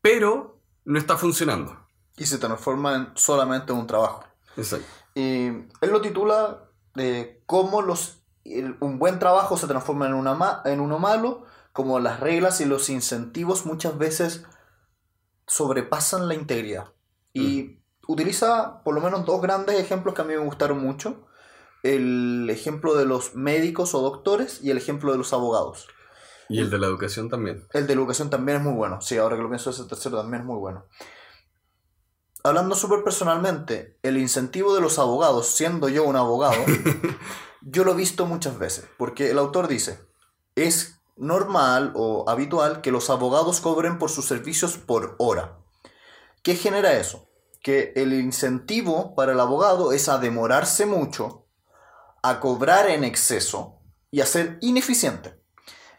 pero 0.02 0.60
no 0.84 0.98
está 0.98 1.16
funcionando? 1.16 1.86
Y 2.16 2.26
se 2.26 2.38
transforma 2.38 2.94
en 2.94 3.08
solamente 3.14 3.72
un 3.72 3.86
trabajo. 3.86 4.24
Exacto. 4.56 4.86
Y 5.14 5.46
él 5.46 5.90
lo 5.90 6.00
titula 6.00 6.68
de 6.94 7.42
cómo 7.46 7.82
los, 7.82 8.22
un 8.44 8.98
buen 8.98 9.18
trabajo 9.18 9.56
se 9.56 9.66
transforma 9.66 10.06
en, 10.06 10.14
una, 10.14 10.62
en 10.64 10.80
uno 10.80 10.98
malo, 10.98 11.44
como 11.72 11.98
las 11.98 12.20
reglas 12.20 12.60
y 12.60 12.66
los 12.66 12.90
incentivos 12.90 13.64
muchas 13.64 13.96
veces 13.96 14.44
sobrepasan 15.50 16.28
la 16.28 16.34
integridad. 16.34 16.92
Y 17.32 17.62
mm. 17.62 17.82
utiliza 18.06 18.82
por 18.84 18.94
lo 18.94 19.00
menos 19.00 19.26
dos 19.26 19.42
grandes 19.42 19.80
ejemplos 19.80 20.14
que 20.14 20.22
a 20.22 20.24
mí 20.24 20.34
me 20.34 20.44
gustaron 20.44 20.80
mucho. 20.80 21.26
El 21.82 22.48
ejemplo 22.50 22.94
de 22.94 23.04
los 23.04 23.34
médicos 23.34 23.94
o 23.94 24.00
doctores 24.00 24.62
y 24.62 24.70
el 24.70 24.76
ejemplo 24.76 25.10
de 25.10 25.18
los 25.18 25.32
abogados. 25.32 25.88
Y 26.48 26.60
el 26.60 26.70
de 26.70 26.78
la 26.78 26.86
educación 26.86 27.28
también. 27.28 27.66
El 27.72 27.86
de 27.86 27.94
la 27.94 28.00
educación 28.00 28.30
también 28.30 28.58
es 28.58 28.64
muy 28.64 28.74
bueno. 28.74 29.00
Sí, 29.00 29.16
ahora 29.16 29.36
que 29.36 29.42
lo 29.42 29.48
pienso, 29.48 29.70
ese 29.70 29.84
tercero 29.84 30.18
también 30.18 30.42
es 30.42 30.46
muy 30.46 30.58
bueno. 30.58 30.86
hablando 32.44 32.76
súper 32.76 33.02
personalmente, 33.02 33.98
el 34.02 34.18
incentivo 34.18 34.74
de 34.74 34.80
los 34.80 34.98
abogados, 34.98 35.48
siendo 35.48 35.88
yo 35.88 36.04
un 36.04 36.16
abogado, 36.16 36.64
yo 37.62 37.84
lo 37.84 37.92
he 37.92 37.96
visto 37.96 38.24
muchas 38.24 38.58
veces, 38.58 38.88
porque 38.98 39.30
el 39.30 39.38
autor 39.38 39.68
dice, 39.68 40.00
es 40.54 40.99
normal 41.20 41.92
o 41.94 42.28
habitual 42.28 42.80
que 42.80 42.90
los 42.90 43.10
abogados 43.10 43.60
cobren 43.60 43.98
por 43.98 44.10
sus 44.10 44.26
servicios 44.26 44.76
por 44.76 45.14
hora. 45.18 45.58
¿Qué 46.42 46.56
genera 46.56 46.94
eso? 46.94 47.28
Que 47.62 47.92
el 47.94 48.14
incentivo 48.14 49.14
para 49.14 49.32
el 49.32 49.40
abogado 49.40 49.92
es 49.92 50.08
a 50.08 50.18
demorarse 50.18 50.86
mucho, 50.86 51.46
a 52.22 52.40
cobrar 52.40 52.88
en 52.88 53.04
exceso 53.04 53.78
y 54.10 54.22
a 54.22 54.26
ser 54.26 54.58
ineficiente. 54.62 55.38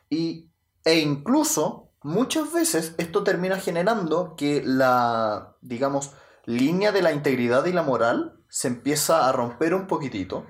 Y, 0.10 0.50
e 0.84 1.00
incluso 1.00 1.92
muchas 2.02 2.52
veces 2.52 2.96
esto 2.98 3.24
termina 3.24 3.58
generando 3.58 4.36
que 4.36 4.64
la, 4.66 5.56
digamos, 5.62 6.12
línea 6.46 6.92
de 6.92 7.04
la 7.04 7.12
integridad 7.12 7.66
y 7.66 7.72
la 7.72 7.84
moral 7.84 8.40
se 8.50 8.68
empieza 8.68 9.28
a 9.28 9.32
romper 9.32 9.76
un 9.76 9.88
poquitito. 9.88 10.46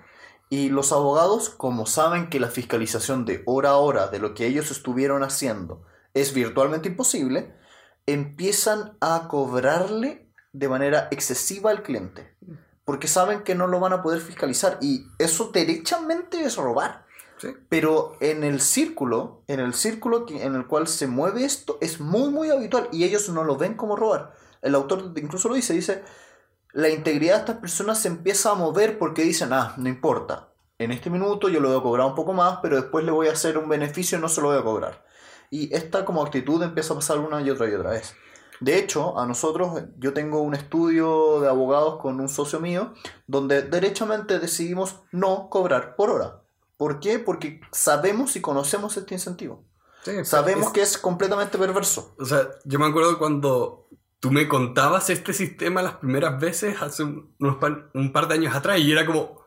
Y 0.52 0.68
los 0.68 0.92
abogados, 0.92 1.50
como 1.50 1.86
saben 1.86 2.30
que 2.30 2.42
la 2.42 2.50
fiscalización 2.50 3.24
de 3.24 3.42
hora 3.46 3.70
a 3.70 3.78
hora 3.78 4.08
de 4.08 4.20
lo 4.20 4.34
que 4.34 4.46
ellos 4.46 4.70
estuvieron 4.70 5.24
haciendo 5.24 5.84
es 6.14 6.34
virtualmente 6.34 6.90
imposible, 6.90 7.56
empiezan 8.06 8.98
a 9.00 9.30
cobrarle 9.30 10.30
de 10.52 10.68
manera 10.68 11.08
excesiva 11.10 11.72
al 11.72 11.84
cliente. 11.84 12.36
Porque 12.84 13.08
saben 13.08 13.44
que 13.44 13.56
no 13.56 13.66
lo 13.68 13.80
van 13.80 13.94
a 13.94 14.04
poder 14.04 14.20
fiscalizar. 14.20 14.78
Y 14.82 15.06
eso 15.20 15.52
derechamente 15.54 16.44
es 16.44 16.58
robar. 16.58 17.06
Pero 17.70 18.18
en 18.20 18.44
el 18.44 18.60
círculo, 18.60 19.46
en 19.48 19.62
el 19.62 19.74
círculo 19.74 20.26
en 20.28 20.56
el 20.56 20.68
cual 20.68 20.90
se 20.90 21.08
mueve 21.08 21.46
esto, 21.46 21.78
es 21.80 22.02
muy, 22.02 22.30
muy 22.30 22.50
habitual. 22.50 22.90
Y 22.92 23.06
ellos 23.06 23.30
no 23.30 23.46
lo 23.46 23.56
ven 23.56 23.76
como 23.76 23.96
robar. 23.96 24.34
El 24.62 24.76
autor 24.76 25.14
incluso 25.16 25.48
lo 25.48 25.56
dice, 25.56 25.72
dice, 25.72 26.04
la 26.74 26.90
integridad 26.90 27.36
de 27.36 27.40
estas 27.40 27.58
personas 27.58 28.00
se 28.00 28.08
empieza 28.08 28.52
a 28.52 28.56
mover 28.56 28.98
porque 28.98 29.24
dicen, 29.24 29.54
ah, 29.54 29.74
no 29.78 29.90
importa. 29.90 30.50
En 30.80 30.92
este 30.92 31.10
minuto 31.10 31.50
yo 31.50 31.60
lo 31.60 31.70
voy 31.70 31.80
a 31.80 31.84
cobrar 31.84 32.08
un 32.08 32.16
poco 32.16 32.34
más, 32.34 32.60
pero 32.62 32.76
después 32.76 33.06
le 33.06 33.12
voy 33.12 33.28
a 33.28 33.34
hacer 33.34 33.58
un 33.58 33.70
beneficio 33.70 34.18
y 34.18 34.22
no 34.22 34.30
se 34.30 34.42
lo 34.42 34.48
voy 34.48 34.58
a 34.58 34.64
cobrar. 34.64 35.06
Y 35.50 35.74
esta 35.76 36.06
como 36.06 36.24
actitud 36.24 36.62
empieza 36.64 36.94
a 36.94 36.98
pasar 36.98 37.20
una 37.20 37.42
y 37.42 37.50
otra 37.50 37.70
y 37.70 37.74
otra 37.74 37.92
vez. 37.92 38.16
De 38.62 38.78
hecho, 38.78 39.18
a 39.20 39.26
nosotros, 39.26 39.84
yo 39.98 40.14
tengo 40.14 40.42
un 40.42 40.54
estudio 40.54 41.42
de 41.42 41.50
abogados 41.50 42.00
con 42.00 42.20
un 42.20 42.30
socio 42.30 42.60
mío, 42.60 42.94
donde 43.28 43.64
derechamente 43.64 44.40
decidimos 44.40 45.02
no 45.12 45.50
cobrar 45.50 45.96
por 45.96 46.12
hora. 46.12 46.42
¿Por 46.78 47.00
qué? 47.00 47.20
Porque 47.20 47.60
sabemos 47.72 48.36
y 48.36 48.42
conocemos 48.42 48.98
este 48.98 49.16
incentivo. 49.16 49.66
sabemos 50.24 50.72
que 50.72 50.82
es 50.82 50.98
completamente 50.98 51.58
perverso. 51.58 52.16
O 52.20 52.26
sea, 52.26 52.50
yo 52.64 52.80
me 52.80 52.86
acuerdo 52.86 53.20
cuando 53.20 53.88
tú 54.22 54.32
me 54.32 54.48
contabas 54.48 55.10
este 55.10 55.34
sistema 55.34 55.82
las 55.82 55.96
primeras 55.96 56.40
veces 56.40 56.82
hace 56.82 57.04
un, 57.04 57.36
un 57.40 58.12
par 58.14 58.28
de 58.28 58.34
años 58.36 58.56
atrás 58.56 58.80
y 58.80 58.92
era 58.92 59.06
como, 59.06 59.44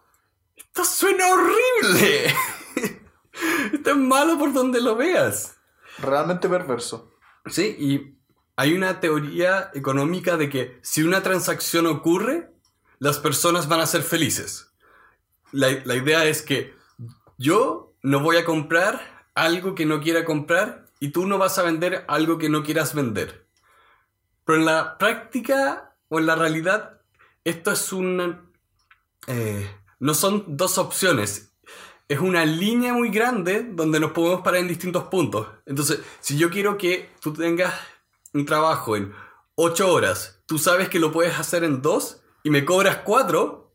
esto 0.57 0.85
suena 0.85 1.25
horrible. 1.29 2.27
esto 3.73 3.91
es 3.91 3.97
malo 3.97 4.37
por 4.37 4.53
donde 4.53 4.81
lo 4.81 4.97
veas. 4.97 5.57
Realmente 5.99 6.49
perverso. 6.49 7.13
Sí, 7.47 7.77
y 7.79 8.19
hay 8.57 8.75
una 8.75 8.99
teoría 8.99 9.71
económica 9.75 10.37
de 10.37 10.49
que 10.49 10.81
si 10.83 11.05
una 11.05 11.23
transacción 11.23 11.87
ocurre, 11.87 12.51
las 12.99 13.19
personas 13.19 13.69
van 13.69 13.81
a 13.81 13.87
ser 13.87 14.03
felices. 14.03 14.73
La, 15.53 15.69
la, 15.85 15.95
idea 15.95 16.25
es 16.25 16.43
que 16.43 16.75
yo 17.39 17.95
no 18.03 18.19
voy 18.21 18.39
a 18.39 18.45
comprar 18.45 19.29
algo 19.37 19.77
que 19.77 19.87
no 19.87 20.01
quiera 20.01 20.25
comprar 20.25 20.87
y 20.99 21.11
tú 21.11 21.27
no 21.27 21.39
vas 21.39 21.59
a 21.59 21.63
vender 21.63 22.05
algo 22.09 22.39
que 22.39 22.49
no 22.49 22.65
quieras 22.65 22.93
vender. 22.93 23.44
Pero 24.45 24.59
en 24.59 24.65
la 24.65 24.99
práctica 24.99 25.97
o 26.09 26.19
en 26.19 26.27
la 26.27 26.35
realidad, 26.35 27.01
esto 27.45 27.73
es 27.73 27.93
una... 27.93 28.45
Eh, 29.27 29.71
no 30.01 30.15
son 30.15 30.45
dos 30.57 30.79
opciones. 30.79 31.55
Es 32.09 32.19
una 32.21 32.45
línea 32.45 32.93
muy 32.93 33.09
grande 33.09 33.63
donde 33.63 33.99
nos 33.99 34.13
podemos 34.13 34.43
parar 34.43 34.61
en 34.61 34.69
distintos 34.69 35.05
puntos. 35.05 35.49
Entonces, 35.65 36.01
si 36.21 36.37
yo 36.37 36.51
quiero 36.51 36.77
que 36.77 37.11
tú 37.21 37.33
tengas 37.33 37.73
un 38.35 38.45
trabajo 38.45 38.97
en 38.97 39.15
8 39.55 39.91
horas, 39.91 40.43
tú 40.47 40.59
sabes 40.59 40.89
que 40.89 40.99
lo 40.99 41.13
puedes 41.13 41.39
hacer 41.39 41.65
en 41.65 41.81
2 41.81 42.21
y 42.43 42.51
me 42.51 42.65
cobras 42.65 42.99
4, 42.99 43.73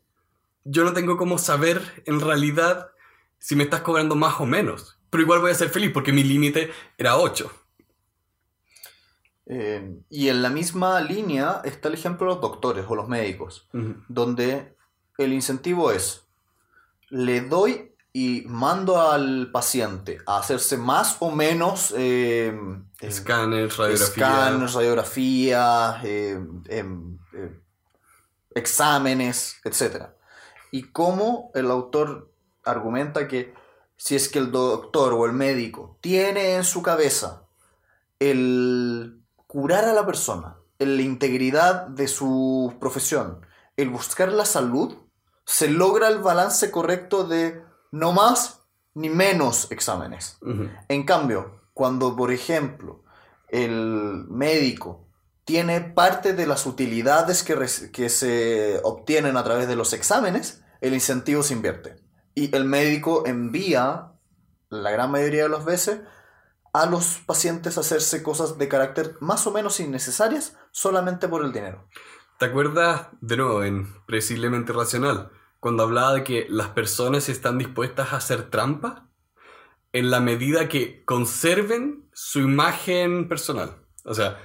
yo 0.66 0.84
no 0.84 0.94
tengo 0.94 1.18
cómo 1.18 1.40
saber 1.40 2.04
en 2.06 2.20
realidad 2.20 2.92
si 3.40 3.56
me 3.56 3.64
estás 3.64 3.82
cobrando 3.82 4.16
más 4.16 4.40
o 4.40 4.46
menos. 4.46 5.00
Pero 5.10 5.24
igual 5.24 5.40
voy 5.40 5.52
a 5.52 5.56
ser 5.56 5.70
feliz 5.70 5.92
porque 5.92 6.14
mi 6.14 6.24
límite 6.24 6.72
era 6.98 7.18
8. 7.18 7.52
Eh, 9.52 9.98
y 10.12 10.30
en 10.30 10.44
la 10.44 10.52
misma 10.52 11.02
línea 11.02 11.62
está 11.66 11.88
el 11.88 11.96
ejemplo 11.96 12.28
de 12.28 12.34
los 12.34 12.42
doctores 12.42 12.86
o 12.88 12.96
los 12.96 13.08
médicos, 13.08 13.68
donde 14.08 14.76
el 15.18 15.34
incentivo 15.34 15.92
es, 15.92 16.24
le 17.10 17.42
doy 17.42 17.92
y 18.14 18.44
mando 18.46 19.02
al 19.02 19.50
paciente 19.52 20.20
a 20.28 20.38
hacerse 20.38 20.78
más 20.78 21.18
o 21.20 21.32
menos 21.32 21.92
eh, 21.98 22.56
escáneres, 23.00 23.76
radiografías, 23.76 24.74
radiografía, 24.74 26.00
em, 26.04 27.18
eh, 27.34 27.60
exámenes, 28.54 29.56
etc. 29.64 30.10
Y 30.72 30.84
cómo 30.92 31.50
el 31.56 31.72
autor 31.72 32.32
argumenta 32.64 33.28
que 33.28 33.52
si 33.98 34.16
es 34.16 34.30
que 34.30 34.38
el 34.38 34.52
doctor 34.52 35.14
o 35.14 35.26
el 35.26 35.34
médico 35.34 35.98
tiene 36.02 36.54
en 36.54 36.64
su 36.64 36.84
cabeza 36.84 37.44
el 38.20 39.19
curar 39.50 39.86
a 39.86 39.94
la 39.94 40.06
persona, 40.06 40.58
la 40.78 41.02
integridad 41.02 41.88
de 41.88 42.08
su 42.08 42.78
profesión, 42.80 43.44
el 43.78 43.90
buscar 43.90 44.32
la 44.32 44.46
salud, 44.46 44.96
se 45.44 45.72
logra 45.72 46.08
el 46.08 46.20
balance 46.20 46.70
correcto 46.70 47.24
de 47.24 47.64
no 47.92 48.12
más 48.14 48.68
ni 48.94 49.10
menos 49.10 49.72
exámenes. 49.72 50.38
En 50.88 51.04
cambio, 51.04 51.64
cuando, 51.74 52.16
por 52.16 52.32
ejemplo, 52.32 53.04
el 53.48 54.28
médico 54.30 55.08
tiene 55.46 55.82
parte 55.82 56.34
de 56.34 56.46
las 56.46 56.68
utilidades 56.68 57.42
que, 57.42 57.56
que, 57.92 58.10
se 58.10 58.80
obtienen 58.84 59.36
a 59.36 59.44
través 59.44 59.68
de 59.68 59.76
los 59.76 59.94
exámenes, 59.94 60.64
el 60.80 60.94
incentivo 60.94 61.42
se 61.42 61.56
invierte. 61.56 61.96
Y 62.36 62.56
el 62.56 62.66
médico 62.66 63.24
envía, 63.26 64.12
la 64.70 64.92
gran 64.92 65.10
mayoría 65.10 65.44
de 65.44 65.50
las 65.50 65.66
veces, 65.66 66.02
a 66.74 66.86
los 66.86 67.20
pacientes 67.26 67.78
hacerse 67.78 68.24
cosas 68.24 68.58
de 68.58 68.68
carácter 68.68 69.16
más 69.20 69.48
o 69.48 69.52
menos 69.52 69.80
innecesarias 69.80 70.58
solamente 70.72 71.28
por 71.28 71.44
el 71.44 71.52
dinero. 71.52 71.88
¿Te 72.38 72.46
acuerdas, 72.46 73.08
de 73.22 73.38
nuevo, 73.38 73.64
en 73.64 73.88
Precisamente 74.06 74.72
Racional? 74.74 75.32
cuando 75.60 75.84
hablaba 75.84 76.14
de 76.14 76.24
que 76.24 76.46
las 76.50 76.70
personas 76.70 77.30
están 77.30 77.58
dispuestas 77.58 78.14
a 78.14 78.18
hacer 78.18 78.50
trampa 78.50 79.10
en 79.92 80.10
la 80.10 80.20
medida 80.20 80.70
que 80.70 81.04
conserven 81.04 82.10
su 82.14 82.40
imagen 82.40 83.28
personal. 83.28 83.86
O 84.06 84.14
sea, 84.14 84.42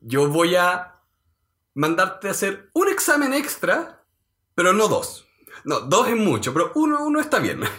yo 0.00 0.28
voy 0.28 0.56
a 0.56 1.00
mandarte 1.74 2.28
a 2.28 2.30
hacer 2.30 2.70
un 2.72 2.88
examen 2.88 3.34
extra, 3.34 4.04
pero 4.54 4.72
no 4.72 4.88
dos. 4.88 5.26
No, 5.64 5.80
dos 5.80 6.08
es 6.08 6.16
mucho, 6.16 6.52
pero 6.52 6.72
uno, 6.74 7.04
uno 7.04 7.20
está 7.20 7.38
bien. 7.38 7.60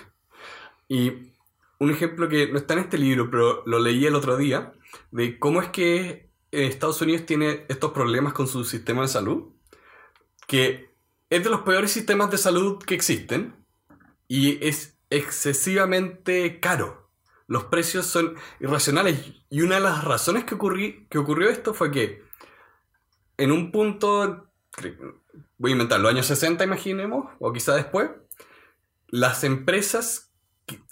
Y 0.88 1.34
un 1.80 1.92
ejemplo 1.92 2.30
que 2.30 2.52
no 2.52 2.58
está 2.58 2.74
en 2.74 2.80
este 2.80 2.98
libro, 2.98 3.30
pero 3.30 3.64
lo 3.66 3.80
leí 3.80 4.06
el 4.06 4.16
otro 4.16 4.38
día, 4.38 4.74
de 5.12 5.40
cómo 5.40 5.62
es 5.62 5.70
que 5.70 6.30
Estados 6.52 7.02
Unidos 7.02 7.26
tiene 7.26 7.66
estos 7.68 7.92
problemas 7.92 8.34
con 8.34 8.48
su 8.48 8.64
sistema 8.64 9.02
de 9.02 9.08
salud, 9.08 9.54
que 10.48 10.90
es 11.30 11.44
de 11.44 11.50
los 11.50 11.62
peores 11.62 11.92
sistemas 11.92 12.32
de 12.32 12.38
salud 12.38 12.78
que 12.80 12.96
existen 12.96 13.56
y 14.28 14.66
es 14.66 14.98
excesivamente 15.10 16.60
caro. 16.60 17.10
Los 17.48 17.66
precios 17.66 18.08
son 18.08 18.36
irracionales 18.60 19.20
y 19.50 19.62
una 19.62 19.76
de 19.76 19.82
las 19.82 20.04
razones 20.04 20.46
que, 20.46 20.58
que 21.10 21.18
ocurrió 21.18 21.50
esto 21.50 21.74
fue 21.74 21.92
que 21.92 22.24
en 23.38 23.52
un 23.52 23.72
punto, 23.72 24.50
voy 25.58 25.72
a 25.72 25.74
inventar, 25.74 26.00
los 26.00 26.12
años 26.12 26.26
60 26.28 26.64
imaginemos, 26.64 27.34
o 27.40 27.52
quizá 27.52 27.76
después, 27.76 28.12
las 29.08 29.44
empresas 29.44 30.25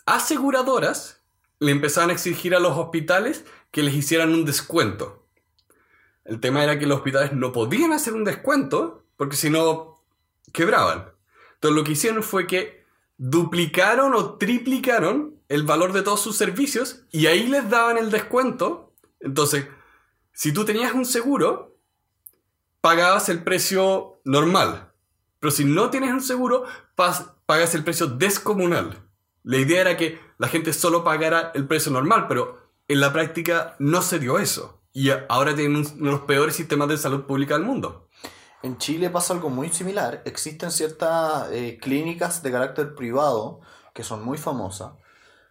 aseguradoras 0.06 1.24
le 1.60 1.72
empezaban 1.72 2.10
a 2.10 2.14
exigir 2.14 2.56
a 2.56 2.60
los 2.60 2.78
hospitales 2.78 3.46
que 3.72 3.84
les 3.84 3.96
hicieran 3.96 4.34
un 4.34 4.46
descuento. 4.46 5.28
El 6.26 6.40
tema 6.40 6.64
era 6.64 6.80
que 6.80 6.86
los 6.86 6.98
hospitales 6.98 7.34
no 7.34 7.52
podían 7.52 7.94
hacer 7.94 8.14
un 8.14 8.24
descuento 8.24 9.06
porque 9.18 9.36
si 9.36 9.50
no 9.50 10.04
quebraban. 10.52 11.12
Entonces 11.56 11.76
lo 11.76 11.84
que 11.84 11.94
hicieron 11.94 12.24
fue 12.24 12.48
que 12.48 12.84
duplicaron 13.18 14.14
o 14.14 14.38
triplicaron 14.38 15.40
el 15.50 15.64
valor 15.64 15.94
de 15.94 16.02
todos 16.02 16.22
sus 16.22 16.36
servicios 16.36 17.04
y 17.12 17.28
ahí 17.28 17.48
les 17.48 17.70
daban 17.70 17.98
el 17.98 18.12
descuento. 18.12 18.94
Entonces, 19.20 19.68
si 20.32 20.52
tú 20.52 20.66
tenías 20.66 20.94
un 20.94 21.06
seguro, 21.06 21.78
pagabas 22.82 23.30
el 23.30 23.44
precio 23.44 24.20
normal. 24.26 24.92
Pero 25.40 25.52
si 25.52 25.64
no 25.66 25.90
tienes 25.90 26.12
un 26.12 26.22
seguro, 26.22 26.66
pagas 26.96 27.76
el 27.76 27.84
precio 27.84 28.08
descomunal. 28.08 28.98
La 29.44 29.58
idea 29.58 29.82
era 29.82 29.98
que 29.98 30.20
la 30.38 30.48
gente 30.48 30.74
solo 30.74 31.04
pagara 31.04 31.52
el 31.54 31.68
precio 31.68 31.92
normal, 31.92 32.28
pero 32.28 32.64
en 32.88 33.00
la 33.00 33.12
práctica 33.14 33.76
no 33.80 34.02
se 34.02 34.20
dio 34.20 34.40
eso. 34.40 34.82
Y 34.94 35.10
ahora 35.30 35.56
tienen 35.56 35.78
uno 35.78 36.06
de 36.06 36.12
los 36.12 36.22
peores 36.22 36.56
sistemas 36.56 36.88
de 36.88 36.98
salud 36.98 37.26
pública 37.26 37.56
del 37.56 37.66
mundo. 37.66 38.08
En 38.62 38.78
Chile 38.78 39.10
pasa 39.10 39.34
algo 39.34 39.50
muy 39.50 39.70
similar. 39.70 40.22
Existen 40.26 40.72
ciertas 40.72 41.52
eh, 41.52 41.78
clínicas 41.82 42.42
de 42.42 42.52
carácter 42.52 42.96
privado 42.96 43.60
que 43.94 44.04
son 44.04 44.24
muy 44.24 44.38
famosas, 44.38 44.94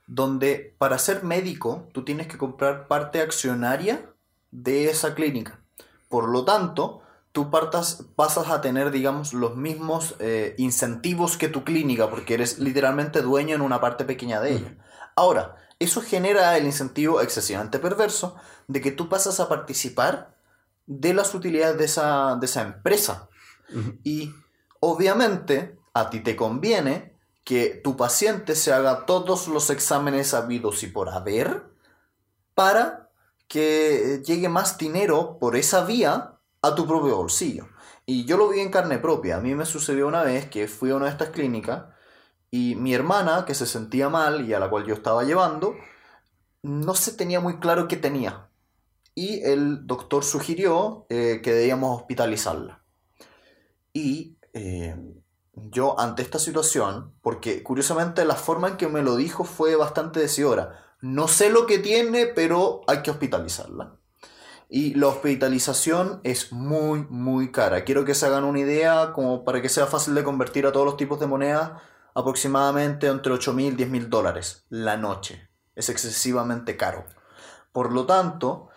donde 0.07 0.75
para 0.79 0.99
ser 0.99 1.23
médico 1.23 1.89
tú 1.93 2.05
tienes 2.05 2.27
que 2.27 2.39
comprar 2.39 2.89
parte 2.89 3.21
accionaria 3.21 4.11
de 4.51 4.89
esa 4.89 5.15
clínica. 5.15 5.61
Por 6.09 6.29
lo 6.29 6.45
tanto, 6.45 7.03
tú 7.33 7.51
partas, 7.51 8.05
pasas 8.15 8.49
a 8.49 8.61
tener, 8.61 8.91
digamos, 8.91 9.33
los 9.33 9.57
mismos 9.57 10.15
eh, 10.19 10.55
incentivos 10.59 11.37
que 11.37 11.49
tu 11.49 11.65
clínica, 11.65 12.11
porque 12.11 12.35
eres 12.35 12.59
literalmente 12.59 13.23
dueño 13.23 13.55
en 13.55 13.63
una 13.63 13.81
parte 13.81 14.05
pequeña 14.05 14.41
de 14.41 14.53
ella. 14.53 14.77
Ahora, 15.17 15.57
eso 15.79 16.03
genera 16.03 16.57
el 16.57 16.67
incentivo 16.67 17.21
excesivamente 17.21 17.79
perverso 17.79 18.37
de 18.69 18.81
que 18.81 18.93
tú 18.93 19.09
pasas 19.09 19.41
a 19.41 19.49
participar 19.49 20.37
de 20.87 21.15
las 21.15 21.35
utilidades 21.35 21.79
de 21.79 21.85
esa, 21.87 22.37
de 22.37 22.47
esa 22.47 22.63
empresa. 22.63 23.29
Y 24.05 24.35
obviamente 24.81 25.79
a 25.95 26.11
ti 26.11 26.21
te 26.21 26.37
conviene 26.37 27.17
que 27.43 27.81
tu 27.83 27.97
paciente 27.97 28.55
se 28.55 28.73
haga 28.73 29.07
todos 29.07 29.49
los 29.49 29.71
exámenes 29.71 30.35
habidos 30.35 30.83
y 30.83 30.89
por 30.89 31.09
haber 31.09 31.65
para 32.55 33.11
que 33.49 34.23
llegue 34.25 34.49
más 34.49 34.77
dinero 34.77 35.39
por 35.41 35.57
esa 35.57 35.85
vía 35.85 36.32
a 36.63 36.75
tu 36.75 36.87
propio 36.87 37.17
bolsillo. 37.17 37.69
Y 38.07 38.25
yo 38.25 38.37
lo 38.37 38.49
vi 38.49 38.61
en 38.61 38.71
carne 38.71 38.99
propia. 38.99 39.37
A 39.37 39.41
mí 39.41 39.55
me 39.55 39.67
sucedió 39.67 40.09
una 40.09 40.23
vez 40.23 40.49
que 40.49 40.69
fui 40.69 40.91
a 40.91 40.97
una 40.97 41.07
de 41.07 41.13
estas 41.13 41.31
clínicas 41.31 41.85
y 42.51 42.75
mi 42.77 42.95
hermana, 42.95 43.45
que 43.47 43.55
se 43.55 43.67
sentía 43.67 44.09
mal 44.09 44.49
y 44.49 44.53
a 44.53 44.59
la 44.59 44.69
cual 44.69 44.85
yo 44.85 44.95
estaba 44.95 45.25
llevando, 45.25 45.75
no 46.63 46.95
se 46.95 47.13
tenía 47.13 47.41
muy 47.41 47.59
claro 47.59 47.89
qué 47.89 47.97
tenía. 47.97 48.49
Y 49.15 49.43
el 49.43 49.87
doctor 49.87 50.25
sugirió 50.25 51.07
eh, 51.09 51.41
que 51.43 51.53
debíamos 51.53 52.01
hospitalizarla. 52.01 52.85
Y 53.93 54.39
eh, 54.53 54.97
yo 55.55 55.99
ante 55.99 56.23
esta 56.23 56.39
situación, 56.39 57.15
porque 57.23 57.63
curiosamente 57.63 58.25
la 58.25 58.37
forma 58.37 58.69
en 58.69 58.77
que 58.77 58.89
me 58.89 59.03
lo 59.03 59.17
dijo 59.17 59.45
fue 59.45 59.77
bastante 59.77 60.21
decidora. 60.21 60.79
No 61.01 61.29
sé 61.29 61.51
lo 61.51 61.67
que 61.67 61.79
tiene, 61.79 62.27
pero 62.27 62.83
hay 62.87 63.03
que 63.03 63.11
hospitalizarla. 63.11 63.99
Y 64.75 64.95
la 64.95 65.09
hospitalización 65.09 66.23
es 66.25 66.51
muy, 66.51 67.07
muy 67.11 67.53
cara. 67.53 67.85
Quiero 67.85 68.07
que 68.07 68.15
se 68.15 68.25
hagan 68.25 68.45
una 68.45 68.61
idea, 68.61 69.13
como 69.13 69.45
para 69.45 69.61
que 69.61 69.69
sea 69.69 69.87
fácil 69.87 70.15
de 70.15 70.25
convertir 70.25 70.65
a 70.65 70.73
todos 70.73 70.87
los 70.87 70.97
tipos 70.97 71.21
de 71.21 71.27
monedas, 71.27 71.73
aproximadamente 72.15 73.07
entre 73.09 73.35
8 73.35 73.53
mil 73.53 73.75
y 73.75 73.77
10 73.77 73.91
mil 73.91 74.09
dólares 74.09 74.65
la 74.71 74.97
noche. 74.97 75.51
Es 75.75 75.91
excesivamente 75.91 76.79
caro. 76.79 77.05
Por 77.71 77.93
lo 77.93 78.07
tanto, 78.07 78.71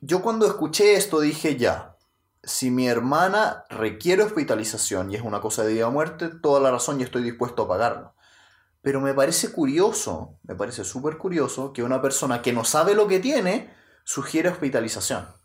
yo 0.00 0.22
cuando 0.22 0.46
escuché 0.46 0.94
esto 0.94 1.18
dije 1.18 1.56
ya, 1.56 1.96
si 2.44 2.70
mi 2.70 2.86
hermana 2.86 3.64
requiere 3.70 4.22
hospitalización 4.22 5.10
y 5.10 5.16
es 5.16 5.22
una 5.22 5.40
cosa 5.40 5.64
de 5.64 5.72
vida 5.72 5.88
o 5.88 5.90
muerte, 5.90 6.28
toda 6.28 6.60
la 6.60 6.70
razón 6.70 7.00
y 7.00 7.02
estoy 7.02 7.24
dispuesto 7.24 7.64
a 7.64 7.68
pagarlo. 7.68 8.14
Pero 8.82 9.00
me 9.00 9.14
parece 9.14 9.50
curioso, 9.50 10.38
me 10.44 10.54
parece 10.54 10.84
súper 10.84 11.18
curioso 11.18 11.72
que 11.72 11.82
una 11.82 12.00
persona 12.00 12.40
que 12.40 12.52
no 12.52 12.62
sabe 12.64 12.94
lo 12.94 13.08
que 13.08 13.18
tiene 13.18 13.74
sugiere 14.04 14.48
hospitalización. 14.48 15.39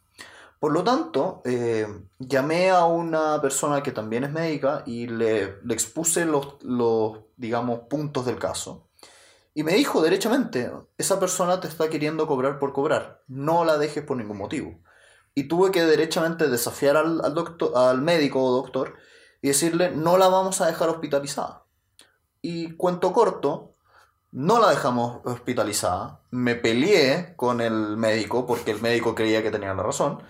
Por 0.66 0.74
lo 0.74 0.84
tanto, 0.84 1.44
eh, 1.46 1.86
llamé 2.18 2.72
a 2.72 2.86
una 2.86 3.40
persona 3.40 3.84
que 3.84 3.92
también 3.92 4.24
es 4.24 4.32
médica 4.32 4.82
y 4.88 5.06
le, 5.06 5.60
expuse 5.70 6.26
los, 6.26 6.58
los, 6.64 7.20
digamos, 7.38 7.82
puntos 7.82 8.26
del 8.26 8.40
caso. 8.40 8.90
Y 9.54 9.62
me 9.62 9.74
dijo 9.74 10.02
derechamente, 10.02 10.72
esa 10.98 11.20
persona 11.20 11.60
te 11.60 11.68
está 11.68 11.88
queriendo 11.88 12.26
cobrar 12.26 12.58
por 12.58 12.74
cobrar, 12.74 13.22
no 13.28 13.64
la 13.64 13.78
dejes 13.78 14.04
por 14.04 14.18
ningún 14.18 14.40
motivo. 14.40 14.80
Y 15.36 15.44
tuve 15.44 15.70
que 15.70 15.84
derechamente 15.84 16.48
desafiar 16.48 16.98
al, 16.98 17.22
al, 17.24 17.36
doctor, 17.36 17.72
al 17.76 18.02
médico 18.02 18.42
o 18.44 18.52
doctor 18.52 18.96
y 19.44 19.50
decirle, 19.50 19.92
no 19.92 20.18
la 20.18 20.30
vamos 20.30 20.62
a 20.62 20.66
dejar 20.66 20.90
hospitalizada. 20.90 21.66
Y 22.42 22.72
cuento 22.72 23.14
corto, 23.14 23.76
no 24.32 24.60
la 24.60 24.72
dejamos 24.72 25.22
hospitalizada, 25.26 26.22
me 26.32 26.56
peleé 26.56 27.36
con 27.36 27.62
el 27.62 27.98
médico 27.98 28.48
porque 28.48 28.72
el 28.72 28.82
médico 28.82 29.14
creía 29.14 29.44
que 29.44 29.52
tenía 29.52 29.76
la 29.76 29.84
razón 29.84 30.24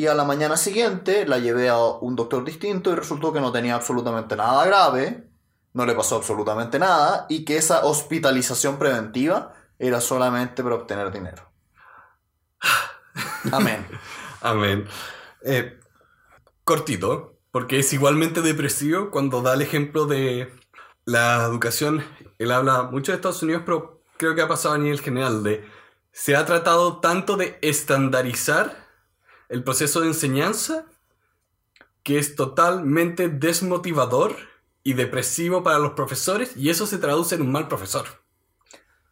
y 0.00 0.06
a 0.06 0.14
la 0.14 0.24
mañana 0.24 0.56
siguiente 0.56 1.26
la 1.26 1.38
llevé 1.38 1.68
a 1.68 1.76
un 1.76 2.16
doctor 2.16 2.42
distinto 2.42 2.90
y 2.90 2.94
resultó 2.94 3.34
que 3.34 3.40
no 3.40 3.52
tenía 3.52 3.74
absolutamente 3.74 4.34
nada 4.34 4.64
grave, 4.64 5.28
no 5.74 5.84
le 5.84 5.94
pasó 5.94 6.16
absolutamente 6.16 6.78
nada 6.78 7.26
y 7.28 7.44
que 7.44 7.58
esa 7.58 7.84
hospitalización 7.84 8.78
preventiva 8.78 9.52
era 9.78 10.00
solamente 10.00 10.62
para 10.62 10.76
obtener 10.76 11.12
dinero. 11.12 11.52
Amén. 13.52 13.86
Amén. 14.40 14.88
Eh, 15.42 15.78
cortito, 16.64 17.36
porque 17.50 17.80
es 17.80 17.92
igualmente 17.92 18.40
depresivo 18.40 19.10
cuando 19.10 19.42
da 19.42 19.52
el 19.52 19.60
ejemplo 19.60 20.06
de 20.06 20.50
la 21.04 21.44
educación. 21.44 22.02
Él 22.38 22.52
habla 22.52 22.84
mucho 22.84 23.12
de 23.12 23.16
Estados 23.16 23.42
Unidos, 23.42 23.64
pero 23.66 24.00
creo 24.16 24.34
que 24.34 24.40
ha 24.40 24.48
pasado 24.48 24.76
a 24.76 24.78
nivel 24.78 25.02
general 25.02 25.42
de 25.42 25.68
se 26.10 26.36
ha 26.36 26.46
tratado 26.46 27.00
tanto 27.00 27.36
de 27.36 27.58
estandarizar 27.60 28.79
el 29.50 29.62
proceso 29.62 30.00
de 30.00 30.06
enseñanza 30.06 30.86
que 32.02 32.18
es 32.18 32.34
totalmente 32.34 33.28
desmotivador 33.28 34.34
y 34.82 34.94
depresivo 34.94 35.62
para 35.62 35.78
los 35.78 35.92
profesores 35.92 36.56
y 36.56 36.70
eso 36.70 36.86
se 36.86 36.98
traduce 36.98 37.34
en 37.34 37.42
un 37.42 37.52
mal 37.52 37.68
profesor. 37.68 38.06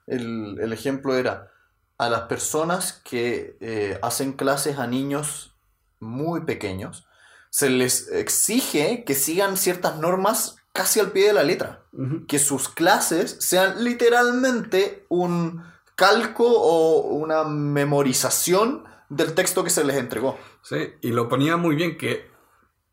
El, 0.06 0.72
ejemplo 0.72 1.14
era 1.14 1.52
a 1.98 2.08
las 2.08 2.22
personas 2.22 3.02
que 3.04 3.58
eh, 3.60 3.98
hacen 4.00 4.32
clases 4.32 4.78
a 4.78 4.86
niños 4.86 5.54
muy 6.00 6.42
pequeños, 6.42 7.06
se 7.50 7.68
les 7.68 8.08
exige 8.08 9.04
que 9.04 9.14
sigan 9.14 9.56
ciertas 9.56 9.98
normas 9.98 10.56
casi 10.72 11.00
al 11.00 11.10
pie 11.10 11.26
de 11.26 11.32
la 11.32 11.42
letra, 11.42 11.82
que 12.28 12.38
sus 12.38 12.68
clases 12.68 13.36
sean 13.40 13.82
literalmente 13.82 15.04
un 15.08 15.64
calco 15.96 16.46
o 16.46 17.00
una 17.00 17.42
memorización 17.42 18.84
del 19.08 19.34
texto 19.34 19.64
que 19.64 19.70
se 19.70 19.84
les 19.84 19.96
entregó. 19.96 20.38
Sí, 20.62 20.94
y 21.00 21.08
lo 21.10 21.28
ponía 21.28 21.56
muy 21.56 21.76
bien 21.76 21.96
que 21.96 22.30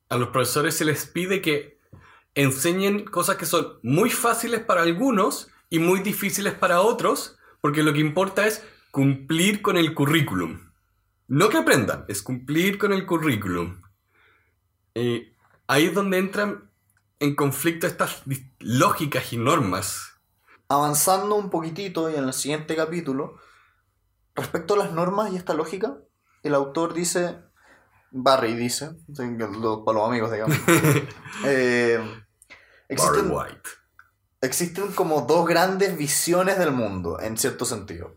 a 0.10 0.18
los 0.18 0.30
profesores 0.30 0.76
se 0.76 0.86
les 0.86 1.06
pide 1.06 1.42
que 1.42 1.80
enseñen 2.36 3.06
cosas 3.06 3.38
que 3.38 3.46
son 3.46 3.80
muy 3.82 4.10
fáciles 4.10 4.62
para 4.62 4.84
algunos 4.84 5.50
y 5.70 5.80
muy 5.80 6.02
difíciles 6.02 6.54
para 6.54 6.82
otros, 6.82 7.38
porque 7.62 7.84
lo 7.84 7.94
que 7.94 8.00
importa 8.00 8.46
es 8.46 8.64
cumplir 8.92 9.62
con 9.62 9.78
el 9.78 9.94
currículum. 9.94 10.72
No 11.28 11.50
que 11.50 11.58
aprendan, 11.58 12.06
es 12.08 12.22
cumplir 12.22 12.78
con 12.78 12.94
el 12.94 13.06
currículum. 13.06 13.82
Y 14.94 15.34
ahí 15.68 15.86
es 15.86 15.94
donde 15.94 16.20
entran 16.20 16.70
en 17.20 17.36
conflicto 17.36 17.88
estas 17.88 18.22
lógicas 18.60 19.34
y 19.34 19.38
normas. 19.38 20.14
Avanzando 20.70 21.36
un 21.36 21.50
poquitito 21.50 22.10
y 22.10 22.16
en 22.16 22.26
el 22.26 22.34
siguiente 22.34 22.76
capítulo, 22.76 23.38
respecto 24.36 24.74
a 24.76 24.78
las 24.78 24.92
normas 24.92 25.32
y 25.32 25.38
esta 25.38 25.54
lógica, 25.54 25.98
el 26.48 26.56
autor 26.56 26.94
dice, 26.94 27.38
Barry 28.12 28.56
dice, 28.56 28.92
para 29.16 29.98
los 29.98 30.08
amigos, 30.08 30.32
digamos, 30.32 30.58
eh, 31.46 32.00
existen, 32.88 33.32
White. 33.32 33.70
existen 34.42 34.92
como 34.94 35.22
dos 35.22 35.48
grandes 35.48 35.98
visiones 35.98 36.58
del 36.58 36.72
mundo, 36.72 37.20
en 37.20 37.38
cierto 37.38 37.66
sentido. 37.66 38.16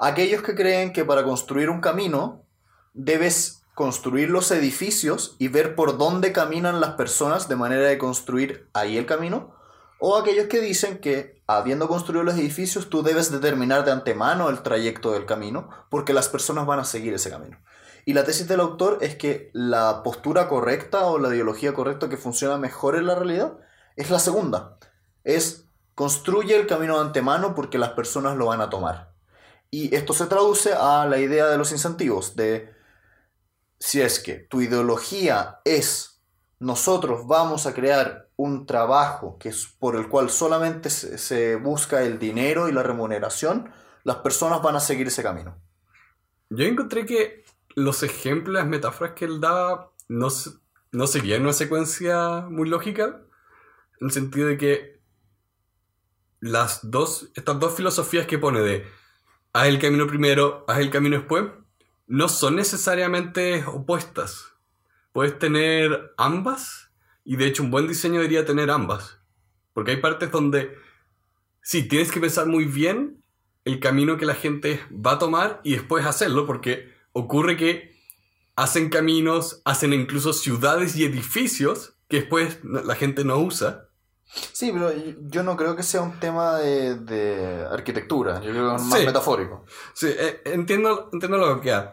Aquellos 0.00 0.42
que 0.42 0.54
creen 0.54 0.92
que 0.92 1.04
para 1.04 1.24
construir 1.24 1.70
un 1.70 1.80
camino 1.80 2.46
debes 2.94 3.62
construir 3.74 4.28
los 4.28 4.50
edificios 4.50 5.36
y 5.38 5.48
ver 5.48 5.76
por 5.76 5.98
dónde 5.98 6.32
caminan 6.32 6.80
las 6.80 6.94
personas 6.94 7.48
de 7.48 7.54
manera 7.54 7.82
de 7.82 7.96
construir 7.96 8.68
ahí 8.74 8.96
el 8.96 9.06
camino. 9.06 9.54
O 9.98 10.16
aquellos 10.16 10.46
que 10.46 10.60
dicen 10.60 10.98
que, 10.98 11.42
habiendo 11.46 11.88
construido 11.88 12.24
los 12.24 12.36
edificios, 12.36 12.88
tú 12.88 13.02
debes 13.02 13.32
determinar 13.32 13.84
de 13.84 13.92
antemano 13.92 14.48
el 14.48 14.62
trayecto 14.62 15.12
del 15.12 15.26
camino, 15.26 15.68
porque 15.90 16.12
las 16.12 16.28
personas 16.28 16.66
van 16.66 16.78
a 16.78 16.84
seguir 16.84 17.14
ese 17.14 17.30
camino. 17.30 17.58
Y 18.04 18.14
la 18.14 18.24
tesis 18.24 18.48
del 18.48 18.60
autor 18.60 18.98
es 19.00 19.16
que 19.16 19.50
la 19.52 20.02
postura 20.02 20.48
correcta 20.48 21.06
o 21.06 21.18
la 21.18 21.28
ideología 21.28 21.74
correcta 21.74 22.08
que 22.08 22.16
funciona 22.16 22.56
mejor 22.56 22.96
en 22.96 23.06
la 23.06 23.14
realidad 23.14 23.58
es 23.96 24.10
la 24.10 24.18
segunda. 24.18 24.78
Es 25.24 25.68
construye 25.94 26.54
el 26.54 26.68
camino 26.68 26.94
de 26.94 27.06
antemano 27.06 27.56
porque 27.56 27.76
las 27.76 27.90
personas 27.90 28.36
lo 28.36 28.46
van 28.46 28.60
a 28.60 28.70
tomar. 28.70 29.12
Y 29.68 29.94
esto 29.94 30.14
se 30.14 30.26
traduce 30.26 30.72
a 30.72 31.04
la 31.06 31.18
idea 31.18 31.48
de 31.48 31.58
los 31.58 31.72
incentivos, 31.72 32.36
de 32.36 32.72
si 33.80 34.00
es 34.00 34.20
que 34.20 34.34
tu 34.36 34.60
ideología 34.60 35.60
es 35.64 36.07
nosotros 36.60 37.26
vamos 37.26 37.66
a 37.66 37.74
crear 37.74 38.28
un 38.36 38.66
trabajo 38.66 39.36
que 39.38 39.48
es 39.48 39.66
por 39.66 39.96
el 39.96 40.08
cual 40.08 40.30
solamente 40.30 40.90
se, 40.90 41.56
busca 41.56 42.02
el 42.02 42.18
dinero 42.18 42.68
y 42.68 42.72
la 42.72 42.82
remuneración, 42.82 43.70
las 44.04 44.16
personas 44.16 44.62
van 44.62 44.76
a 44.76 44.80
seguir 44.80 45.06
ese 45.06 45.22
camino. 45.22 45.56
Yo 46.50 46.64
encontré 46.64 47.04
que 47.04 47.44
los 47.74 48.02
ejemplos, 48.02 48.54
las 48.54 48.66
metáforas 48.66 49.14
que 49.14 49.24
él 49.24 49.40
da 49.40 49.90
no, 50.08 50.28
no 50.92 51.06
seguían 51.06 51.42
una 51.42 51.52
secuencia 51.52 52.46
muy 52.48 52.68
lógica, 52.68 53.22
en 54.00 54.06
el 54.06 54.12
sentido 54.12 54.48
de 54.48 54.56
que 54.56 55.00
las 56.40 56.80
dos, 56.90 57.30
estas 57.34 57.58
dos 57.58 57.74
filosofías 57.74 58.26
que 58.26 58.38
pone 58.38 58.60
de 58.60 58.86
haz 59.52 59.66
el 59.66 59.78
camino 59.78 60.06
primero, 60.06 60.64
haz 60.68 60.78
el 60.78 60.90
camino 60.90 61.18
después, 61.18 61.44
no 62.06 62.28
son 62.28 62.56
necesariamente 62.56 63.64
opuestas. 63.66 64.54
Puedes 65.12 65.38
tener 65.38 66.12
ambas 66.16 66.90
y 67.24 67.36
de 67.36 67.46
hecho 67.46 67.62
un 67.62 67.70
buen 67.70 67.88
diseño 67.88 68.16
debería 68.16 68.44
tener 68.44 68.70
ambas. 68.70 69.18
Porque 69.72 69.92
hay 69.92 69.96
partes 69.98 70.30
donde 70.30 70.76
sí, 71.62 71.86
tienes 71.86 72.10
que 72.10 72.20
pensar 72.20 72.46
muy 72.46 72.64
bien 72.64 73.22
el 73.64 73.80
camino 73.80 74.16
que 74.16 74.26
la 74.26 74.34
gente 74.34 74.80
va 74.90 75.12
a 75.12 75.18
tomar 75.18 75.60
y 75.62 75.72
después 75.72 76.06
hacerlo 76.06 76.46
porque 76.46 76.94
ocurre 77.12 77.56
que 77.56 77.94
hacen 78.56 78.88
caminos, 78.88 79.60
hacen 79.64 79.92
incluso 79.92 80.32
ciudades 80.32 80.96
y 80.96 81.04
edificios 81.04 81.94
que 82.08 82.20
después 82.20 82.58
la 82.64 82.94
gente 82.94 83.24
no 83.24 83.38
usa. 83.38 83.88
Sí, 84.24 84.70
pero 84.72 84.92
yo 85.20 85.42
no 85.42 85.56
creo 85.56 85.76
que 85.76 85.82
sea 85.82 86.02
un 86.02 86.18
tema 86.18 86.56
de, 86.58 87.66
arquitectura, 87.70 88.40
yo 88.40 88.50
creo 88.50 88.70
que 88.70 88.76
es 88.76 88.82
más 88.82 89.04
metafórico. 89.04 89.64
Sí, 89.94 90.08
eh, 90.08 90.42
entiendo, 90.44 91.08
entiendo 91.12 91.38
lo 91.38 91.60
que 91.60 91.72
hay. 91.72 91.84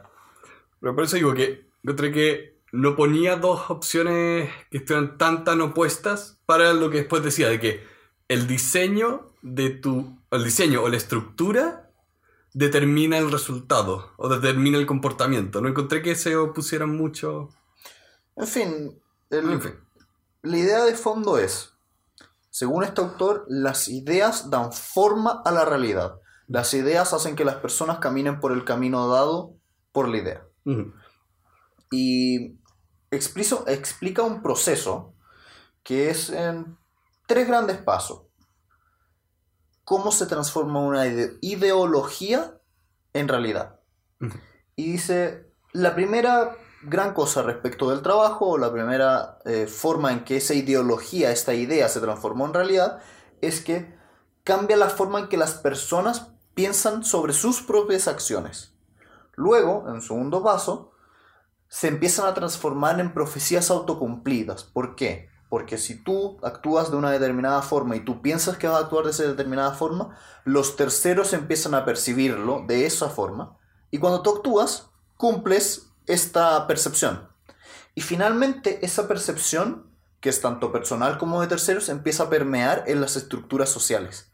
Pero 0.80 0.96
por 0.96 1.04
eso 1.04 1.16
digo 1.16 1.34
que 1.34 1.68
encontré 1.84 2.12
que 2.12 2.55
no 2.76 2.96
ponía 2.96 3.38
dos 3.38 3.70
opciones 3.70 4.50
que 4.70 4.78
estuvieran 4.78 5.18
tan 5.18 5.44
tan 5.44 5.62
opuestas 5.62 6.40
para 6.46 6.74
lo 6.74 6.90
que 6.90 6.98
después 7.00 7.24
decía, 7.24 7.50
de 7.50 7.60
que 7.60 7.84
el 8.28 8.48
diseño 8.48 9.32
de 9.42 9.70
tu. 9.70 10.20
el 10.32 10.44
diseño 10.44 10.84
o 10.84 10.90
la 10.90 10.98
estructura 10.98 11.92
determina 12.54 13.18
el 13.18 13.32
resultado 13.32 14.12
o 14.18 14.30
determina 14.30 14.78
el 14.78 14.86
comportamiento. 14.86 15.62
No 15.62 15.70
encontré 15.70 16.02
que 16.02 16.16
se 16.16 16.36
opusieran 16.36 16.96
mucho. 16.96 17.50
En 18.36 18.48
fin, 18.48 19.02
en 19.30 19.62
fin. 19.62 19.76
la 20.42 20.58
idea 20.58 20.84
de 20.84 20.96
fondo 20.96 21.38
es 21.38 21.76
según 22.56 22.86
este 22.86 23.02
autor, 23.02 23.46
las 23.50 23.90
ideas 23.90 24.50
dan 24.50 24.72
forma 24.72 25.42
a 25.44 25.52
la 25.52 25.66
realidad. 25.66 26.22
Las 26.48 26.74
ideas 26.74 27.12
hacen 27.12 27.36
que 27.36 27.44
las 27.44 27.56
personas 27.56 27.98
caminen 27.98 28.40
por 28.40 28.54
el 28.54 28.64
camino 28.64 29.10
dado 29.10 29.58
por 29.92 30.08
la 30.08 30.18
idea. 30.20 30.48
Y 31.92 32.58
explica 33.12 34.24
un 34.24 34.42
proceso 34.42 35.14
que 35.84 36.10
es 36.10 36.30
en 36.30 36.78
tres 37.28 37.48
grandes 37.48 37.78
pasos. 37.78 38.24
Cómo 39.84 40.12
se 40.12 40.26
transforma 40.26 40.80
una 40.80 41.06
ideología 41.42 42.60
en 43.14 43.28
realidad. 43.28 43.80
Y 44.76 44.94
dice, 44.94 45.52
la 45.74 45.94
primera 45.94 46.58
gran 46.84 47.14
cosa 47.14 47.42
respecto 47.42 47.90
del 47.90 48.02
trabajo, 48.02 48.58
la 48.58 48.72
primera 48.72 49.40
eh, 49.46 49.68
forma 49.68 50.12
en 50.12 50.24
que 50.24 50.38
esa 50.38 50.54
ideología, 50.54 51.32
esta 51.32 51.54
idea 51.54 51.88
se 51.90 52.00
transformó 52.00 52.46
en 52.46 52.54
realidad, 52.54 53.00
es 53.42 53.62
que 53.62 53.96
cambia 54.44 54.78
la 54.78 54.90
forma 54.90 55.20
en 55.20 55.30
que 55.30 55.38
las 55.38 55.54
personas 55.56 56.32
piensan 56.54 57.04
sobre 57.04 57.34
sus 57.34 57.62
propias 57.62 58.08
acciones. 58.08 58.74
Luego, 59.36 59.86
en 59.90 60.02
segundo 60.02 60.44
paso, 60.44 60.94
se 61.76 61.90
empiezan 61.90 62.26
a 62.26 62.34
transformar 62.34 63.02
en 63.02 63.14
profecías 63.14 63.70
autocumplidas. 63.70 64.64
¿Por 64.64 64.96
qué? 64.96 65.28
Porque 65.50 65.78
si 65.78 66.02
tú 66.02 66.38
actúas 66.42 66.90
de 66.90 66.96
una 66.96 67.12
determinada 67.12 67.62
forma 67.62 67.98
y 67.98 68.00
tú 68.00 68.22
piensas 68.22 68.56
que 68.56 68.66
vas 68.66 68.78
a 68.78 68.86
actuar 68.86 69.04
de 69.04 69.12
esa 69.12 69.24
determinada 69.24 69.74
forma, 69.74 70.18
los 70.46 70.78
terceros 70.78 71.34
empiezan 71.34 71.76
a 71.76 71.84
percibirlo 71.84 72.64
de 72.66 72.86
esa 72.86 73.10
forma. 73.10 73.58
Y 73.92 73.98
cuando 73.98 74.22
tú 74.22 74.38
actúas, 74.38 74.90
cumples 75.18 75.88
esta 76.08 76.66
percepción. 76.66 77.28
Y 77.94 78.00
finalmente 78.00 78.80
esa 78.86 79.10
percepción, 79.10 79.92
que 80.22 80.30
es 80.30 80.40
tanto 80.40 80.72
personal 80.72 81.18
como 81.18 81.42
de 81.42 81.48
terceros, 81.48 81.90
empieza 81.90 82.24
a 82.24 82.30
permear 82.30 82.86
en 82.88 83.02
las 83.02 83.18
estructuras 83.18 83.68
sociales, 83.68 84.32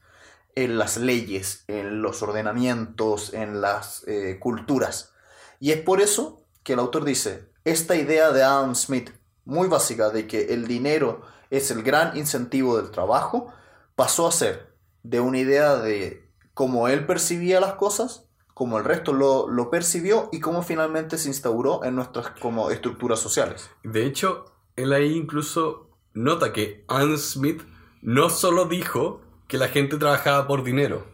en 0.53 0.77
las 0.77 0.97
leyes, 0.97 1.63
en 1.67 2.03
los 2.03 2.21
ordenamientos, 2.21 3.33
en 3.33 3.61
las 3.61 4.03
eh, 4.07 4.37
culturas. 4.39 5.13
Y 5.59 5.71
es 5.71 5.81
por 5.81 6.01
eso 6.01 6.40
que 6.63 6.73
el 6.73 6.79
autor 6.79 7.03
dice, 7.03 7.49
esta 7.63 7.95
idea 7.95 8.31
de 8.31 8.43
Adam 8.43 8.75
Smith, 8.75 9.11
muy 9.45 9.67
básica, 9.67 10.09
de 10.09 10.27
que 10.27 10.53
el 10.53 10.67
dinero 10.67 11.21
es 11.49 11.71
el 11.71 11.83
gran 11.83 12.17
incentivo 12.17 12.77
del 12.77 12.91
trabajo, 12.91 13.53
pasó 13.95 14.27
a 14.27 14.31
ser 14.31 14.75
de 15.03 15.19
una 15.19 15.39
idea 15.39 15.75
de 15.75 16.29
cómo 16.53 16.87
él 16.87 17.05
percibía 17.05 17.59
las 17.59 17.73
cosas 17.73 18.27
como 18.61 18.77
el 18.77 18.83
resto 18.83 19.13
lo, 19.13 19.71
percibió 19.71 20.29
y 20.31 20.39
cómo 20.39 20.61
finalmente 20.61 21.17
se 21.17 21.29
instauró 21.29 21.83
en 21.83 21.95
nuestras 21.95 22.29
como 22.39 22.69
estructuras 22.69 23.19
sociales. 23.19 23.71
De 23.83 24.05
hecho, 24.05 24.53
él 24.75 24.93
ahí 24.93 25.15
incluso 25.15 25.89
nota 26.13 26.53
que 26.53 26.85
Anne 26.87 27.17
Smith 27.17 27.63
no 28.03 28.29
solo 28.29 28.65
dijo 28.65 29.21
que 29.47 29.57
la 29.57 29.67
gente 29.67 29.97
trabajaba 29.97 30.45
por 30.45 30.63
dinero. 30.63 31.07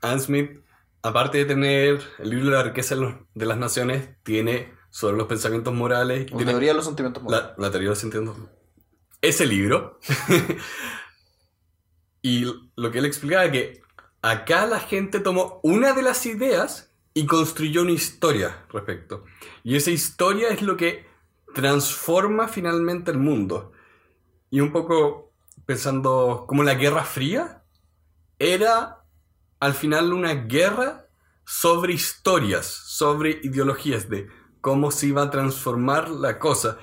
Anne 0.00 0.20
Smith, 0.20 0.50
aparte 1.02 1.38
de 1.38 1.44
tener 1.44 2.00
el 2.18 2.30
libro 2.30 2.46
de 2.46 2.56
la 2.56 2.62
riqueza 2.62 2.96
de 3.34 3.46
las 3.46 3.58
naciones, 3.58 4.10
tiene 4.22 4.72
sobre 4.90 5.16
los 5.16 5.26
pensamientos 5.26 5.74
morales. 5.74 6.30
La 6.30 6.44
teoría 6.44 6.70
de 6.70 6.76
los 6.76 6.86
sentimientos 6.86 7.22
morales. 7.22 7.50
La, 7.56 7.70
teoría 7.70 7.88
de 7.88 7.92
los 7.92 7.98
sentimientos 7.98 8.36
Ese 9.20 9.46
libro. 9.46 9.98
y 12.22 12.44
lo 12.76 12.90
que 12.90 12.98
él 12.98 13.04
explicaba 13.04 13.44
es 13.44 13.52
que 13.52 13.88
Acá 14.22 14.66
la 14.66 14.80
gente 14.80 15.20
tomó 15.20 15.60
una 15.62 15.92
de 15.92 16.02
las 16.02 16.26
ideas 16.26 16.92
y 17.14 17.26
construyó 17.26 17.82
una 17.82 17.92
historia 17.92 18.66
respecto. 18.70 19.24
Y 19.62 19.76
esa 19.76 19.90
historia 19.90 20.48
es 20.48 20.62
lo 20.62 20.76
que 20.76 21.06
transforma 21.54 22.48
finalmente 22.48 23.12
el 23.12 23.18
mundo. 23.18 23.72
Y 24.50 24.60
un 24.60 24.72
poco 24.72 25.32
pensando 25.66 26.46
como 26.48 26.64
la 26.64 26.74
Guerra 26.74 27.04
Fría 27.04 27.62
era 28.38 28.97
al 29.60 29.74
final 29.74 30.12
una 30.12 30.34
guerra 30.34 31.06
sobre 31.44 31.94
historias, 31.94 32.66
sobre 32.66 33.40
ideologías 33.42 34.08
de 34.08 34.28
cómo 34.60 34.90
se 34.90 35.06
iba 35.06 35.22
a 35.22 35.30
transformar 35.30 36.10
la 36.10 36.38
cosa. 36.38 36.78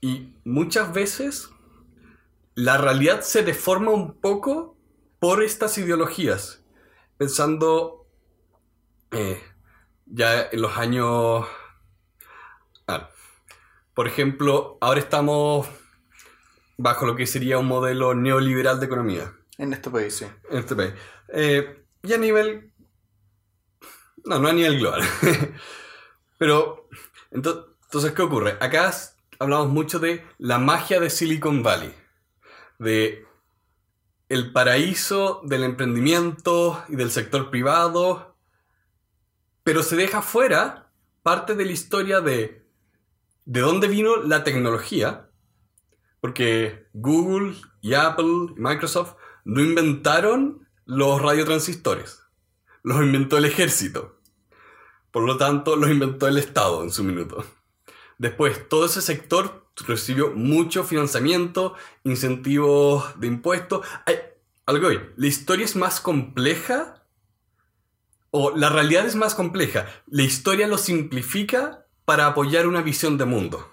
Y 0.00 0.34
muchas 0.44 0.92
veces 0.92 1.50
la 2.54 2.78
realidad 2.78 3.22
se 3.22 3.42
deforma 3.42 3.90
un 3.90 4.20
poco 4.20 4.76
por 5.18 5.42
estas 5.42 5.78
ideologías 5.78 6.60
pensando 7.20 8.06
eh, 9.10 9.38
ya 10.06 10.48
en 10.50 10.62
los 10.62 10.76
años... 10.78 11.46
Ah, 12.86 13.10
por 13.92 14.08
ejemplo, 14.08 14.78
ahora 14.80 15.00
estamos 15.00 15.68
bajo 16.78 17.04
lo 17.04 17.16
que 17.16 17.26
sería 17.26 17.58
un 17.58 17.66
modelo 17.66 18.14
neoliberal 18.14 18.80
de 18.80 18.86
economía. 18.86 19.34
En 19.58 19.74
este 19.74 19.90
país, 19.90 20.16
sí. 20.16 20.26
En 20.50 20.58
este 20.58 20.74
país. 20.74 20.94
Eh, 21.28 21.79
y 22.02 22.12
a 22.12 22.18
nivel... 22.18 22.72
No, 24.24 24.38
no 24.38 24.48
a 24.48 24.52
nivel 24.52 24.78
global. 24.78 25.02
Pero, 26.38 26.88
entonces, 27.30 28.12
¿qué 28.12 28.22
ocurre? 28.22 28.56
Acá 28.60 28.92
hablamos 29.38 29.68
mucho 29.68 29.98
de 29.98 30.24
la 30.38 30.58
magia 30.58 31.00
de 31.00 31.10
Silicon 31.10 31.62
Valley. 31.62 31.94
De 32.78 33.26
el 34.28 34.52
paraíso 34.52 35.40
del 35.44 35.64
emprendimiento 35.64 36.84
y 36.88 36.96
del 36.96 37.10
sector 37.10 37.50
privado, 37.50 38.36
pero 39.64 39.82
se 39.82 39.96
deja 39.96 40.22
fuera 40.22 40.92
parte 41.22 41.56
de 41.56 41.64
la 41.64 41.72
historia 41.72 42.20
de 42.20 42.60
de 43.50 43.60
dónde 43.60 43.88
vino 43.88 44.16
la 44.16 44.44
tecnología, 44.44 45.28
porque 46.20 46.86
Google 46.92 47.56
y 47.80 47.94
Apple 47.94 48.54
y 48.56 48.60
Microsoft 48.60 49.14
no 49.44 49.60
inventaron 49.60 50.68
los 50.90 51.22
radiotransistores, 51.22 52.24
los 52.82 53.00
inventó 53.00 53.38
el 53.38 53.44
ejército. 53.44 54.16
Por 55.12 55.22
lo 55.22 55.36
tanto, 55.36 55.76
los 55.76 55.88
inventó 55.88 56.26
el 56.26 56.36
Estado 56.36 56.82
en 56.82 56.90
su 56.90 57.04
minuto. 57.04 57.44
Después, 58.18 58.68
todo 58.68 58.86
ese 58.86 59.00
sector 59.00 59.68
recibió 59.86 60.32
mucho 60.32 60.82
financiamiento, 60.82 61.74
incentivos 62.02 63.18
de 63.20 63.28
impuestos. 63.28 63.86
algo 64.66 64.88
hoy, 64.88 65.00
la 65.16 65.26
historia 65.28 65.64
es 65.64 65.76
más 65.76 66.00
compleja 66.00 67.06
o 68.32 68.50
la 68.56 68.68
realidad 68.68 69.06
es 69.06 69.14
más 69.14 69.36
compleja. 69.36 69.86
La 70.08 70.22
historia 70.22 70.66
lo 70.66 70.76
simplifica 70.76 71.86
para 72.04 72.26
apoyar 72.26 72.66
una 72.66 72.82
visión 72.82 73.16
de 73.16 73.26
mundo. 73.26 73.72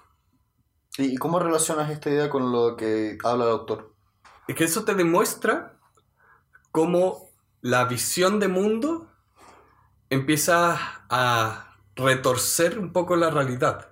¿Y 0.96 1.16
cómo 1.16 1.40
relacionas 1.40 1.90
esta 1.90 2.10
idea 2.10 2.30
con 2.30 2.52
lo 2.52 2.76
que 2.76 3.18
habla 3.24 3.46
el 3.46 3.50
autor? 3.50 3.92
Es 4.46 4.54
que 4.54 4.64
eso 4.64 4.84
te 4.84 4.94
demuestra 4.94 5.77
cómo 6.72 7.30
la 7.60 7.84
visión 7.84 8.40
de 8.40 8.48
mundo 8.48 9.08
empieza 10.10 11.04
a 11.08 11.76
retorcer 11.96 12.78
un 12.78 12.92
poco 12.92 13.16
la 13.16 13.30
realidad. 13.30 13.90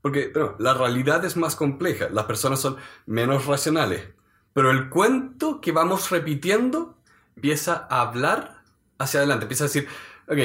Porque 0.00 0.32
la 0.58 0.74
realidad 0.74 1.24
es 1.24 1.36
más 1.36 1.54
compleja, 1.54 2.08
las 2.10 2.24
personas 2.24 2.60
son 2.60 2.76
menos 3.06 3.46
racionales. 3.46 4.08
Pero 4.52 4.70
el 4.70 4.88
cuento 4.88 5.60
que 5.60 5.72
vamos 5.72 6.10
repitiendo 6.10 6.98
empieza 7.36 7.86
a 7.88 8.02
hablar 8.02 8.62
hacia 8.98 9.20
adelante, 9.20 9.44
empieza 9.44 9.64
a 9.64 9.68
decir, 9.68 9.88
ok, 10.28 10.38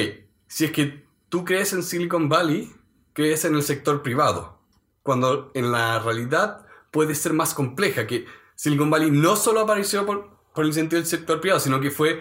si 0.46 0.64
es 0.64 0.72
que 0.72 1.04
tú 1.28 1.44
crees 1.44 1.72
en 1.72 1.82
Silicon 1.82 2.28
Valley, 2.28 2.72
crees 3.12 3.44
en 3.44 3.54
el 3.54 3.62
sector 3.62 4.02
privado. 4.02 4.58
Cuando 5.02 5.50
en 5.54 5.72
la 5.72 5.98
realidad 5.98 6.66
puede 6.90 7.14
ser 7.14 7.32
más 7.32 7.52
compleja, 7.52 8.06
que 8.06 8.26
Silicon 8.54 8.90
Valley 8.90 9.10
no 9.10 9.36
solo 9.36 9.60
apareció 9.60 10.06
por, 10.06 10.37
por 10.58 10.64
el 10.64 10.74
sentido 10.74 11.00
del 11.00 11.08
sector 11.08 11.40
privado, 11.40 11.60
sino 11.60 11.80
que 11.80 11.92
fue 11.92 12.20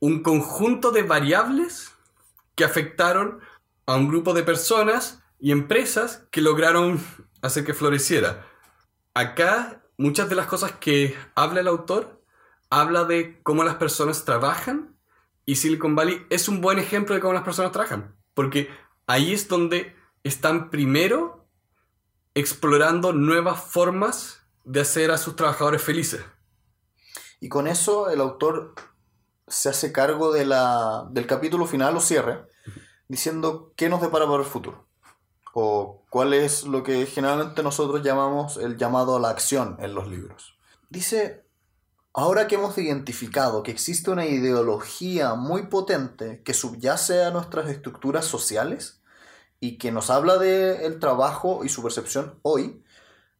un 0.00 0.24
conjunto 0.24 0.90
de 0.90 1.04
variables 1.04 1.92
que 2.56 2.64
afectaron 2.64 3.38
a 3.86 3.94
un 3.94 4.08
grupo 4.08 4.34
de 4.34 4.42
personas 4.42 5.22
y 5.38 5.52
empresas 5.52 6.26
que 6.32 6.40
lograron 6.40 7.00
hacer 7.42 7.64
que 7.64 7.74
floreciera. 7.74 8.44
Acá, 9.14 9.84
muchas 9.98 10.28
de 10.28 10.34
las 10.34 10.48
cosas 10.48 10.72
que 10.72 11.16
habla 11.36 11.60
el 11.60 11.68
autor, 11.68 12.20
habla 12.70 13.04
de 13.04 13.40
cómo 13.44 13.62
las 13.62 13.76
personas 13.76 14.24
trabajan 14.24 14.96
y 15.44 15.54
Silicon 15.54 15.94
Valley 15.94 16.26
es 16.28 16.48
un 16.48 16.60
buen 16.60 16.80
ejemplo 16.80 17.14
de 17.14 17.20
cómo 17.20 17.34
las 17.34 17.44
personas 17.44 17.70
trabajan, 17.70 18.16
porque 18.34 18.68
ahí 19.06 19.32
es 19.32 19.46
donde 19.46 19.94
están 20.24 20.70
primero 20.70 21.46
explorando 22.34 23.12
nuevas 23.12 23.62
formas 23.62 24.42
de 24.64 24.80
hacer 24.80 25.12
a 25.12 25.18
sus 25.18 25.36
trabajadores 25.36 25.82
felices. 25.82 26.24
Y 27.40 27.48
con 27.48 27.66
eso 27.66 28.10
el 28.10 28.20
autor 28.20 28.74
se 29.46 29.68
hace 29.68 29.92
cargo 29.92 30.32
de 30.32 30.46
la, 30.46 31.06
del 31.10 31.26
capítulo 31.26 31.66
final 31.66 31.96
o 31.96 32.00
cierre, 32.00 32.46
diciendo 33.08 33.72
qué 33.76 33.88
nos 33.88 34.00
depara 34.00 34.26
para 34.26 34.42
el 34.42 34.48
futuro. 34.48 34.86
O 35.54 36.04
cuál 36.10 36.34
es 36.34 36.64
lo 36.64 36.82
que 36.82 37.06
generalmente 37.06 37.62
nosotros 37.62 38.02
llamamos 38.02 38.56
el 38.56 38.76
llamado 38.76 39.16
a 39.16 39.20
la 39.20 39.30
acción 39.30 39.76
en 39.80 39.94
los 39.94 40.08
libros. 40.08 40.58
Dice, 40.90 41.46
ahora 42.12 42.46
que 42.46 42.56
hemos 42.56 42.76
identificado 42.76 43.62
que 43.62 43.70
existe 43.70 44.10
una 44.10 44.26
ideología 44.26 45.34
muy 45.34 45.68
potente 45.68 46.42
que 46.42 46.54
subyace 46.54 47.24
a 47.24 47.30
nuestras 47.30 47.70
estructuras 47.70 48.24
sociales 48.24 49.00
y 49.58 49.78
que 49.78 49.92
nos 49.92 50.10
habla 50.10 50.36
del 50.36 50.80
el 50.82 51.00
trabajo 51.00 51.64
y 51.64 51.68
su 51.68 51.82
percepción 51.82 52.38
hoy, 52.42 52.82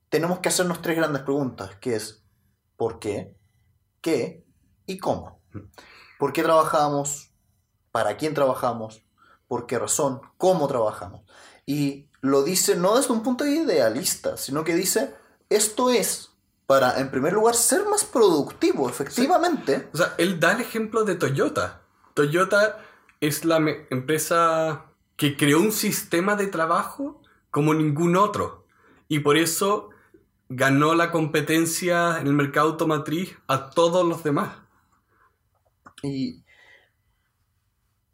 tenemos 0.08 0.38
que 0.38 0.48
hacernos 0.48 0.80
tres 0.80 0.96
grandes 0.96 1.22
preguntas, 1.22 1.76
que 1.80 1.96
es 1.96 2.24
¿por 2.76 2.98
qué? 2.98 3.35
¿Qué? 4.06 4.46
¿Y 4.86 4.98
cómo? 4.98 5.42
¿Por 6.16 6.32
qué 6.32 6.44
trabajamos? 6.44 7.32
¿Para 7.90 8.16
quién 8.16 8.34
trabajamos? 8.34 9.02
¿Por 9.48 9.66
qué 9.66 9.80
razón? 9.80 10.20
¿Cómo 10.38 10.68
trabajamos? 10.68 11.22
Y 11.66 12.08
lo 12.20 12.44
dice 12.44 12.76
no 12.76 12.96
desde 12.96 13.12
un 13.12 13.24
punto 13.24 13.44
idealista, 13.44 14.36
sino 14.36 14.62
que 14.62 14.76
dice, 14.76 15.12
esto 15.48 15.90
es 15.90 16.30
para, 16.68 17.00
en 17.00 17.10
primer 17.10 17.32
lugar, 17.32 17.56
ser 17.56 17.84
más 17.86 18.04
productivo, 18.04 18.88
efectivamente. 18.88 19.88
O 19.92 19.96
sea, 19.96 20.14
él 20.18 20.38
da 20.38 20.52
el 20.52 20.60
ejemplo 20.60 21.02
de 21.02 21.16
Toyota. 21.16 21.82
Toyota 22.14 22.78
es 23.20 23.44
la 23.44 23.56
empresa 23.90 24.84
que 25.16 25.36
creó 25.36 25.58
un 25.58 25.72
sistema 25.72 26.36
de 26.36 26.46
trabajo 26.46 27.22
como 27.50 27.74
ningún 27.74 28.16
otro. 28.16 28.68
Y 29.08 29.18
por 29.18 29.36
eso 29.36 29.90
ganó 30.48 30.94
la 30.94 31.10
competencia 31.10 32.18
en 32.20 32.26
el 32.26 32.32
mercado 32.32 32.70
automatriz 32.70 33.36
a 33.46 33.70
todos 33.70 34.06
los 34.06 34.22
demás. 34.22 34.56
Y 36.02 36.44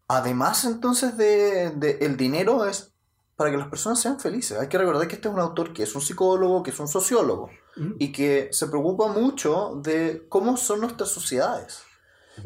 además 0.08 0.64
entonces 0.64 1.16
de, 1.16 1.98
el 2.00 2.16
dinero 2.16 2.64
es 2.64 2.92
para 3.36 3.50
que 3.50 3.56
las 3.56 3.68
personas 3.68 4.00
sean 4.00 4.20
felices. 4.20 4.58
Hay 4.58 4.68
que 4.68 4.78
recordar 4.78 5.08
que 5.08 5.16
este 5.16 5.28
es 5.28 5.34
un 5.34 5.40
autor 5.40 5.72
que 5.72 5.82
es 5.82 5.94
un 5.94 6.00
psicólogo, 6.00 6.62
que 6.62 6.70
es 6.70 6.78
un 6.80 6.88
sociólogo 6.88 7.50
y 7.98 8.12
que 8.12 8.48
se 8.52 8.68
preocupa 8.68 9.08
mucho 9.08 9.80
de 9.82 10.26
cómo 10.28 10.56
son 10.56 10.80
nuestras 10.80 11.08
sociedades. 11.08 11.82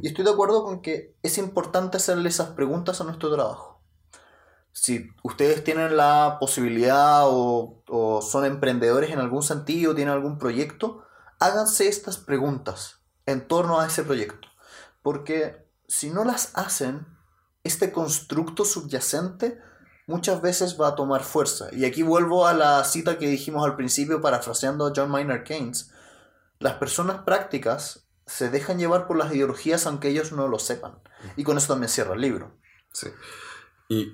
Y 0.00 0.08
estoy 0.08 0.24
de 0.24 0.30
acuerdo 0.30 0.64
con 0.64 0.80
que 0.80 1.14
es 1.22 1.38
importante 1.38 1.96
hacerle 1.96 2.28
esas 2.28 2.50
preguntas 2.50 3.00
a 3.00 3.04
nuestro 3.04 3.32
trabajo. 3.32 3.75
Si 4.78 5.10
ustedes 5.22 5.64
tienen 5.64 5.96
la 5.96 6.36
posibilidad 6.38 7.22
o, 7.24 7.82
o 7.88 8.20
son 8.20 8.44
emprendedores 8.44 9.10
en 9.10 9.20
algún 9.20 9.42
sentido, 9.42 9.94
tienen 9.94 10.12
algún 10.12 10.36
proyecto, 10.36 11.02
háganse 11.40 11.88
estas 11.88 12.18
preguntas 12.18 13.00
en 13.24 13.48
torno 13.48 13.80
a 13.80 13.86
ese 13.86 14.02
proyecto. 14.02 14.48
Porque 15.00 15.66
si 15.88 16.10
no 16.10 16.24
las 16.24 16.50
hacen, 16.58 17.06
este 17.64 17.90
constructo 17.90 18.66
subyacente 18.66 19.58
muchas 20.06 20.42
veces 20.42 20.78
va 20.78 20.88
a 20.88 20.94
tomar 20.94 21.24
fuerza. 21.24 21.68
Y 21.72 21.86
aquí 21.86 22.02
vuelvo 22.02 22.46
a 22.46 22.52
la 22.52 22.84
cita 22.84 23.16
que 23.16 23.28
dijimos 23.28 23.64
al 23.64 23.76
principio, 23.76 24.20
parafraseando 24.20 24.86
a 24.86 24.92
John 24.94 25.10
Maynard 25.10 25.44
Keynes. 25.44 25.90
Las 26.58 26.74
personas 26.74 27.22
prácticas 27.22 28.06
se 28.26 28.50
dejan 28.50 28.78
llevar 28.78 29.06
por 29.06 29.16
las 29.16 29.32
ideologías 29.32 29.86
aunque 29.86 30.08
ellos 30.08 30.32
no 30.32 30.48
lo 30.48 30.58
sepan. 30.58 31.00
Y 31.36 31.44
con 31.44 31.56
eso 31.56 31.68
también 31.68 31.88
cierra 31.88 32.12
el 32.12 32.20
libro. 32.20 32.58
Sí. 32.92 33.08
Y 33.88 34.12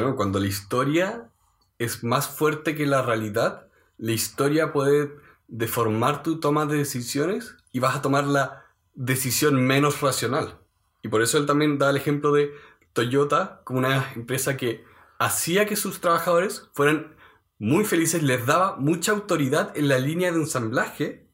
bueno, 0.00 0.16
cuando 0.16 0.40
la 0.40 0.46
historia 0.46 1.30
es 1.78 2.04
más 2.04 2.28
fuerte 2.28 2.74
que 2.74 2.86
la 2.86 3.02
realidad, 3.02 3.68
la 3.98 4.12
historia 4.12 4.72
puede 4.72 5.14
deformar 5.48 6.22
tu 6.22 6.40
toma 6.40 6.66
de 6.66 6.76
decisiones 6.76 7.56
y 7.72 7.80
vas 7.80 7.96
a 7.96 8.02
tomar 8.02 8.24
la 8.24 8.64
decisión 8.94 9.64
menos 9.66 10.00
racional. 10.00 10.58
Y 11.02 11.08
por 11.08 11.22
eso 11.22 11.38
él 11.38 11.46
también 11.46 11.78
da 11.78 11.90
el 11.90 11.96
ejemplo 11.96 12.32
de 12.32 12.52
Toyota 12.92 13.60
como 13.64 13.80
una 13.80 14.12
empresa 14.14 14.56
que 14.56 14.84
hacía 15.18 15.66
que 15.66 15.76
sus 15.76 16.00
trabajadores 16.00 16.68
fueran 16.72 17.14
muy 17.58 17.84
felices, 17.84 18.22
les 18.22 18.46
daba 18.46 18.76
mucha 18.76 19.12
autoridad 19.12 19.76
en 19.76 19.88
la 19.88 19.98
línea 19.98 20.32
de 20.32 20.40
ensamblaje 20.40 21.28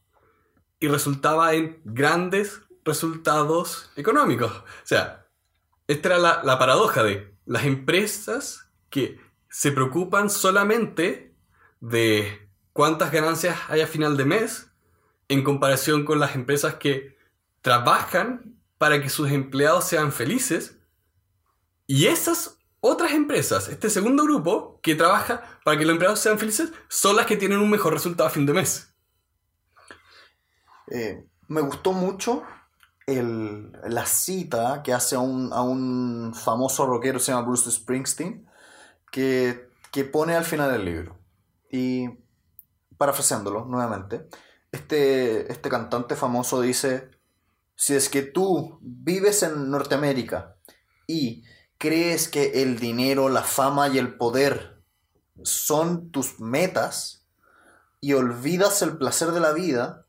y 0.80 0.88
resultaba 0.88 1.54
en 1.54 1.80
grandes 1.84 2.62
resultados 2.84 3.90
económicos. 3.96 4.52
O 4.52 4.64
sea, 4.84 5.26
esta 5.86 6.08
era 6.08 6.18
la, 6.18 6.42
la 6.44 6.58
paradoja 6.58 7.02
de 7.02 7.29
las 7.46 7.64
empresas 7.64 8.70
que 8.90 9.18
se 9.48 9.72
preocupan 9.72 10.30
solamente 10.30 11.34
de 11.80 12.48
cuántas 12.72 13.10
ganancias 13.10 13.58
hay 13.68 13.80
a 13.80 13.86
final 13.86 14.16
de 14.16 14.24
mes 14.24 14.70
en 15.28 15.44
comparación 15.44 16.04
con 16.04 16.18
las 16.18 16.34
empresas 16.34 16.74
que 16.74 17.16
trabajan 17.62 18.56
para 18.78 19.02
que 19.02 19.08
sus 19.08 19.30
empleados 19.30 19.86
sean 19.86 20.12
felices. 20.12 20.78
Y 21.86 22.06
esas 22.06 22.58
otras 22.80 23.12
empresas, 23.12 23.68
este 23.68 23.90
segundo 23.90 24.24
grupo 24.24 24.80
que 24.82 24.94
trabaja 24.94 25.60
para 25.64 25.78
que 25.78 25.84
los 25.84 25.92
empleados 25.92 26.20
sean 26.20 26.38
felices, 26.38 26.72
son 26.88 27.16
las 27.16 27.26
que 27.26 27.36
tienen 27.36 27.58
un 27.58 27.70
mejor 27.70 27.92
resultado 27.92 28.28
a 28.28 28.32
fin 28.32 28.46
de 28.46 28.54
mes. 28.54 28.94
Eh, 30.90 31.24
me 31.48 31.60
gustó 31.60 31.92
mucho 31.92 32.42
la 33.14 34.06
cita 34.06 34.82
que 34.82 34.92
hace 34.92 35.16
a 35.16 35.20
un, 35.20 36.32
famoso 36.34 36.86
rockero, 36.86 37.18
se 37.18 37.32
llama 37.32 37.46
Bruce 37.46 37.70
Springsteen, 37.70 38.46
que, 39.10 39.70
que 39.90 40.04
pone 40.04 40.34
al 40.34 40.44
final 40.44 40.70
del 40.72 40.84
libro. 40.84 41.18
Y 41.70 42.08
parafraseándolo 42.96 43.64
nuevamente, 43.64 44.28
este, 44.72 45.50
este 45.50 45.68
cantante 45.68 46.16
famoso 46.16 46.60
dice, 46.60 47.10
si 47.74 47.94
es 47.94 48.08
que 48.08 48.22
tú 48.22 48.78
vives 48.82 49.42
en 49.42 49.70
Norteamérica 49.70 50.56
y 51.06 51.44
crees 51.78 52.28
que 52.28 52.62
el 52.62 52.78
dinero, 52.78 53.28
la 53.28 53.42
fama 53.42 53.88
y 53.88 53.98
el 53.98 54.16
poder 54.16 54.82
son 55.42 56.10
tus 56.10 56.40
metas 56.40 57.26
y 58.00 58.12
olvidas 58.12 58.82
el 58.82 58.98
placer 58.98 59.32
de 59.32 59.40
la 59.40 59.52
vida, 59.52 60.06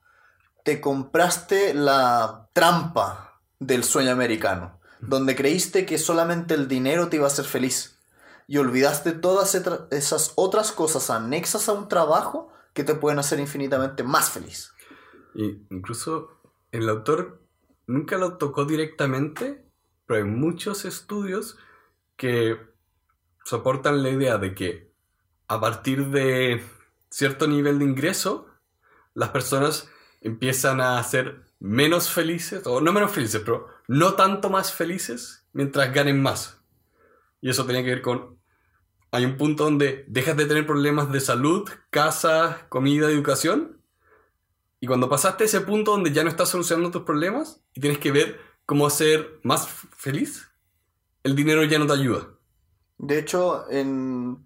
te 0.63 0.81
compraste 0.81 1.73
la 1.73 2.49
trampa 2.53 3.39
del 3.59 3.83
sueño 3.83 4.11
americano, 4.11 4.79
donde 4.99 5.35
creíste 5.35 5.85
que 5.85 5.97
solamente 5.97 6.53
el 6.53 6.67
dinero 6.67 7.09
te 7.09 7.17
iba 7.17 7.25
a 7.25 7.27
hacer 7.27 7.45
feliz 7.45 7.99
y 8.47 8.57
olvidaste 8.57 9.13
todas 9.13 9.55
esas 9.91 10.33
otras 10.35 10.71
cosas 10.71 11.09
anexas 11.09 11.69
a 11.69 11.73
un 11.73 11.87
trabajo 11.87 12.51
que 12.73 12.83
te 12.83 12.95
pueden 12.95 13.19
hacer 13.19 13.39
infinitamente 13.39 14.03
más 14.03 14.29
feliz. 14.29 14.73
Y 15.33 15.65
incluso 15.69 16.41
el 16.71 16.89
autor 16.89 17.41
nunca 17.87 18.17
lo 18.17 18.37
tocó 18.37 18.65
directamente, 18.65 19.65
pero 20.05 20.19
hay 20.19 20.29
muchos 20.29 20.85
estudios 20.85 21.57
que 22.17 22.57
soportan 23.45 24.03
la 24.03 24.09
idea 24.09 24.37
de 24.37 24.53
que 24.53 24.91
a 25.47 25.59
partir 25.59 26.07
de 26.07 26.61
cierto 27.09 27.47
nivel 27.47 27.79
de 27.79 27.85
ingreso, 27.85 28.47
las 29.13 29.29
personas 29.29 29.89
empiezan 30.21 30.79
a 30.81 31.03
ser 31.03 31.41
menos 31.59 32.09
felices, 32.09 32.65
o 32.65 32.81
no 32.81 32.93
menos 32.93 33.11
felices, 33.11 33.41
pero 33.43 33.67
no 33.87 34.13
tanto 34.13 34.49
más 34.49 34.73
felices 34.73 35.45
mientras 35.53 35.93
ganen 35.93 36.21
más. 36.21 36.61
Y 37.41 37.49
eso 37.49 37.65
tenía 37.65 37.83
que 37.83 37.89
ver 37.89 38.01
con... 38.01 38.39
Hay 39.11 39.25
un 39.25 39.35
punto 39.35 39.65
donde 39.65 40.05
dejas 40.07 40.37
de 40.37 40.45
tener 40.45 40.65
problemas 40.65 41.11
de 41.11 41.19
salud, 41.19 41.69
casa, 41.89 42.65
comida, 42.69 43.09
educación, 43.09 43.81
y 44.79 44.87
cuando 44.87 45.09
pasaste 45.09 45.43
ese 45.43 45.61
punto 45.61 45.91
donde 45.91 46.11
ya 46.11 46.23
no 46.23 46.29
estás 46.29 46.49
solucionando 46.49 46.89
tus 46.89 47.03
problemas 47.03 47.61
y 47.73 47.81
tienes 47.81 47.99
que 47.99 48.11
ver 48.11 48.39
cómo 48.65 48.89
ser 48.89 49.39
más 49.43 49.67
feliz, 49.95 50.49
el 51.23 51.35
dinero 51.35 51.63
ya 51.63 51.77
no 51.77 51.85
te 51.85 51.93
ayuda. 51.93 52.29
De 52.97 53.19
hecho, 53.19 53.69
en... 53.69 54.43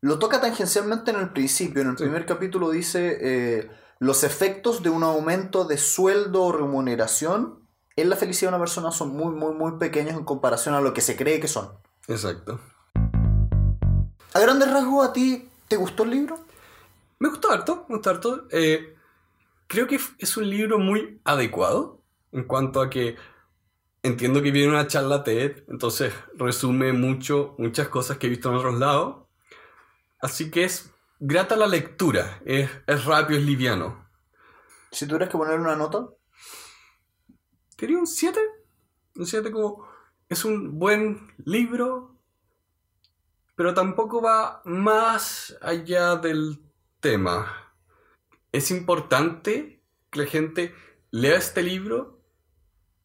lo 0.00 0.18
toca 0.18 0.40
tangencialmente 0.40 1.10
en 1.10 1.18
el 1.18 1.30
principio. 1.30 1.82
En 1.82 1.88
el 1.88 1.96
primer 1.96 2.24
capítulo 2.24 2.70
dice 2.70 3.18
eh, 3.20 3.70
los 3.98 4.24
efectos 4.24 4.82
de 4.82 4.90
un 4.90 5.02
aumento 5.02 5.64
de 5.64 5.78
sueldo 5.78 6.42
o 6.42 6.52
remuneración 6.52 7.60
en 7.96 8.10
la 8.10 8.16
felicidad 8.16 8.50
de 8.50 8.56
una 8.56 8.64
persona 8.64 8.90
son 8.90 9.16
muy, 9.16 9.32
muy, 9.34 9.54
muy 9.54 9.78
pequeños 9.78 10.14
en 10.14 10.24
comparación 10.24 10.74
a 10.74 10.80
lo 10.80 10.92
que 10.92 11.00
se 11.00 11.16
cree 11.16 11.40
que 11.40 11.48
son. 11.48 11.70
Exacto. 12.08 12.60
A 14.32 14.40
grandes 14.40 14.70
rasgos, 14.70 15.06
¿a 15.06 15.12
ti 15.12 15.48
te 15.68 15.76
gustó 15.76 16.02
el 16.02 16.10
libro? 16.10 16.38
Me 17.20 17.28
gustó 17.28 17.50
harto, 17.52 17.86
me 17.88 17.96
gustó 17.96 18.10
harto. 18.10 18.48
Eh, 18.50 18.96
creo 19.68 19.86
que 19.86 20.00
es 20.18 20.36
un 20.36 20.50
libro 20.50 20.78
muy 20.78 21.20
adecuado 21.24 22.00
en 22.32 22.44
cuanto 22.44 22.80
a 22.80 22.90
que 22.90 23.16
entiendo 24.02 24.42
que 24.42 24.50
viene 24.50 24.68
una 24.68 24.86
charla 24.86 25.24
TED, 25.24 25.64
entonces 25.68 26.12
resume 26.34 26.92
mucho, 26.92 27.54
muchas 27.58 27.88
cosas 27.88 28.18
que 28.18 28.26
he 28.26 28.30
visto 28.30 28.50
en 28.50 28.56
otros 28.56 28.78
lados. 28.78 29.24
Así 30.20 30.50
que 30.50 30.64
es 30.64 30.90
grata 31.26 31.56
la 31.56 31.66
lectura, 31.66 32.40
es, 32.44 32.70
es 32.86 33.04
rápido, 33.04 33.38
es 33.38 33.46
liviano. 33.46 34.08
Si 34.92 35.06
tuvieras 35.06 35.28
que 35.28 35.38
poner 35.38 35.58
una 35.58 35.76
nota, 35.76 36.06
Diría 37.84 37.98
un 37.98 38.06
7. 38.06 38.40
Un 39.16 39.26
7 39.26 39.50
como... 39.50 39.86
Es 40.26 40.46
un 40.46 40.78
buen 40.78 41.34
libro, 41.44 42.18
pero 43.54 43.74
tampoco 43.74 44.22
va 44.22 44.62
más 44.64 45.54
allá 45.60 46.16
del 46.16 46.64
tema. 47.00 47.74
Es 48.50 48.70
importante 48.70 49.84
que 50.10 50.20
la 50.20 50.26
gente 50.26 50.74
lea 51.10 51.36
este 51.36 51.62
libro 51.62 52.24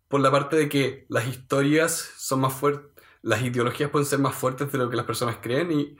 por 0.08 0.22
la 0.22 0.32
parte 0.32 0.56
de 0.56 0.70
que 0.70 1.06
las 1.10 1.28
historias 1.28 1.92
son 2.16 2.40
más 2.40 2.54
fuertes, 2.54 2.90
las 3.22 3.42
ideologías 3.42 3.90
pueden 3.90 4.06
ser 4.06 4.20
más 4.20 4.34
fuertes 4.34 4.72
de 4.72 4.78
lo 4.78 4.90
que 4.90 4.96
las 4.96 5.06
personas 5.06 5.40
creen 5.42 5.74
y 5.74 5.98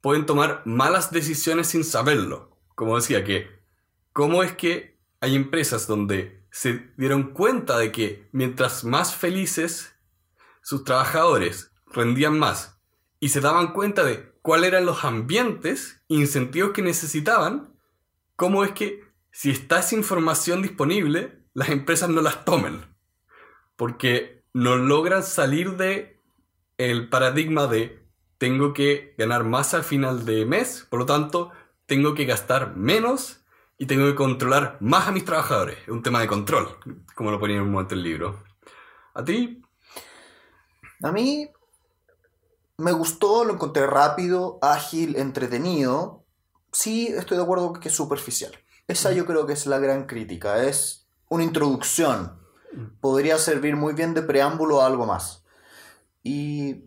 pueden 0.00 0.26
tomar 0.26 0.62
malas 0.64 1.10
decisiones 1.10 1.68
sin 1.68 1.84
saberlo. 1.84 2.58
Como 2.74 2.96
decía, 2.96 3.24
que 3.24 3.48
cómo 4.12 4.42
es 4.42 4.52
que 4.52 4.98
hay 5.20 5.34
empresas 5.34 5.86
donde 5.86 6.46
se 6.50 6.92
dieron 6.96 7.32
cuenta 7.32 7.78
de 7.78 7.92
que 7.92 8.28
mientras 8.32 8.84
más 8.84 9.14
felices 9.14 9.94
sus 10.62 10.84
trabajadores 10.84 11.72
rendían 11.86 12.38
más 12.38 12.78
y 13.20 13.30
se 13.30 13.40
daban 13.40 13.72
cuenta 13.72 14.04
de 14.04 14.32
cuáles 14.42 14.68
eran 14.68 14.86
los 14.86 15.04
ambientes 15.04 16.02
e 16.08 16.14
incentivos 16.14 16.72
que 16.72 16.82
necesitaban, 16.82 17.74
cómo 18.36 18.64
es 18.64 18.72
que 18.72 19.04
si 19.30 19.50
está 19.50 19.80
esa 19.80 19.94
información 19.94 20.62
disponible, 20.62 21.44
las 21.54 21.68
empresas 21.68 22.08
no 22.08 22.22
las 22.22 22.44
tomen. 22.44 22.84
Porque 23.76 24.44
no 24.52 24.76
logran 24.76 25.22
salir 25.22 25.76
de 25.76 26.20
el 26.78 27.08
paradigma 27.08 27.66
de 27.66 27.97
tengo 28.38 28.72
que 28.72 29.14
ganar 29.18 29.44
más 29.44 29.74
al 29.74 29.84
final 29.84 30.24
de 30.24 30.46
mes, 30.46 30.86
por 30.88 31.00
lo 31.00 31.06
tanto, 31.06 31.50
tengo 31.86 32.14
que 32.14 32.24
gastar 32.24 32.76
menos 32.76 33.40
y 33.76 33.86
tengo 33.86 34.06
que 34.06 34.14
controlar 34.14 34.76
más 34.80 35.08
a 35.08 35.12
mis 35.12 35.24
trabajadores. 35.24 35.78
Es 35.82 35.88
un 35.88 36.02
tema 36.02 36.20
de 36.20 36.28
control, 36.28 36.68
como 37.14 37.30
lo 37.30 37.40
ponía 37.40 37.56
en 37.56 37.62
un 37.62 37.72
momento 37.72 37.94
el 37.94 38.02
libro. 38.02 38.42
¿A 39.14 39.24
ti? 39.24 39.62
A 41.02 41.12
mí 41.12 41.50
me 42.76 42.92
gustó, 42.92 43.44
lo 43.44 43.54
encontré 43.54 43.86
rápido, 43.86 44.58
ágil, 44.62 45.16
entretenido. 45.16 46.24
Sí, 46.72 47.08
estoy 47.08 47.36
de 47.36 47.42
acuerdo 47.42 47.72
que 47.72 47.88
es 47.88 47.94
superficial. 47.94 48.52
Esa 48.86 49.12
yo 49.12 49.26
creo 49.26 49.46
que 49.46 49.52
es 49.52 49.66
la 49.66 49.78
gran 49.78 50.06
crítica. 50.06 50.64
Es 50.64 51.08
una 51.28 51.44
introducción. 51.44 52.38
Podría 53.00 53.38
servir 53.38 53.76
muy 53.76 53.94
bien 53.94 54.14
de 54.14 54.22
preámbulo 54.22 54.80
a 54.80 54.86
algo 54.86 55.06
más. 55.06 55.44
Y 56.22 56.84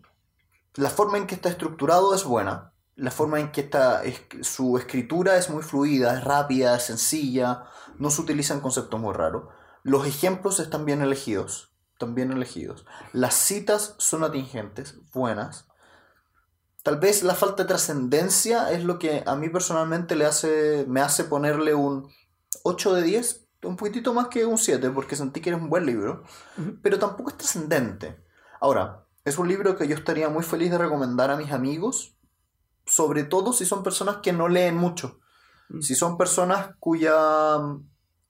la 0.74 0.90
forma 0.90 1.18
en 1.18 1.26
que 1.26 1.34
está 1.34 1.48
estructurado 1.48 2.14
es 2.14 2.24
buena. 2.24 2.72
La 2.94 3.10
forma 3.10 3.40
en 3.40 3.52
que 3.52 3.62
está, 3.62 4.04
es- 4.04 4.20
su 4.42 4.76
escritura 4.78 5.36
es 5.36 5.48
muy 5.50 5.62
fluida, 5.62 6.14
es 6.16 6.24
rápida, 6.24 6.76
es 6.76 6.84
sencilla. 6.84 7.64
No 7.98 8.10
se 8.10 8.20
utilizan 8.22 8.60
conceptos 8.60 9.00
muy 9.00 9.14
raros. 9.14 9.44
Los 9.82 10.06
ejemplos 10.06 10.60
están 10.60 10.84
bien 10.84 11.02
elegidos. 11.02 11.72
Están 11.94 12.14
bien 12.14 12.32
elegidos. 12.32 12.84
Las 13.12 13.34
citas 13.34 13.94
son 13.98 14.24
atingentes, 14.24 14.98
buenas. 15.12 15.66
Tal 16.82 16.98
vez 16.98 17.22
la 17.22 17.34
falta 17.34 17.62
de 17.62 17.68
trascendencia 17.68 18.72
es 18.72 18.82
lo 18.84 18.98
que 18.98 19.22
a 19.24 19.36
mí 19.36 19.48
personalmente 19.48 20.16
le 20.16 20.26
hace, 20.26 20.84
me 20.88 21.00
hace 21.00 21.24
ponerle 21.24 21.74
un 21.74 22.08
8 22.64 22.94
de 22.94 23.02
10, 23.02 23.46
un 23.62 23.76
poquitito 23.76 24.12
más 24.14 24.26
que 24.28 24.44
un 24.46 24.58
7, 24.58 24.90
porque 24.90 25.14
sentí 25.14 25.40
que 25.40 25.50
era 25.50 25.56
un 25.58 25.70
buen 25.70 25.86
libro, 25.86 26.24
pero 26.82 26.98
tampoco 26.98 27.30
es 27.30 27.36
trascendente. 27.36 28.20
Ahora, 28.60 29.06
es 29.24 29.38
un 29.38 29.48
libro 29.48 29.76
que 29.76 29.86
yo 29.86 29.94
estaría 29.94 30.28
muy 30.28 30.42
feliz 30.42 30.70
de 30.70 30.78
recomendar 30.78 31.30
a 31.30 31.36
mis 31.36 31.52
amigos, 31.52 32.16
sobre 32.86 33.24
todo 33.24 33.52
si 33.52 33.64
son 33.64 33.82
personas 33.82 34.16
que 34.16 34.32
no 34.32 34.48
leen 34.48 34.76
mucho. 34.76 35.20
Si 35.80 35.94
son 35.94 36.18
personas 36.18 36.70
cuya, 36.78 37.56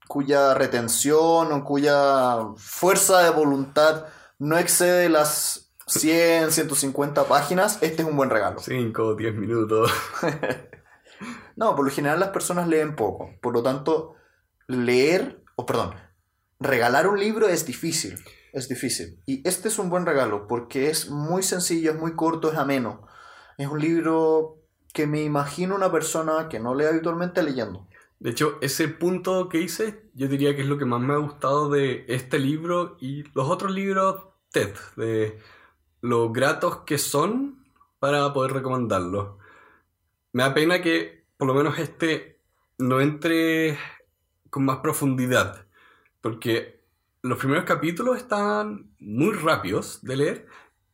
cuya 0.06 0.54
retención 0.54 1.50
o 1.50 1.64
cuya 1.64 2.36
fuerza 2.56 3.22
de 3.22 3.30
voluntad 3.30 4.06
no 4.38 4.58
excede 4.58 5.08
las 5.08 5.72
100, 5.86 6.52
150 6.52 7.24
páginas, 7.24 7.78
este 7.80 8.02
es 8.02 8.08
un 8.08 8.16
buen 8.16 8.30
regalo. 8.30 8.60
5 8.60 9.02
o 9.02 9.14
10 9.14 9.34
minutos. 9.34 9.90
No, 11.56 11.76
por 11.76 11.84
lo 11.84 11.90
general 11.90 12.20
las 12.20 12.30
personas 12.30 12.68
leen 12.68 12.96
poco. 12.96 13.30
Por 13.40 13.52
lo 13.52 13.62
tanto, 13.62 14.14
leer, 14.66 15.42
o 15.56 15.66
perdón, 15.66 15.94
regalar 16.58 17.06
un 17.06 17.18
libro 17.18 17.48
es 17.48 17.66
difícil. 17.66 18.18
Es 18.52 18.68
difícil. 18.68 19.18
Y 19.26 19.46
este 19.48 19.68
es 19.68 19.78
un 19.78 19.88
buen 19.88 20.06
regalo 20.06 20.46
porque 20.46 20.90
es 20.90 21.08
muy 21.08 21.42
sencillo, 21.42 21.92
es 21.92 21.98
muy 21.98 22.14
corto, 22.14 22.52
es 22.52 22.58
ameno. 22.58 23.06
Es 23.56 23.66
un 23.66 23.80
libro 23.80 24.58
que 24.92 25.06
me 25.06 25.22
imagino 25.22 25.74
una 25.74 25.90
persona 25.90 26.48
que 26.48 26.60
no 26.60 26.74
lee 26.74 26.84
habitualmente 26.84 27.42
leyendo. 27.42 27.88
De 28.20 28.30
hecho, 28.30 28.58
ese 28.60 28.88
punto 28.88 29.48
que 29.48 29.60
hice, 29.60 30.10
yo 30.14 30.28
diría 30.28 30.54
que 30.54 30.62
es 30.62 30.68
lo 30.68 30.78
que 30.78 30.84
más 30.84 31.00
me 31.00 31.14
ha 31.14 31.16
gustado 31.16 31.70
de 31.70 32.04
este 32.08 32.38
libro 32.38 32.96
y 33.00 33.24
los 33.34 33.48
otros 33.48 33.72
libros 33.72 34.22
TED, 34.52 34.74
de 34.96 35.38
lo 36.02 36.30
gratos 36.30 36.82
que 36.86 36.98
son 36.98 37.64
para 37.98 38.32
poder 38.32 38.52
recomendarlos. 38.52 39.38
Me 40.32 40.42
da 40.42 40.54
pena 40.54 40.82
que 40.82 41.24
por 41.36 41.48
lo 41.48 41.54
menos 41.54 41.78
este 41.78 42.38
no 42.78 43.00
entre 43.00 43.78
con 44.50 44.64
más 44.64 44.78
profundidad, 44.78 45.66
porque 46.20 46.81
los 47.22 47.38
primeros 47.38 47.64
capítulos 47.64 48.16
estaban 48.16 48.94
muy 48.98 49.32
rápidos 49.32 50.00
de 50.02 50.16
leer, 50.16 50.46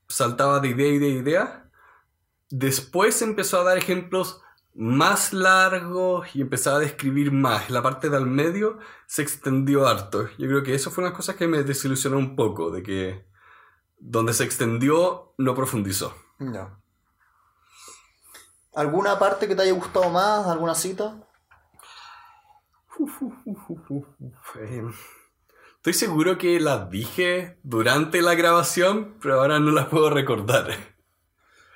saltaba 0.08 0.60
de 0.60 0.68
idea, 0.68 0.92
idea, 0.92 1.08
idea. 1.08 1.70
Después 2.50 3.20
empezó 3.22 3.60
a 3.60 3.64
dar 3.64 3.78
ejemplos 3.78 4.42
más 4.74 5.32
largos 5.32 6.28
y 6.36 6.42
empezaba 6.42 6.76
a 6.76 6.80
describir 6.80 7.32
más. 7.32 7.70
La 7.70 7.82
parte 7.82 8.10
del 8.10 8.26
medio 8.26 8.78
se 9.06 9.22
extendió 9.22 9.86
harto. 9.88 10.28
Yo 10.38 10.46
creo 10.46 10.62
que 10.62 10.74
eso 10.74 10.90
fue 10.90 11.02
una 11.02 11.14
cosa 11.14 11.34
que 11.34 11.48
me 11.48 11.62
desilusionó 11.62 12.18
un 12.18 12.36
poco, 12.36 12.70
de 12.70 12.82
que 12.82 13.26
donde 13.98 14.32
se 14.34 14.44
extendió 14.44 15.34
no 15.38 15.54
profundizó. 15.54 16.14
No. 16.38 16.80
¿Alguna 18.74 19.18
parte 19.18 19.48
que 19.48 19.56
te 19.56 19.62
haya 19.62 19.72
gustado 19.72 20.10
más? 20.10 20.46
¿Alguna 20.46 20.74
cita? 20.74 21.26
Eh, 24.56 24.90
Estoy 25.88 26.06
seguro 26.06 26.36
que 26.36 26.60
las 26.60 26.90
dije 26.90 27.58
durante 27.62 28.20
la 28.20 28.34
grabación, 28.34 29.16
pero 29.22 29.40
ahora 29.40 29.58
no 29.58 29.70
las 29.70 29.86
puedo 29.86 30.10
recordar. 30.10 30.68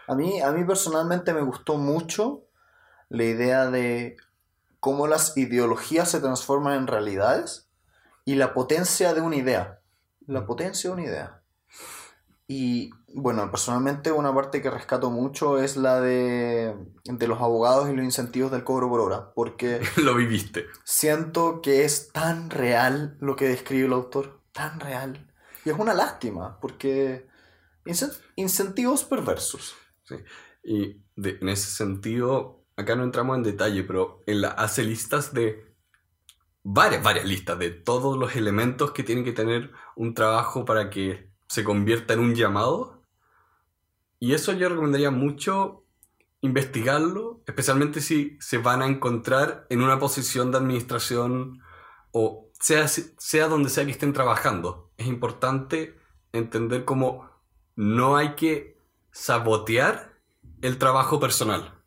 A 0.07 0.15
mí, 0.15 0.39
a 0.43 0.53
mí 0.53 0.65
personalmente 0.65 1.33
me 1.33 1.41
gustó 1.41 1.79
mucho 1.79 2.45
la 3.09 3.25
idea 3.25 3.71
de 3.71 4.19
cómo 4.81 5.07
las 5.07 5.35
ideologías 5.39 6.11
se 6.11 6.21
transforman 6.21 6.77
en 6.77 6.89
realidades 6.89 7.71
y 8.27 8.35
la 8.35 8.53
potencia 8.53 9.15
de 9.15 9.23
una 9.23 9.37
idea. 9.37 9.81
La 10.27 10.45
potencia 10.45 10.91
de 10.91 10.95
una 10.95 11.05
idea. 11.07 11.42
Y 12.55 12.91
bueno, 13.15 13.51
personalmente 13.51 14.13
una 14.13 14.35
parte 14.35 14.61
que 14.61 14.71
rescato 14.71 15.11
mucho 15.11 15.59
es 15.59 15.79
la 15.79 16.01
de, 16.03 16.77
de 17.05 17.27
los 17.27 17.41
abogados 17.41 17.89
y 17.89 17.95
los 17.97 18.05
incentivos 18.05 18.51
del 18.51 18.63
cobro 18.63 18.91
por 18.91 19.01
hora, 19.01 19.33
porque 19.35 19.81
Lo 19.97 20.15
viviste. 20.15 20.67
siento 20.85 21.63
que 21.63 21.85
es 21.85 22.13
tan 22.13 22.51
real 22.51 23.17
lo 23.21 23.37
que 23.37 23.49
describe 23.49 23.87
el 23.87 23.95
autor, 23.95 24.43
tan 24.53 24.81
real. 24.81 25.33
Y 25.65 25.71
es 25.71 25.79
una 25.79 25.95
lástima, 25.95 26.59
porque 26.61 27.27
incen- 27.87 28.19
incentivos 28.37 29.05
perversos. 29.05 29.75
Sí. 30.05 30.17
Y 30.63 31.03
de- 31.17 31.39
en 31.41 31.49
ese 31.49 31.71
sentido, 31.71 32.67
acá 32.77 32.97
no 32.97 33.05
entramos 33.05 33.37
en 33.39 33.45
detalle, 33.45 33.83
pero 33.85 34.21
hace 34.59 34.83
listas 34.85 35.33
de 35.33 35.75
varias, 36.63 37.03
varias 37.03 37.25
listas 37.25 37.59
de 37.59 37.71
todos 37.71 38.19
los 38.19 38.37
elementos 38.37 38.93
que 38.93 39.05
tiene 39.05 39.25
que 39.25 39.33
tener 39.33 39.71
un 39.97 40.13
trabajo 40.13 40.67
para 40.67 40.91
que 40.91 41.32
se 41.53 41.65
convierta 41.65 42.15
en 42.15 42.21
un 42.21 42.35
llamado. 42.35 43.03
Y 44.19 44.33
eso 44.33 44.55
yo 44.55 44.71
recomendaría 44.71 45.11
mucho 45.11 45.85
investigarlo, 46.41 47.43
especialmente 47.47 48.01
si 48.01 48.39
se 48.41 48.57
van 48.57 48.81
a 48.81 48.87
encontrar 48.87 49.67
en 49.69 49.83
una 49.83 49.99
posición 49.99 50.51
de 50.51 50.57
administración 50.57 51.61
o 52.11 52.49
sea, 52.59 52.89
sea 52.89 53.49
donde 53.49 53.69
sea 53.69 53.85
que 53.85 53.91
estén 53.91 54.15
trabajando. 54.15 54.91
Es 54.97 55.07
importante 55.07 55.95
entender 56.33 56.87
cómo 56.87 57.29
no 57.77 58.17
hay 58.17 58.35
que 58.35 58.79
sabotear 59.11 60.15
el 60.63 60.79
trabajo 60.79 61.21
personal. 61.21 61.82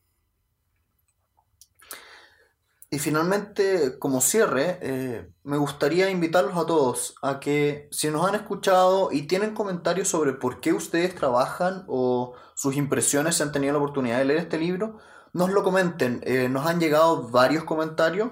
Y 2.96 3.00
finalmente, 3.00 4.00
como 4.00 4.22
cierre, 4.22 4.80
eh, 4.82 5.30
me 5.44 5.58
gustaría 5.58 6.10
invitarlos 6.10 6.56
a 6.56 6.66
todos 6.66 7.16
a 7.22 7.42
que 7.42 7.90
si 7.92 8.10
nos 8.10 8.26
han 8.26 8.36
escuchado 8.36 9.12
y 9.12 9.24
tienen 9.24 9.54
comentarios 9.54 10.08
sobre 10.08 10.32
por 10.32 10.62
qué 10.62 10.72
ustedes 10.72 11.14
trabajan 11.14 11.84
o 11.90 12.36
sus 12.54 12.78
impresiones 12.78 13.36
si 13.36 13.44
han 13.44 13.52
tenido 13.52 13.74
la 13.74 13.80
oportunidad 13.80 14.20
de 14.20 14.24
leer 14.24 14.40
este 14.40 14.58
libro, 14.58 14.98
nos 15.34 15.50
lo 15.50 15.62
comenten. 15.62 16.22
Eh, 16.24 16.48
nos 16.48 16.66
han 16.68 16.80
llegado 16.80 17.28
varios 17.28 17.66
comentarios 17.66 18.32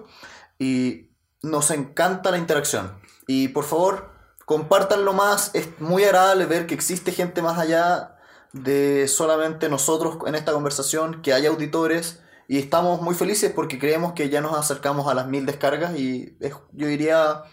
y 0.58 1.10
nos 1.42 1.70
encanta 1.70 2.32
la 2.32 2.38
interacción. 2.38 2.98
Y 3.28 3.50
por 3.50 3.66
favor, 3.66 4.12
compártanlo 4.46 5.12
más. 5.12 5.54
Es 5.56 5.78
muy 5.82 6.06
agradable 6.06 6.46
ver 6.46 6.68
que 6.68 6.74
existe 6.74 7.12
gente 7.12 7.42
más 7.42 7.60
allá 7.60 8.16
de 8.54 9.10
solamente 9.10 9.68
nosotros 9.68 10.20
en 10.26 10.36
esta 10.36 10.54
conversación, 10.54 11.22
que 11.22 11.34
hay 11.34 11.48
auditores 11.48 12.23
Y 12.48 12.58
estamos 12.60 13.02
muy 13.02 13.16
felices 13.16 13.52
porque 13.56 13.80
creemos 13.80 14.14
que 14.14 14.30
ya 14.30 14.42
nos 14.42 14.58
acercamos 14.58 15.08
a 15.08 15.14
las 15.14 15.28
mil 15.28 15.46
descargas 15.46 15.98
y 15.98 16.38
es- 16.40 16.56
yo 16.72 16.88
diría, 16.88 17.44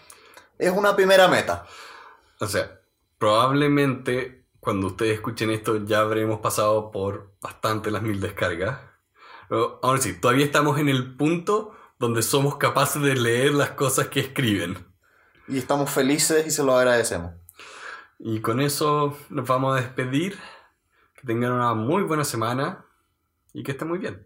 es 0.57 0.71
una 0.71 0.95
primera 0.95 1.27
meta. 1.27 1.65
O 2.39 2.47
sea, 2.47 2.81
probablemente 3.17 4.45
cuando 4.59 4.87
ustedes 4.87 5.15
escuchen 5.15 5.49
esto 5.49 5.83
ya 5.85 5.99
habremos 5.99 6.39
pasado 6.39 6.91
por 6.91 7.33
bastante 7.41 7.89
las 7.89 8.01
mil 8.03 8.19
descargas. 8.19 8.79
Pero 9.49 9.79
aún 9.81 9.97
así, 9.97 10.13
todavía 10.13 10.45
estamos 10.45 10.77
en 10.79 10.89
el 10.89 11.15
punto 11.17 11.75
donde 11.99 12.21
somos 12.21 12.57
capaces 12.57 13.01
de 13.01 13.15
leer 13.15 13.53
las 13.53 13.71
cosas 13.71 14.07
que 14.07 14.19
escriben. 14.19 14.87
Y 15.47 15.57
estamos 15.57 15.89
felices 15.89 16.45
y 16.47 16.51
se 16.51 16.63
lo 16.63 16.77
agradecemos. 16.77 17.33
Y 18.19 18.39
con 18.41 18.59
eso 18.61 19.17
nos 19.29 19.47
vamos 19.47 19.77
a 19.77 19.81
despedir. 19.81 20.37
Que 21.15 21.27
tengan 21.27 21.51
una 21.51 21.73
muy 21.73 22.03
buena 22.03 22.23
semana 22.23 22.85
y 23.53 23.63
que 23.63 23.71
estén 23.71 23.87
muy 23.87 23.99
bien. 23.99 24.25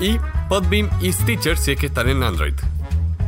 y 0.00 0.18
Podbeam 0.48 0.90
y 1.00 1.12
Stitcher 1.12 1.56
si 1.56 1.72
es 1.72 1.78
que 1.78 1.86
están 1.86 2.08
en 2.08 2.22
Android. 2.22 2.54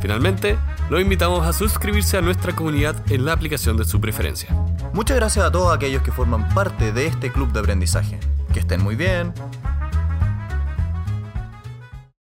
Finalmente, 0.01 0.57
los 0.89 1.01
invitamos 1.01 1.45
a 1.45 1.53
suscribirse 1.53 2.17
a 2.17 2.21
nuestra 2.21 2.55
comunidad 2.55 2.95
en 3.11 3.25
la 3.25 3.33
aplicación 3.33 3.77
de 3.77 3.85
su 3.85 3.99
preferencia. 3.99 4.49
Muchas 4.93 5.17
gracias 5.17 5.45
a 5.45 5.51
todos 5.51 5.75
aquellos 5.75 6.01
que 6.01 6.11
forman 6.11 6.47
parte 6.49 6.91
de 6.91 7.07
este 7.07 7.31
club 7.31 7.51
de 7.51 7.59
aprendizaje. 7.59 8.19
Que 8.53 8.59
estén 8.59 8.81
muy 8.81 8.95
bien. 8.95 9.33